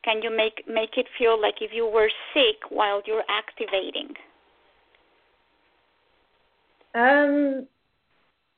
Can 0.04 0.22
you 0.22 0.34
make 0.34 0.64
make 0.66 0.96
it 0.96 1.06
feel 1.18 1.40
like 1.40 1.56
if 1.60 1.72
you 1.74 1.86
were 1.86 2.10
sick 2.32 2.70
while 2.70 3.02
you're 3.06 3.24
activating? 3.28 4.14
Um, 6.94 7.66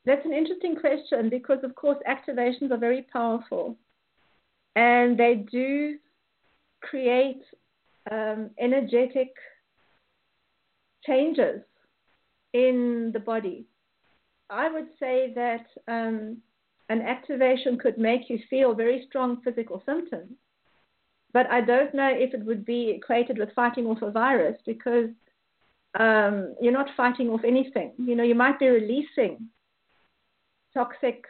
that's 0.05 0.25
an 0.25 0.33
interesting 0.33 0.75
question 0.75 1.29
because, 1.29 1.59
of 1.63 1.75
course, 1.75 1.97
activations 2.07 2.71
are 2.71 2.77
very 2.77 3.05
powerful, 3.11 3.77
and 4.75 5.17
they 5.17 5.45
do 5.51 5.97
create 6.81 7.41
um, 8.11 8.49
energetic 8.59 9.33
changes 11.05 11.61
in 12.53 13.11
the 13.13 13.19
body. 13.19 13.65
I 14.53 14.69
would 14.69 14.89
say 14.99 15.33
that 15.35 15.65
um, 15.87 16.37
an 16.89 17.01
activation 17.01 17.77
could 17.77 17.97
make 17.97 18.29
you 18.29 18.39
feel 18.49 18.75
very 18.75 19.03
strong 19.09 19.41
physical 19.43 19.81
symptoms, 19.83 20.33
but 21.33 21.47
I 21.49 21.61
don't 21.61 21.93
know 21.95 22.11
if 22.13 22.35
it 22.35 22.45
would 22.45 22.63
be 22.63 22.91
equated 22.91 23.39
with 23.39 23.53
fighting 23.55 23.87
off 23.87 24.03
a 24.03 24.11
virus 24.11 24.57
because 24.65 25.09
um, 25.99 26.53
you're 26.61 26.71
not 26.71 26.89
fighting 26.95 27.29
off 27.29 27.41
anything. 27.43 27.93
You 27.97 28.15
know, 28.15 28.23
you 28.23 28.35
might 28.35 28.59
be 28.59 28.67
releasing 28.67 29.49
toxic 30.71 31.23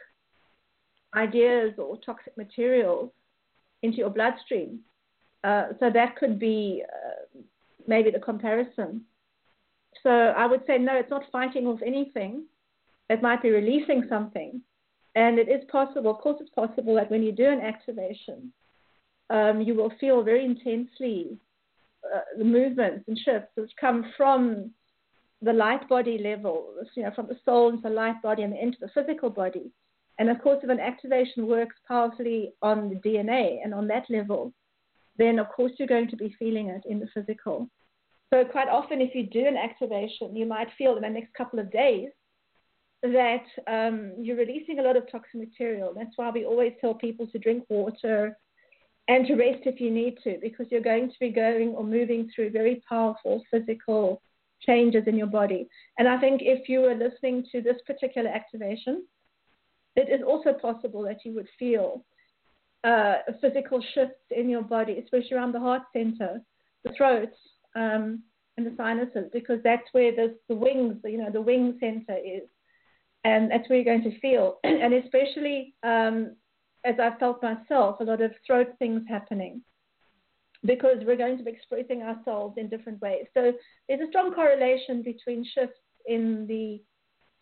ideas 1.15 1.73
or 1.77 1.97
toxic 2.05 2.35
materials 2.35 3.09
into 3.83 3.99
your 3.99 4.09
bloodstream, 4.09 4.79
uh, 5.45 5.67
so 5.79 5.89
that 5.89 6.17
could 6.17 6.39
be 6.39 6.83
uh, 6.89 7.39
maybe 7.87 8.11
the 8.11 8.19
comparison. 8.19 9.01
So 10.01 10.09
I 10.09 10.45
would 10.45 10.63
say 10.67 10.77
no, 10.77 10.97
it's 10.97 11.09
not 11.09 11.23
fighting 11.31 11.67
off 11.67 11.79
anything. 11.85 12.47
It 13.09 13.21
might 13.21 13.41
be 13.41 13.49
releasing 13.49 14.05
something, 14.09 14.61
and 15.15 15.37
it 15.37 15.49
is 15.49 15.63
possible. 15.71 16.11
Of 16.11 16.17
course, 16.17 16.37
it's 16.39 16.49
possible 16.51 16.95
that 16.95 17.11
when 17.11 17.23
you 17.23 17.31
do 17.31 17.47
an 17.47 17.61
activation, 17.61 18.53
um, 19.29 19.61
you 19.61 19.75
will 19.75 19.91
feel 19.99 20.23
very 20.23 20.45
intensely 20.45 21.37
uh, 22.13 22.19
the 22.37 22.43
movements 22.43 23.05
and 23.07 23.17
shifts 23.17 23.51
which 23.55 23.71
come 23.79 24.11
from 24.17 24.71
the 25.41 25.53
light 25.53 25.87
body 25.89 26.17
level, 26.17 26.73
you 26.95 27.03
know, 27.03 27.11
from 27.15 27.27
the 27.27 27.37
soul 27.43 27.69
into 27.69 27.81
the 27.81 27.89
light 27.89 28.21
body 28.21 28.43
and 28.43 28.55
into 28.55 28.77
the 28.79 28.89
physical 28.93 29.29
body. 29.29 29.71
And 30.19 30.29
of 30.29 30.41
course, 30.41 30.59
if 30.63 30.69
an 30.69 30.79
activation 30.79 31.47
works 31.47 31.75
powerfully 31.87 32.53
on 32.61 32.89
the 32.89 32.95
DNA 32.95 33.57
and 33.63 33.73
on 33.73 33.87
that 33.87 34.05
level, 34.09 34.53
then 35.17 35.39
of 35.39 35.49
course 35.49 35.71
you're 35.77 35.87
going 35.87 36.09
to 36.09 36.15
be 36.15 36.35
feeling 36.39 36.69
it 36.69 36.83
in 36.89 36.99
the 36.99 37.07
physical. 37.13 37.67
So 38.33 38.43
quite 38.45 38.69
often, 38.69 39.01
if 39.01 39.13
you 39.13 39.27
do 39.27 39.45
an 39.45 39.57
activation, 39.57 40.35
you 40.35 40.45
might 40.45 40.69
feel 40.77 40.95
in 40.95 41.03
the 41.03 41.09
next 41.09 41.33
couple 41.33 41.59
of 41.59 41.71
days 41.71 42.09
that 43.03 43.43
um, 43.67 44.13
you're 44.17 44.37
releasing 44.37 44.79
a 44.79 44.81
lot 44.81 44.95
of 44.95 45.11
toxic 45.11 45.35
material. 45.35 45.93
That's 45.95 46.15
why 46.15 46.31
we 46.31 46.45
always 46.45 46.73
tell 46.79 46.93
people 46.93 47.27
to 47.27 47.37
drink 47.37 47.65
water 47.69 48.37
and 49.09 49.27
to 49.27 49.35
rest 49.35 49.63
if 49.65 49.81
you 49.81 49.91
need 49.91 50.17
to, 50.23 50.37
because 50.41 50.67
you're 50.71 50.81
going 50.81 51.09
to 51.09 51.19
be 51.19 51.29
going 51.29 51.69
or 51.69 51.83
moving 51.83 52.31
through 52.33 52.51
very 52.51 52.81
powerful 52.87 53.43
physical 53.51 54.21
changes 54.61 55.03
in 55.07 55.17
your 55.17 55.27
body. 55.27 55.67
And 55.99 56.07
I 56.07 56.17
think 56.17 56.41
if 56.41 56.69
you 56.69 56.79
were 56.79 56.95
listening 56.95 57.45
to 57.51 57.61
this 57.61 57.75
particular 57.85 58.29
activation, 58.29 59.05
it 59.97 60.07
is 60.09 60.25
also 60.25 60.53
possible 60.53 61.03
that 61.03 61.25
you 61.25 61.33
would 61.35 61.49
feel 61.59 62.05
uh, 62.85 63.15
physical 63.41 63.83
shifts 63.93 64.23
in 64.31 64.49
your 64.49 64.63
body, 64.63 65.01
especially 65.03 65.35
around 65.35 65.53
the 65.53 65.59
heart 65.59 65.83
center, 65.91 66.41
the 66.85 66.93
throat, 66.97 67.33
um, 67.75 68.23
and 68.55 68.65
the 68.65 68.73
sinuses, 68.77 69.29
because 69.33 69.59
that's 69.63 69.87
where 69.91 70.15
the, 70.15 70.37
the 70.47 70.55
wings, 70.55 70.95
you 71.03 71.17
know, 71.17 71.29
the 71.31 71.41
wing 71.41 71.77
center 71.81 72.17
is. 72.17 72.43
And 73.23 73.49
that's 73.49 73.69
where 73.69 73.79
you're 73.79 73.97
going 73.97 74.09
to 74.09 74.19
feel. 74.19 74.59
and 74.63 74.93
especially 74.93 75.75
um, 75.83 76.35
as 76.83 76.95
I 76.99 77.17
felt 77.19 77.41
myself, 77.41 77.99
a 77.99 78.03
lot 78.03 78.21
of 78.21 78.31
throat 78.45 78.67
things 78.79 79.03
happening 79.07 79.61
because 80.65 80.97
we're 81.05 81.17
going 81.17 81.37
to 81.37 81.43
be 81.43 81.51
expressing 81.51 82.03
ourselves 82.03 82.55
in 82.57 82.69
different 82.69 83.01
ways. 83.01 83.25
So 83.33 83.53
there's 83.87 84.01
a 84.01 84.09
strong 84.09 84.33
correlation 84.33 85.01
between 85.03 85.45
shifts 85.53 85.79
in 86.05 86.45
the 86.47 86.81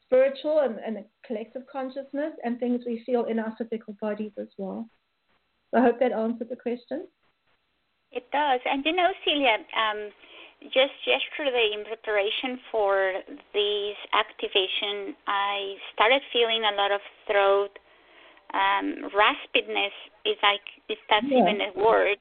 spiritual 0.04 0.60
and, 0.60 0.78
and 0.86 0.98
the 0.98 1.06
collective 1.26 1.64
consciousness 1.72 2.34
and 2.44 2.60
things 2.60 2.82
we 2.86 3.04
feel 3.06 3.26
in 3.26 3.40
our 3.40 3.54
physical 3.58 3.96
bodies 4.02 4.32
as 4.40 4.48
well. 4.58 4.90
So 5.72 5.80
I 5.80 5.84
hope 5.84 6.00
that 6.00 6.12
answered 6.12 6.50
the 6.50 6.56
question. 6.56 7.08
It 8.12 8.30
does. 8.32 8.60
And 8.70 8.84
you 8.86 8.94
know, 8.94 9.10
Celia, 9.24 9.58
um, 9.78 10.10
just 10.70 10.94
yesterday 11.06 11.72
in 11.74 11.84
preparation 11.86 12.60
for 12.72 13.14
this 13.54 13.98
activation, 14.14 15.16
I 15.28 15.76
started 15.94 16.22
feeling 16.32 16.64
a 16.64 16.76
lot 16.76 16.92
of 16.92 17.02
throat 17.26 17.74
um, 18.54 19.10
raspiness, 19.16 19.96
if 20.26 20.38
I 20.44 20.58
if 20.90 21.00
that's 21.10 21.26
yeah. 21.30 21.40
even 21.40 21.62
a 21.62 21.72
word. 21.80 22.18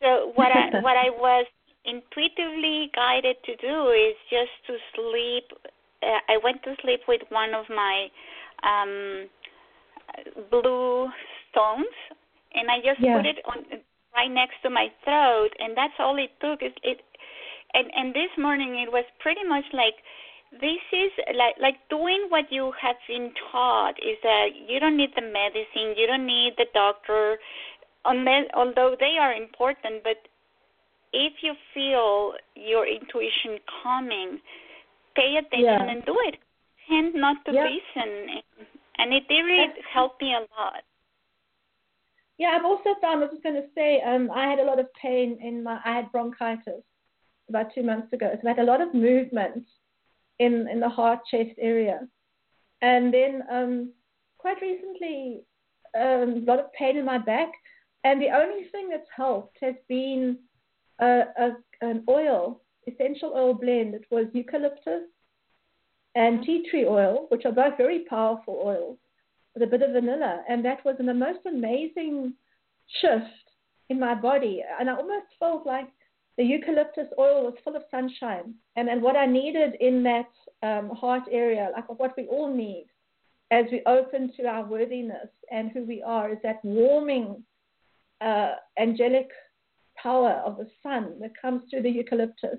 So 0.00 0.32
what 0.34 0.52
I 0.52 0.80
what 0.86 0.96
I 0.96 1.10
was 1.10 1.46
intuitively 1.84 2.90
guided 2.94 3.36
to 3.44 3.56
do 3.56 3.90
is 3.90 4.16
just 4.30 4.54
to 4.66 4.76
sleep. 4.94 5.52
Uh, 6.02 6.20
I 6.28 6.38
went 6.42 6.62
to 6.64 6.74
sleep 6.82 7.00
with 7.08 7.22
one 7.30 7.54
of 7.54 7.64
my 7.68 8.08
um, 8.62 9.28
blue 10.50 11.08
stones 11.50 11.94
and 12.56 12.70
I 12.70 12.80
just 12.80 13.00
yeah. 13.00 13.16
put 13.16 13.26
it 13.26 13.38
on 13.44 13.64
right 14.16 14.32
next 14.32 14.56
to 14.64 14.70
my 14.70 14.88
throat, 15.04 15.52
and 15.60 15.76
that's 15.76 15.92
all 16.00 16.16
it 16.16 16.32
took. 16.40 16.62
It, 16.64 16.80
it 16.82 17.04
and 17.76 17.86
and 17.94 18.14
this 18.14 18.32
morning 18.38 18.72
it 18.84 18.90
was 18.90 19.04
pretty 19.20 19.44
much 19.44 19.64
like 19.72 19.96
this 20.64 20.82
is 20.92 21.12
like 21.42 21.56
like 21.60 21.76
doing 21.90 22.26
what 22.28 22.50
you 22.50 22.72
have 22.80 22.96
been 23.08 23.30
taught 23.50 23.94
is 24.10 24.16
that 24.22 24.48
you 24.68 24.78
don't 24.80 24.96
need 24.96 25.10
the 25.16 25.22
medicine, 25.40 25.88
you 26.00 26.06
don't 26.06 26.26
need 26.26 26.54
the 26.56 26.66
doctor, 26.72 27.36
unless 28.04 28.44
although 28.54 28.96
they 28.98 29.14
are 29.20 29.32
important, 29.34 30.02
but 30.04 30.18
if 31.12 31.32
you 31.42 31.52
feel 31.74 32.32
your 32.54 32.86
intuition 32.86 33.58
coming, 33.82 34.40
pay 35.14 35.36
attention 35.36 35.64
Yeah. 35.64 35.90
and 35.92 36.04
do 36.04 36.16
it. 36.28 36.36
Tend 36.88 37.14
not 37.14 37.44
to 37.46 37.52
Yeah. 37.52 37.64
listen, 37.64 38.42
and, 38.98 39.12
it 39.12 39.24
really 39.28 39.66
That's- 39.66 39.84
helped 39.92 40.22
me 40.22 40.34
a 40.34 40.46
lot. 40.58 40.82
Yeah, 42.38 42.50
I've 42.54 42.64
also 42.64 42.94
found. 43.00 43.16
I 43.20 43.22
was 43.26 43.30
just 43.30 43.42
going 43.42 43.60
to 43.60 43.68
say, 43.74 44.00
um, 44.02 44.30
I 44.30 44.46
had 44.50 44.58
a 44.60 44.64
lot 44.70 44.78
of 44.78 44.92
pain 44.94 45.38
in 45.40 45.62
my. 45.62 45.80
I 45.84 45.92
had 45.98 46.12
bronchitis 46.12 46.84
about 47.48 47.74
two 47.74 47.82
months 47.82 48.12
ago, 48.12 48.30
so 48.32 48.48
I 48.48 48.52
had 48.52 48.58
a 48.58 48.70
lot 48.70 48.80
of 48.80 48.94
movement 48.94 49.64
in 50.38 50.68
in 50.68 50.80
the 50.80 50.88
heart 50.88 51.20
chest 51.30 51.56
area, 51.58 52.06
and 52.82 53.12
then 53.12 53.42
um, 53.50 53.92
quite 54.38 54.60
recently, 54.60 55.42
um, 55.94 56.42
a 56.42 56.46
lot 56.46 56.60
of 56.60 56.72
pain 56.72 56.96
in 56.96 57.04
my 57.04 57.18
back, 57.18 57.50
and 58.04 58.20
the 58.20 58.30
only 58.30 58.64
thing 58.70 58.88
that's 58.88 59.08
helped 59.14 59.56
has 59.60 59.74
been 59.88 60.38
a, 61.00 61.22
a 61.38 61.50
an 61.80 62.04
oil, 62.08 62.62
essential 62.86 63.32
oil 63.34 63.54
blend. 63.54 63.94
It 63.94 64.06
was 64.10 64.26
eucalyptus 64.32 65.04
and 66.14 66.42
tea 66.44 66.66
tree 66.70 66.86
oil, 66.86 67.26
which 67.28 67.44
are 67.44 67.52
both 67.52 67.76
very 67.76 68.04
powerful 68.08 68.60
oils 68.64 68.98
with 69.54 69.62
a 69.62 69.66
bit 69.66 69.82
of 69.82 69.92
vanilla, 69.92 70.42
and 70.48 70.64
that 70.64 70.84
was 70.84 70.96
the 70.98 71.14
most 71.14 71.40
amazing 71.46 72.34
shift 73.00 73.24
in 73.88 73.98
my 73.98 74.14
body. 74.14 74.62
And 74.78 74.88
I 74.88 74.94
almost 74.94 75.26
felt 75.38 75.66
like 75.66 75.88
the 76.36 76.44
eucalyptus 76.44 77.08
oil 77.18 77.44
was 77.44 77.54
full 77.64 77.76
of 77.76 77.82
sunshine, 77.90 78.54
and 78.76 79.02
what 79.02 79.16
I 79.16 79.26
needed 79.26 79.74
in 79.80 80.02
that 80.02 80.28
um, 80.62 80.90
heart 80.90 81.24
area, 81.30 81.70
like 81.74 81.88
what 81.98 82.14
we 82.16 82.26
all 82.26 82.54
need 82.54 82.86
as 83.50 83.64
we 83.70 83.82
open 83.86 84.32
to 84.36 84.46
our 84.46 84.64
worthiness 84.64 85.28
and 85.50 85.70
who 85.70 85.84
we 85.84 86.02
are, 86.02 86.32
is 86.32 86.38
that 86.42 86.64
warming, 86.64 87.42
uh, 88.20 88.54
angelic 88.78 89.30
power 89.96 90.42
of 90.44 90.56
the 90.58 90.68
sun 90.82 91.14
that 91.20 91.32
comes 91.40 91.62
through 91.70 91.82
the 91.82 91.90
eucalyptus. 91.90 92.58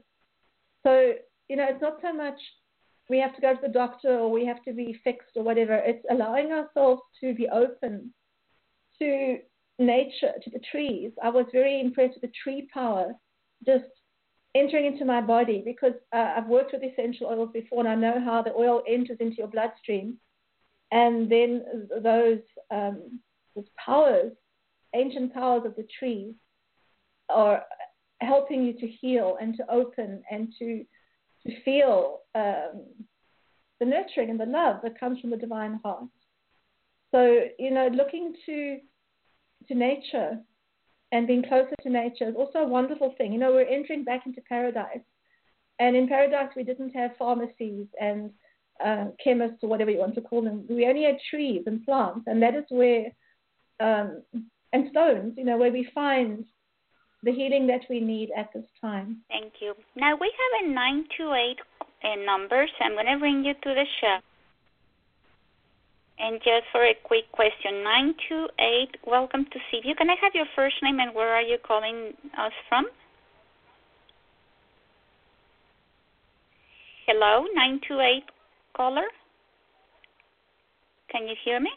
So 0.83 1.13
you 1.49 1.55
know, 1.55 1.65
it's 1.69 1.81
not 1.81 1.99
so 2.01 2.13
much 2.13 2.39
we 3.09 3.19
have 3.19 3.35
to 3.35 3.41
go 3.41 3.53
to 3.53 3.61
the 3.61 3.67
doctor 3.69 4.19
or 4.19 4.29
we 4.31 4.45
have 4.45 4.63
to 4.65 4.73
be 4.73 4.99
fixed 5.03 5.31
or 5.35 5.43
whatever. 5.43 5.75
It's 5.75 6.05
allowing 6.09 6.51
ourselves 6.51 7.01
to 7.21 7.33
be 7.33 7.47
open 7.47 8.13
to 8.99 9.37
nature, 9.79 10.33
to 10.43 10.49
the 10.49 10.59
trees. 10.71 11.11
I 11.23 11.29
was 11.29 11.45
very 11.51 11.79
impressed 11.79 12.15
with 12.15 12.29
the 12.29 12.37
tree 12.43 12.67
power 12.73 13.13
just 13.65 13.85
entering 14.55 14.85
into 14.85 15.05
my 15.05 15.21
body 15.21 15.61
because 15.63 15.93
uh, 16.13 16.33
I've 16.37 16.47
worked 16.47 16.73
with 16.73 16.83
essential 16.83 17.27
oils 17.27 17.49
before 17.53 17.79
and 17.79 17.89
I 17.89 17.95
know 17.95 18.19
how 18.23 18.41
the 18.41 18.53
oil 18.53 18.81
enters 18.87 19.17
into 19.19 19.37
your 19.37 19.47
bloodstream. 19.47 20.17
And 20.91 21.29
then 21.29 21.65
those, 22.01 22.39
um, 22.71 23.19
those 23.55 23.65
powers, 23.83 24.31
ancient 24.95 25.33
powers 25.33 25.63
of 25.65 25.75
the 25.75 25.85
trees, 25.99 26.33
are 27.29 27.63
helping 28.21 28.63
you 28.63 28.73
to 28.73 28.87
heal 28.87 29.37
and 29.39 29.55
to 29.57 29.71
open 29.71 30.21
and 30.31 30.53
to 30.59 30.85
to 31.45 31.61
feel 31.63 32.21
um, 32.35 32.83
the 33.79 33.85
nurturing 33.85 34.29
and 34.29 34.39
the 34.39 34.45
love 34.45 34.77
that 34.83 34.99
comes 34.99 35.19
from 35.19 35.29
the 35.29 35.37
divine 35.37 35.79
heart. 35.83 36.05
So 37.11 37.41
you 37.59 37.71
know, 37.71 37.89
looking 37.93 38.33
to 38.45 38.79
to 39.67 39.75
nature 39.75 40.39
and 41.11 41.27
being 41.27 41.43
closer 41.43 41.75
to 41.81 41.89
nature 41.89 42.27
is 42.27 42.35
also 42.35 42.59
a 42.59 42.67
wonderful 42.67 43.13
thing. 43.17 43.31
You 43.33 43.39
know, 43.39 43.51
we're 43.51 43.61
entering 43.61 44.03
back 44.03 44.25
into 44.25 44.41
paradise, 44.41 45.05
and 45.79 45.95
in 45.95 46.07
paradise 46.07 46.49
we 46.55 46.63
didn't 46.63 46.91
have 46.91 47.11
pharmacies 47.17 47.87
and 47.99 48.31
uh, 48.83 49.05
chemists 49.23 49.63
or 49.63 49.69
whatever 49.69 49.91
you 49.91 49.99
want 49.99 50.15
to 50.15 50.21
call 50.21 50.43
them. 50.43 50.65
We 50.69 50.85
only 50.87 51.03
had 51.03 51.17
trees 51.29 51.63
and 51.65 51.83
plants, 51.85 52.25
and 52.27 52.41
that 52.41 52.55
is 52.55 52.65
where 52.69 53.05
um, 53.79 54.23
and 54.73 54.89
stones. 54.91 55.33
You 55.37 55.45
know, 55.45 55.57
where 55.57 55.71
we 55.71 55.89
find 55.93 56.45
the 57.23 57.31
healing 57.31 57.67
that 57.67 57.81
we 57.89 57.99
need 57.99 58.29
at 58.37 58.49
this 58.53 58.65
time. 58.79 59.17
Thank 59.29 59.53
you. 59.59 59.73
Now 59.95 60.15
we 60.19 60.31
have 60.31 60.69
a 60.69 60.73
928 60.73 61.57
uh, 62.03 62.25
number, 62.25 62.65
so 62.77 62.85
I'm 62.85 62.93
going 62.93 63.07
to 63.07 63.17
bring 63.19 63.43
you 63.43 63.53
to 63.53 63.73
the 63.73 63.85
show. 64.01 64.17
And 66.19 66.39
just 66.39 66.65
for 66.71 66.83
a 66.83 66.95
quick 67.03 67.31
question, 67.31 67.83
928, 67.83 68.97
welcome 69.05 69.45
to 69.45 69.59
C 69.69 69.81
View. 69.81 69.93
Can 69.95 70.09
I 70.09 70.15
have 70.19 70.33
your 70.33 70.47
first 70.55 70.75
name 70.81 70.99
and 70.99 71.13
where 71.13 71.31
are 71.31 71.43
you 71.43 71.57
calling 71.65 72.13
us 72.37 72.51
from? 72.67 72.87
Hello, 77.05 77.45
928 77.53 78.23
caller? 78.75 79.05
Can 81.11 81.27
you 81.27 81.35
hear 81.45 81.59
me? 81.59 81.69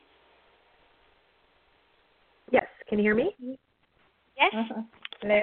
Yes, 2.51 2.67
can 2.89 2.99
you 2.99 3.05
hear 3.05 3.15
me? 3.15 3.31
Yes? 4.37 4.53
Uh-huh. 4.55 4.83
Hello? 5.21 5.41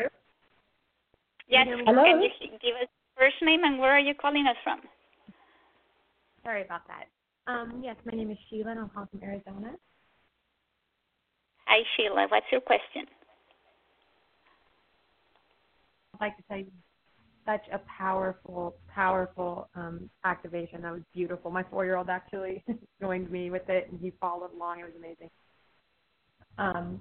Yes. 1.48 1.68
hear? 1.68 1.78
Hello? 1.86 2.04
Can 2.04 2.22
you 2.22 2.30
give 2.60 2.76
us 2.82 2.90
first 3.16 3.36
name 3.44 3.64
and 3.64 3.78
where 3.78 3.92
are 3.92 4.00
you 4.00 4.16
calling 4.16 4.48
us 4.48 4.58
from? 4.64 4.82
Sorry 6.44 6.64
about 6.64 6.88
that. 6.88 7.06
Um, 7.48 7.82
yes, 7.82 7.96
my 8.06 8.12
name 8.12 8.30
is 8.30 8.38
Sheila 8.50 8.72
and 8.72 8.80
I'm 8.82 8.90
calling 8.90 9.08
from 9.10 9.24
Arizona. 9.24 9.74
Hi, 11.66 11.82
Sheila. 11.96 12.28
What's 12.30 12.46
your 12.52 12.60
question? 12.60 13.06
I'd 16.14 16.22
like 16.26 16.38
to 16.38 16.44
tell 16.50 16.58
you 16.58 16.72
such 17.46 17.62
a 17.72 17.80
powerful, 17.98 18.76
powerful 18.94 19.70
um, 19.76 20.10
activation. 20.26 20.82
That 20.82 20.92
was 20.92 21.04
beautiful. 21.14 21.50
My 21.50 21.64
four 21.64 21.86
year 21.86 21.96
old 21.96 22.10
actually 22.10 22.66
joined 23.02 23.32
me 23.32 23.50
with 23.50 23.70
it 23.70 23.90
and 23.90 24.00
he 24.02 24.12
followed 24.20 24.54
along. 24.54 24.82
It 24.82 24.86
was 24.86 24.94
amazing. 24.98 25.30
Um, 26.58 27.00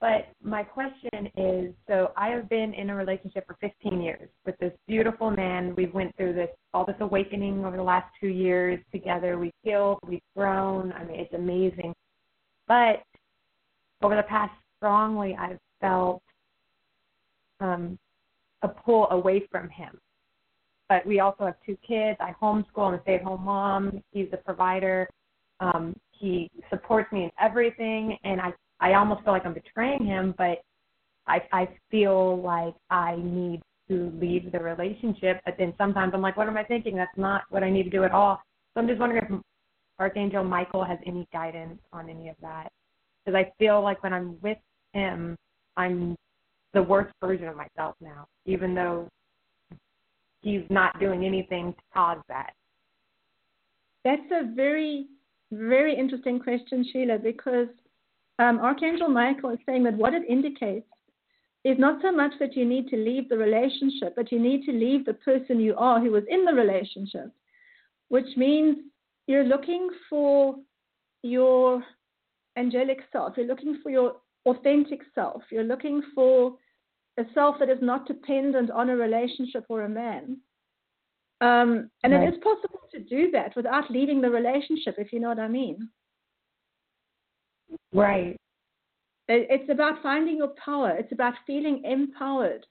but 0.00 0.28
my 0.42 0.62
question 0.62 1.28
is 1.36 1.74
so 1.88 2.12
I 2.16 2.28
have 2.28 2.48
been 2.48 2.74
in 2.74 2.90
a 2.90 2.94
relationship 2.94 3.46
for 3.46 3.56
15 3.60 4.00
years 4.00 4.28
with 4.44 4.56
this 4.58 4.72
beautiful 4.86 5.30
man. 5.30 5.74
We've 5.74 5.92
went 5.94 6.14
through 6.16 6.34
this 6.34 6.50
all 6.74 6.84
this 6.84 6.96
awakening 7.00 7.64
over 7.64 7.76
the 7.76 7.82
last 7.82 8.06
two 8.20 8.28
years 8.28 8.78
together. 8.92 9.38
We've 9.38 9.52
healed, 9.62 9.98
we've 10.06 10.20
grown. 10.36 10.92
I 10.92 11.04
mean, 11.04 11.20
it's 11.20 11.32
amazing. 11.32 11.94
But 12.68 13.02
over 14.02 14.16
the 14.16 14.24
past 14.24 14.52
strongly, 14.76 15.36
I've 15.38 15.58
felt 15.80 16.22
um, 17.60 17.98
a 18.62 18.68
pull 18.68 19.08
away 19.10 19.46
from 19.50 19.70
him. 19.70 19.98
But 20.88 21.06
we 21.06 21.20
also 21.20 21.46
have 21.46 21.56
two 21.64 21.76
kids. 21.86 22.18
I 22.20 22.32
homeschool. 22.40 22.88
I'm 22.88 22.94
a 22.94 23.02
stay-at-home 23.02 23.44
mom. 23.44 24.02
He's 24.12 24.30
the 24.30 24.36
provider. 24.36 25.08
Um, 25.60 25.96
he 26.12 26.50
supports 26.70 27.10
me 27.12 27.24
in 27.24 27.30
everything, 27.40 28.16
and 28.24 28.40
I 28.40 28.52
I 28.80 28.94
almost 28.94 29.24
feel 29.24 29.32
like 29.32 29.46
I'm 29.46 29.54
betraying 29.54 30.04
him, 30.04 30.34
but 30.36 30.58
I 31.26 31.40
I 31.52 31.68
feel 31.90 32.40
like 32.42 32.74
I 32.90 33.16
need 33.16 33.62
to 33.88 34.12
leave 34.20 34.52
the 34.52 34.58
relationship. 34.58 35.40
But 35.44 35.56
then 35.58 35.72
sometimes 35.78 36.12
I'm 36.14 36.22
like, 36.22 36.36
what 36.36 36.48
am 36.48 36.56
I 36.56 36.64
thinking? 36.64 36.96
That's 36.96 37.16
not 37.16 37.42
what 37.50 37.62
I 37.62 37.70
need 37.70 37.84
to 37.84 37.90
do 37.90 38.04
at 38.04 38.12
all. 38.12 38.40
So 38.74 38.80
I'm 38.80 38.88
just 38.88 39.00
wondering 39.00 39.24
if 39.24 39.40
Archangel 39.98 40.44
Michael 40.44 40.84
has 40.84 40.98
any 41.06 41.26
guidance 41.32 41.78
on 41.92 42.10
any 42.10 42.28
of 42.28 42.36
that, 42.42 42.70
because 43.24 43.36
I 43.36 43.52
feel 43.58 43.80
like 43.82 44.02
when 44.02 44.12
I'm 44.12 44.36
with 44.42 44.58
him, 44.92 45.36
I'm 45.76 46.16
the 46.74 46.82
worst 46.82 47.14
version 47.20 47.48
of 47.48 47.56
myself 47.56 47.94
now, 48.00 48.26
even 48.44 48.74
though 48.74 49.08
he's 50.42 50.62
not 50.68 51.00
doing 51.00 51.24
anything 51.24 51.72
to 51.72 51.80
cause 51.94 52.18
that. 52.28 52.52
That's 54.04 54.30
a 54.30 54.54
very, 54.54 55.06
very 55.50 55.96
interesting 55.96 56.38
question, 56.38 56.84
Sheila, 56.92 57.18
because 57.18 57.68
um, 58.38 58.58
Archangel 58.58 59.08
Michael 59.08 59.50
is 59.50 59.58
saying 59.66 59.84
that 59.84 59.94
what 59.94 60.14
it 60.14 60.22
indicates 60.28 60.86
is 61.64 61.78
not 61.78 62.00
so 62.00 62.12
much 62.12 62.32
that 62.38 62.54
you 62.54 62.64
need 62.64 62.88
to 62.88 62.96
leave 62.96 63.28
the 63.28 63.36
relationship, 63.36 64.14
but 64.14 64.30
you 64.30 64.38
need 64.38 64.64
to 64.64 64.72
leave 64.72 65.04
the 65.04 65.14
person 65.14 65.58
you 65.58 65.74
are 65.76 66.00
who 66.00 66.12
was 66.12 66.22
in 66.28 66.44
the 66.44 66.52
relationship, 66.52 67.32
which 68.08 68.36
means 68.36 68.76
you're 69.26 69.44
looking 69.44 69.88
for 70.08 70.56
your 71.22 71.82
angelic 72.56 73.00
self, 73.10 73.34
you're 73.36 73.46
looking 73.46 73.78
for 73.82 73.90
your 73.90 74.16
authentic 74.46 75.00
self, 75.14 75.42
you're 75.50 75.64
looking 75.64 76.02
for 76.14 76.56
a 77.18 77.24
self 77.34 77.56
that 77.58 77.68
is 77.68 77.78
not 77.80 78.06
dependent 78.06 78.70
on 78.70 78.90
a 78.90 78.96
relationship 78.96 79.64
or 79.68 79.82
a 79.82 79.88
man. 79.88 80.38
Um, 81.40 81.90
and 82.04 82.12
Right. 82.12 82.28
it 82.28 82.34
is 82.34 82.40
possible 82.42 82.80
to 82.92 83.00
do 83.00 83.30
that 83.32 83.56
without 83.56 83.90
leaving 83.90 84.20
the 84.20 84.30
relationship, 84.30 84.96
if 84.98 85.12
you 85.12 85.20
know 85.20 85.28
what 85.28 85.38
I 85.38 85.48
mean. 85.48 85.88
Right. 87.92 88.36
It's 89.28 89.70
about 89.70 90.02
finding 90.02 90.36
your 90.36 90.54
power. 90.62 90.90
It's 90.90 91.12
about 91.12 91.34
feeling 91.46 91.82
empowered. 91.84 92.64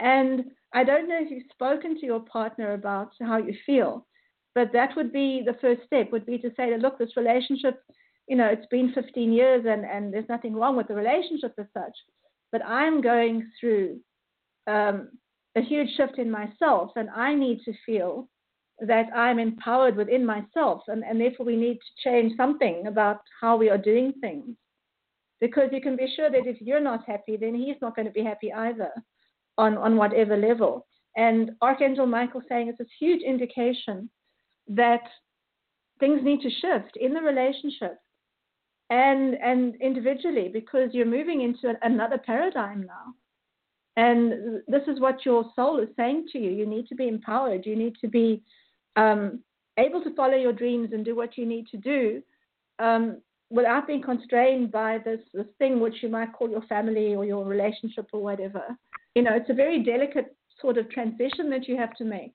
And 0.00 0.44
I 0.74 0.84
don't 0.84 1.08
know 1.08 1.18
if 1.18 1.30
you've 1.30 1.50
spoken 1.50 1.98
to 1.98 2.06
your 2.06 2.20
partner 2.20 2.74
about 2.74 3.12
how 3.20 3.38
you 3.38 3.54
feel, 3.64 4.06
but 4.54 4.72
that 4.72 4.90
would 4.96 5.12
be 5.12 5.42
the 5.44 5.56
first 5.60 5.82
step. 5.86 6.12
Would 6.12 6.26
be 6.26 6.38
to 6.38 6.50
say, 6.56 6.76
look, 6.78 6.98
this 6.98 7.16
relationship, 7.16 7.82
you 8.26 8.36
know, 8.36 8.46
it's 8.46 8.66
been 8.70 8.92
15 8.92 9.32
years, 9.32 9.64
and 9.66 9.84
and 9.84 10.12
there's 10.12 10.28
nothing 10.28 10.54
wrong 10.54 10.76
with 10.76 10.88
the 10.88 10.94
relationship 10.94 11.54
as 11.58 11.66
such, 11.72 11.96
but 12.52 12.64
I'm 12.64 13.00
going 13.00 13.50
through 13.58 13.98
um, 14.66 15.08
a 15.56 15.62
huge 15.62 15.88
shift 15.96 16.18
in 16.18 16.30
myself, 16.30 16.90
and 16.96 17.08
I 17.10 17.34
need 17.34 17.60
to 17.64 17.72
feel 17.86 18.28
that 18.80 19.06
I'm 19.14 19.38
empowered 19.38 19.96
within 19.96 20.24
myself, 20.24 20.82
and, 20.88 21.02
and 21.04 21.20
therefore 21.20 21.46
we 21.46 21.56
need 21.56 21.78
to 21.78 22.08
change 22.08 22.36
something 22.36 22.86
about 22.86 23.20
how 23.40 23.56
we 23.56 23.70
are 23.70 23.78
doing 23.78 24.12
things. 24.20 24.56
Because 25.40 25.70
you 25.72 25.80
can 25.80 25.96
be 25.96 26.12
sure 26.16 26.30
that 26.30 26.46
if 26.46 26.60
you're 26.60 26.80
not 26.80 27.06
happy, 27.06 27.36
then 27.36 27.54
he's 27.54 27.76
not 27.80 27.94
going 27.94 28.06
to 28.06 28.12
be 28.12 28.24
happy 28.24 28.52
either 28.52 28.90
on, 29.56 29.76
on 29.76 29.96
whatever 29.96 30.36
level. 30.36 30.86
And 31.16 31.52
Archangel 31.62 32.06
Michael 32.06 32.42
saying 32.48 32.68
it's 32.68 32.80
a 32.80 32.86
huge 32.98 33.22
indication 33.22 34.10
that 34.68 35.02
things 36.00 36.20
need 36.22 36.40
to 36.42 36.50
shift 36.50 36.96
in 37.00 37.14
the 37.14 37.20
relationship 37.20 37.98
and 38.90 39.34
and 39.34 39.74
individually 39.80 40.48
because 40.52 40.90
you're 40.92 41.06
moving 41.06 41.42
into 41.42 41.74
another 41.82 42.18
paradigm 42.18 42.86
now. 42.86 43.14
And 43.96 44.62
this 44.68 44.82
is 44.86 45.00
what 45.00 45.26
your 45.26 45.44
soul 45.56 45.80
is 45.80 45.88
saying 45.96 46.28
to 46.32 46.38
you. 46.38 46.50
You 46.50 46.66
need 46.66 46.86
to 46.86 46.94
be 46.94 47.08
empowered. 47.08 47.66
You 47.66 47.74
need 47.74 47.96
to 48.00 48.08
be 48.08 48.42
um, 48.98 49.40
able 49.78 50.02
to 50.02 50.14
follow 50.14 50.36
your 50.36 50.52
dreams 50.52 50.90
and 50.92 51.04
do 51.04 51.14
what 51.14 51.38
you 51.38 51.46
need 51.46 51.66
to 51.68 51.76
do 51.76 52.22
um, 52.78 53.22
without 53.50 53.86
being 53.86 54.02
constrained 54.02 54.70
by 54.72 54.98
this, 55.04 55.20
this 55.32 55.46
thing 55.58 55.80
which 55.80 56.02
you 56.02 56.08
might 56.08 56.32
call 56.32 56.50
your 56.50 56.62
family 56.62 57.14
or 57.14 57.24
your 57.24 57.44
relationship 57.44 58.08
or 58.12 58.20
whatever. 58.20 58.62
You 59.14 59.22
know, 59.22 59.34
it's 59.34 59.50
a 59.50 59.54
very 59.54 59.82
delicate 59.82 60.34
sort 60.60 60.76
of 60.76 60.90
transition 60.90 61.48
that 61.50 61.68
you 61.68 61.76
have 61.76 61.94
to 61.96 62.04
make, 62.04 62.34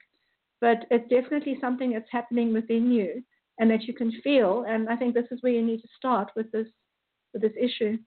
but 0.61 0.85
it's 0.89 1.07
definitely 1.09 1.57
something 1.59 1.91
that's 1.91 2.09
happening 2.11 2.53
within 2.53 2.91
you 2.91 3.23
and 3.59 3.69
that 3.69 3.83
you 3.83 3.93
can 3.93 4.11
feel. 4.23 4.65
And 4.67 4.89
I 4.89 4.95
think 4.95 5.13
this 5.13 5.27
is 5.29 5.41
where 5.41 5.53
you 5.53 5.61
need 5.61 5.81
to 5.81 5.87
start 5.97 6.31
with 6.35 6.51
this 6.51 6.67
with 7.33 7.41
this 7.41 7.53
issue. 7.59 7.97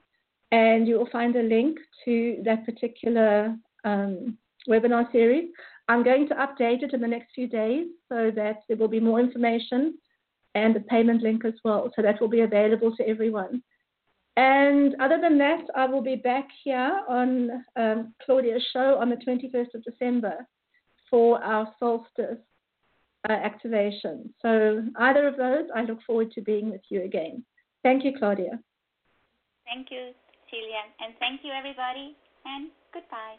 and 0.51 0.89
you 0.89 0.99
will 0.99 1.09
find 1.11 1.37
a 1.37 1.43
link 1.43 1.79
to 2.05 2.43
that 2.45 2.67
particular 2.67 3.57
um, 3.85 4.37
webinar 4.69 5.11
series. 5.13 5.49
I'm 5.89 6.03
going 6.03 6.29
to 6.29 6.35
update 6.35 6.83
it 6.83 6.93
in 6.93 7.01
the 7.01 7.09
next 7.09 7.29
few 7.35 7.47
days 7.47 7.87
so 8.09 8.33
that 8.35 8.63
there 8.69 8.77
will 8.77 8.89
be 8.89 9.01
more 9.01 9.21
information 9.21 9.97
and 10.55 10.77
a 10.77 10.81
payment 10.81 11.23
link 11.23 11.45
as 11.45 11.55
well. 11.65 11.91
So 11.95 12.03
that 12.03 12.21
will 12.21 12.29
be 12.29 12.41
available 12.41 12.95
to 12.97 13.09
everyone. 13.09 13.63
And 14.37 14.95
other 15.01 15.21
than 15.21 15.37
that, 15.39 15.65
I 15.77 15.87
will 15.87 16.03
be 16.03 16.17
back 16.17 16.49
here 16.65 17.01
on 17.09 17.65
um, 17.77 18.15
Claudia's 18.25 18.65
show 18.73 18.97
on 18.99 19.11
the 19.11 19.17
21st 19.17 19.75
of 19.75 19.85
December 19.85 20.47
for 21.11 21.43
our 21.43 21.69
solstice 21.79 22.39
uh, 23.29 23.33
activation. 23.33 24.33
So, 24.41 24.83
either 24.99 25.29
of 25.29 25.37
those, 25.37 25.69
I 25.75 25.83
look 25.83 25.99
forward 26.07 26.33
to 26.33 26.41
being 26.41 26.71
with 26.71 26.81
you 26.89 27.05
again. 27.05 27.45
Thank 27.83 28.05
you, 28.05 28.13
Claudia. 28.19 28.59
Thank 29.67 29.89
you, 29.91 30.13
Celia. 30.51 30.83
And 31.01 31.15
thank 31.21 31.41
you, 31.45 31.53
everybody. 31.53 32.17
And 32.47 32.71
goodbye. 32.93 33.37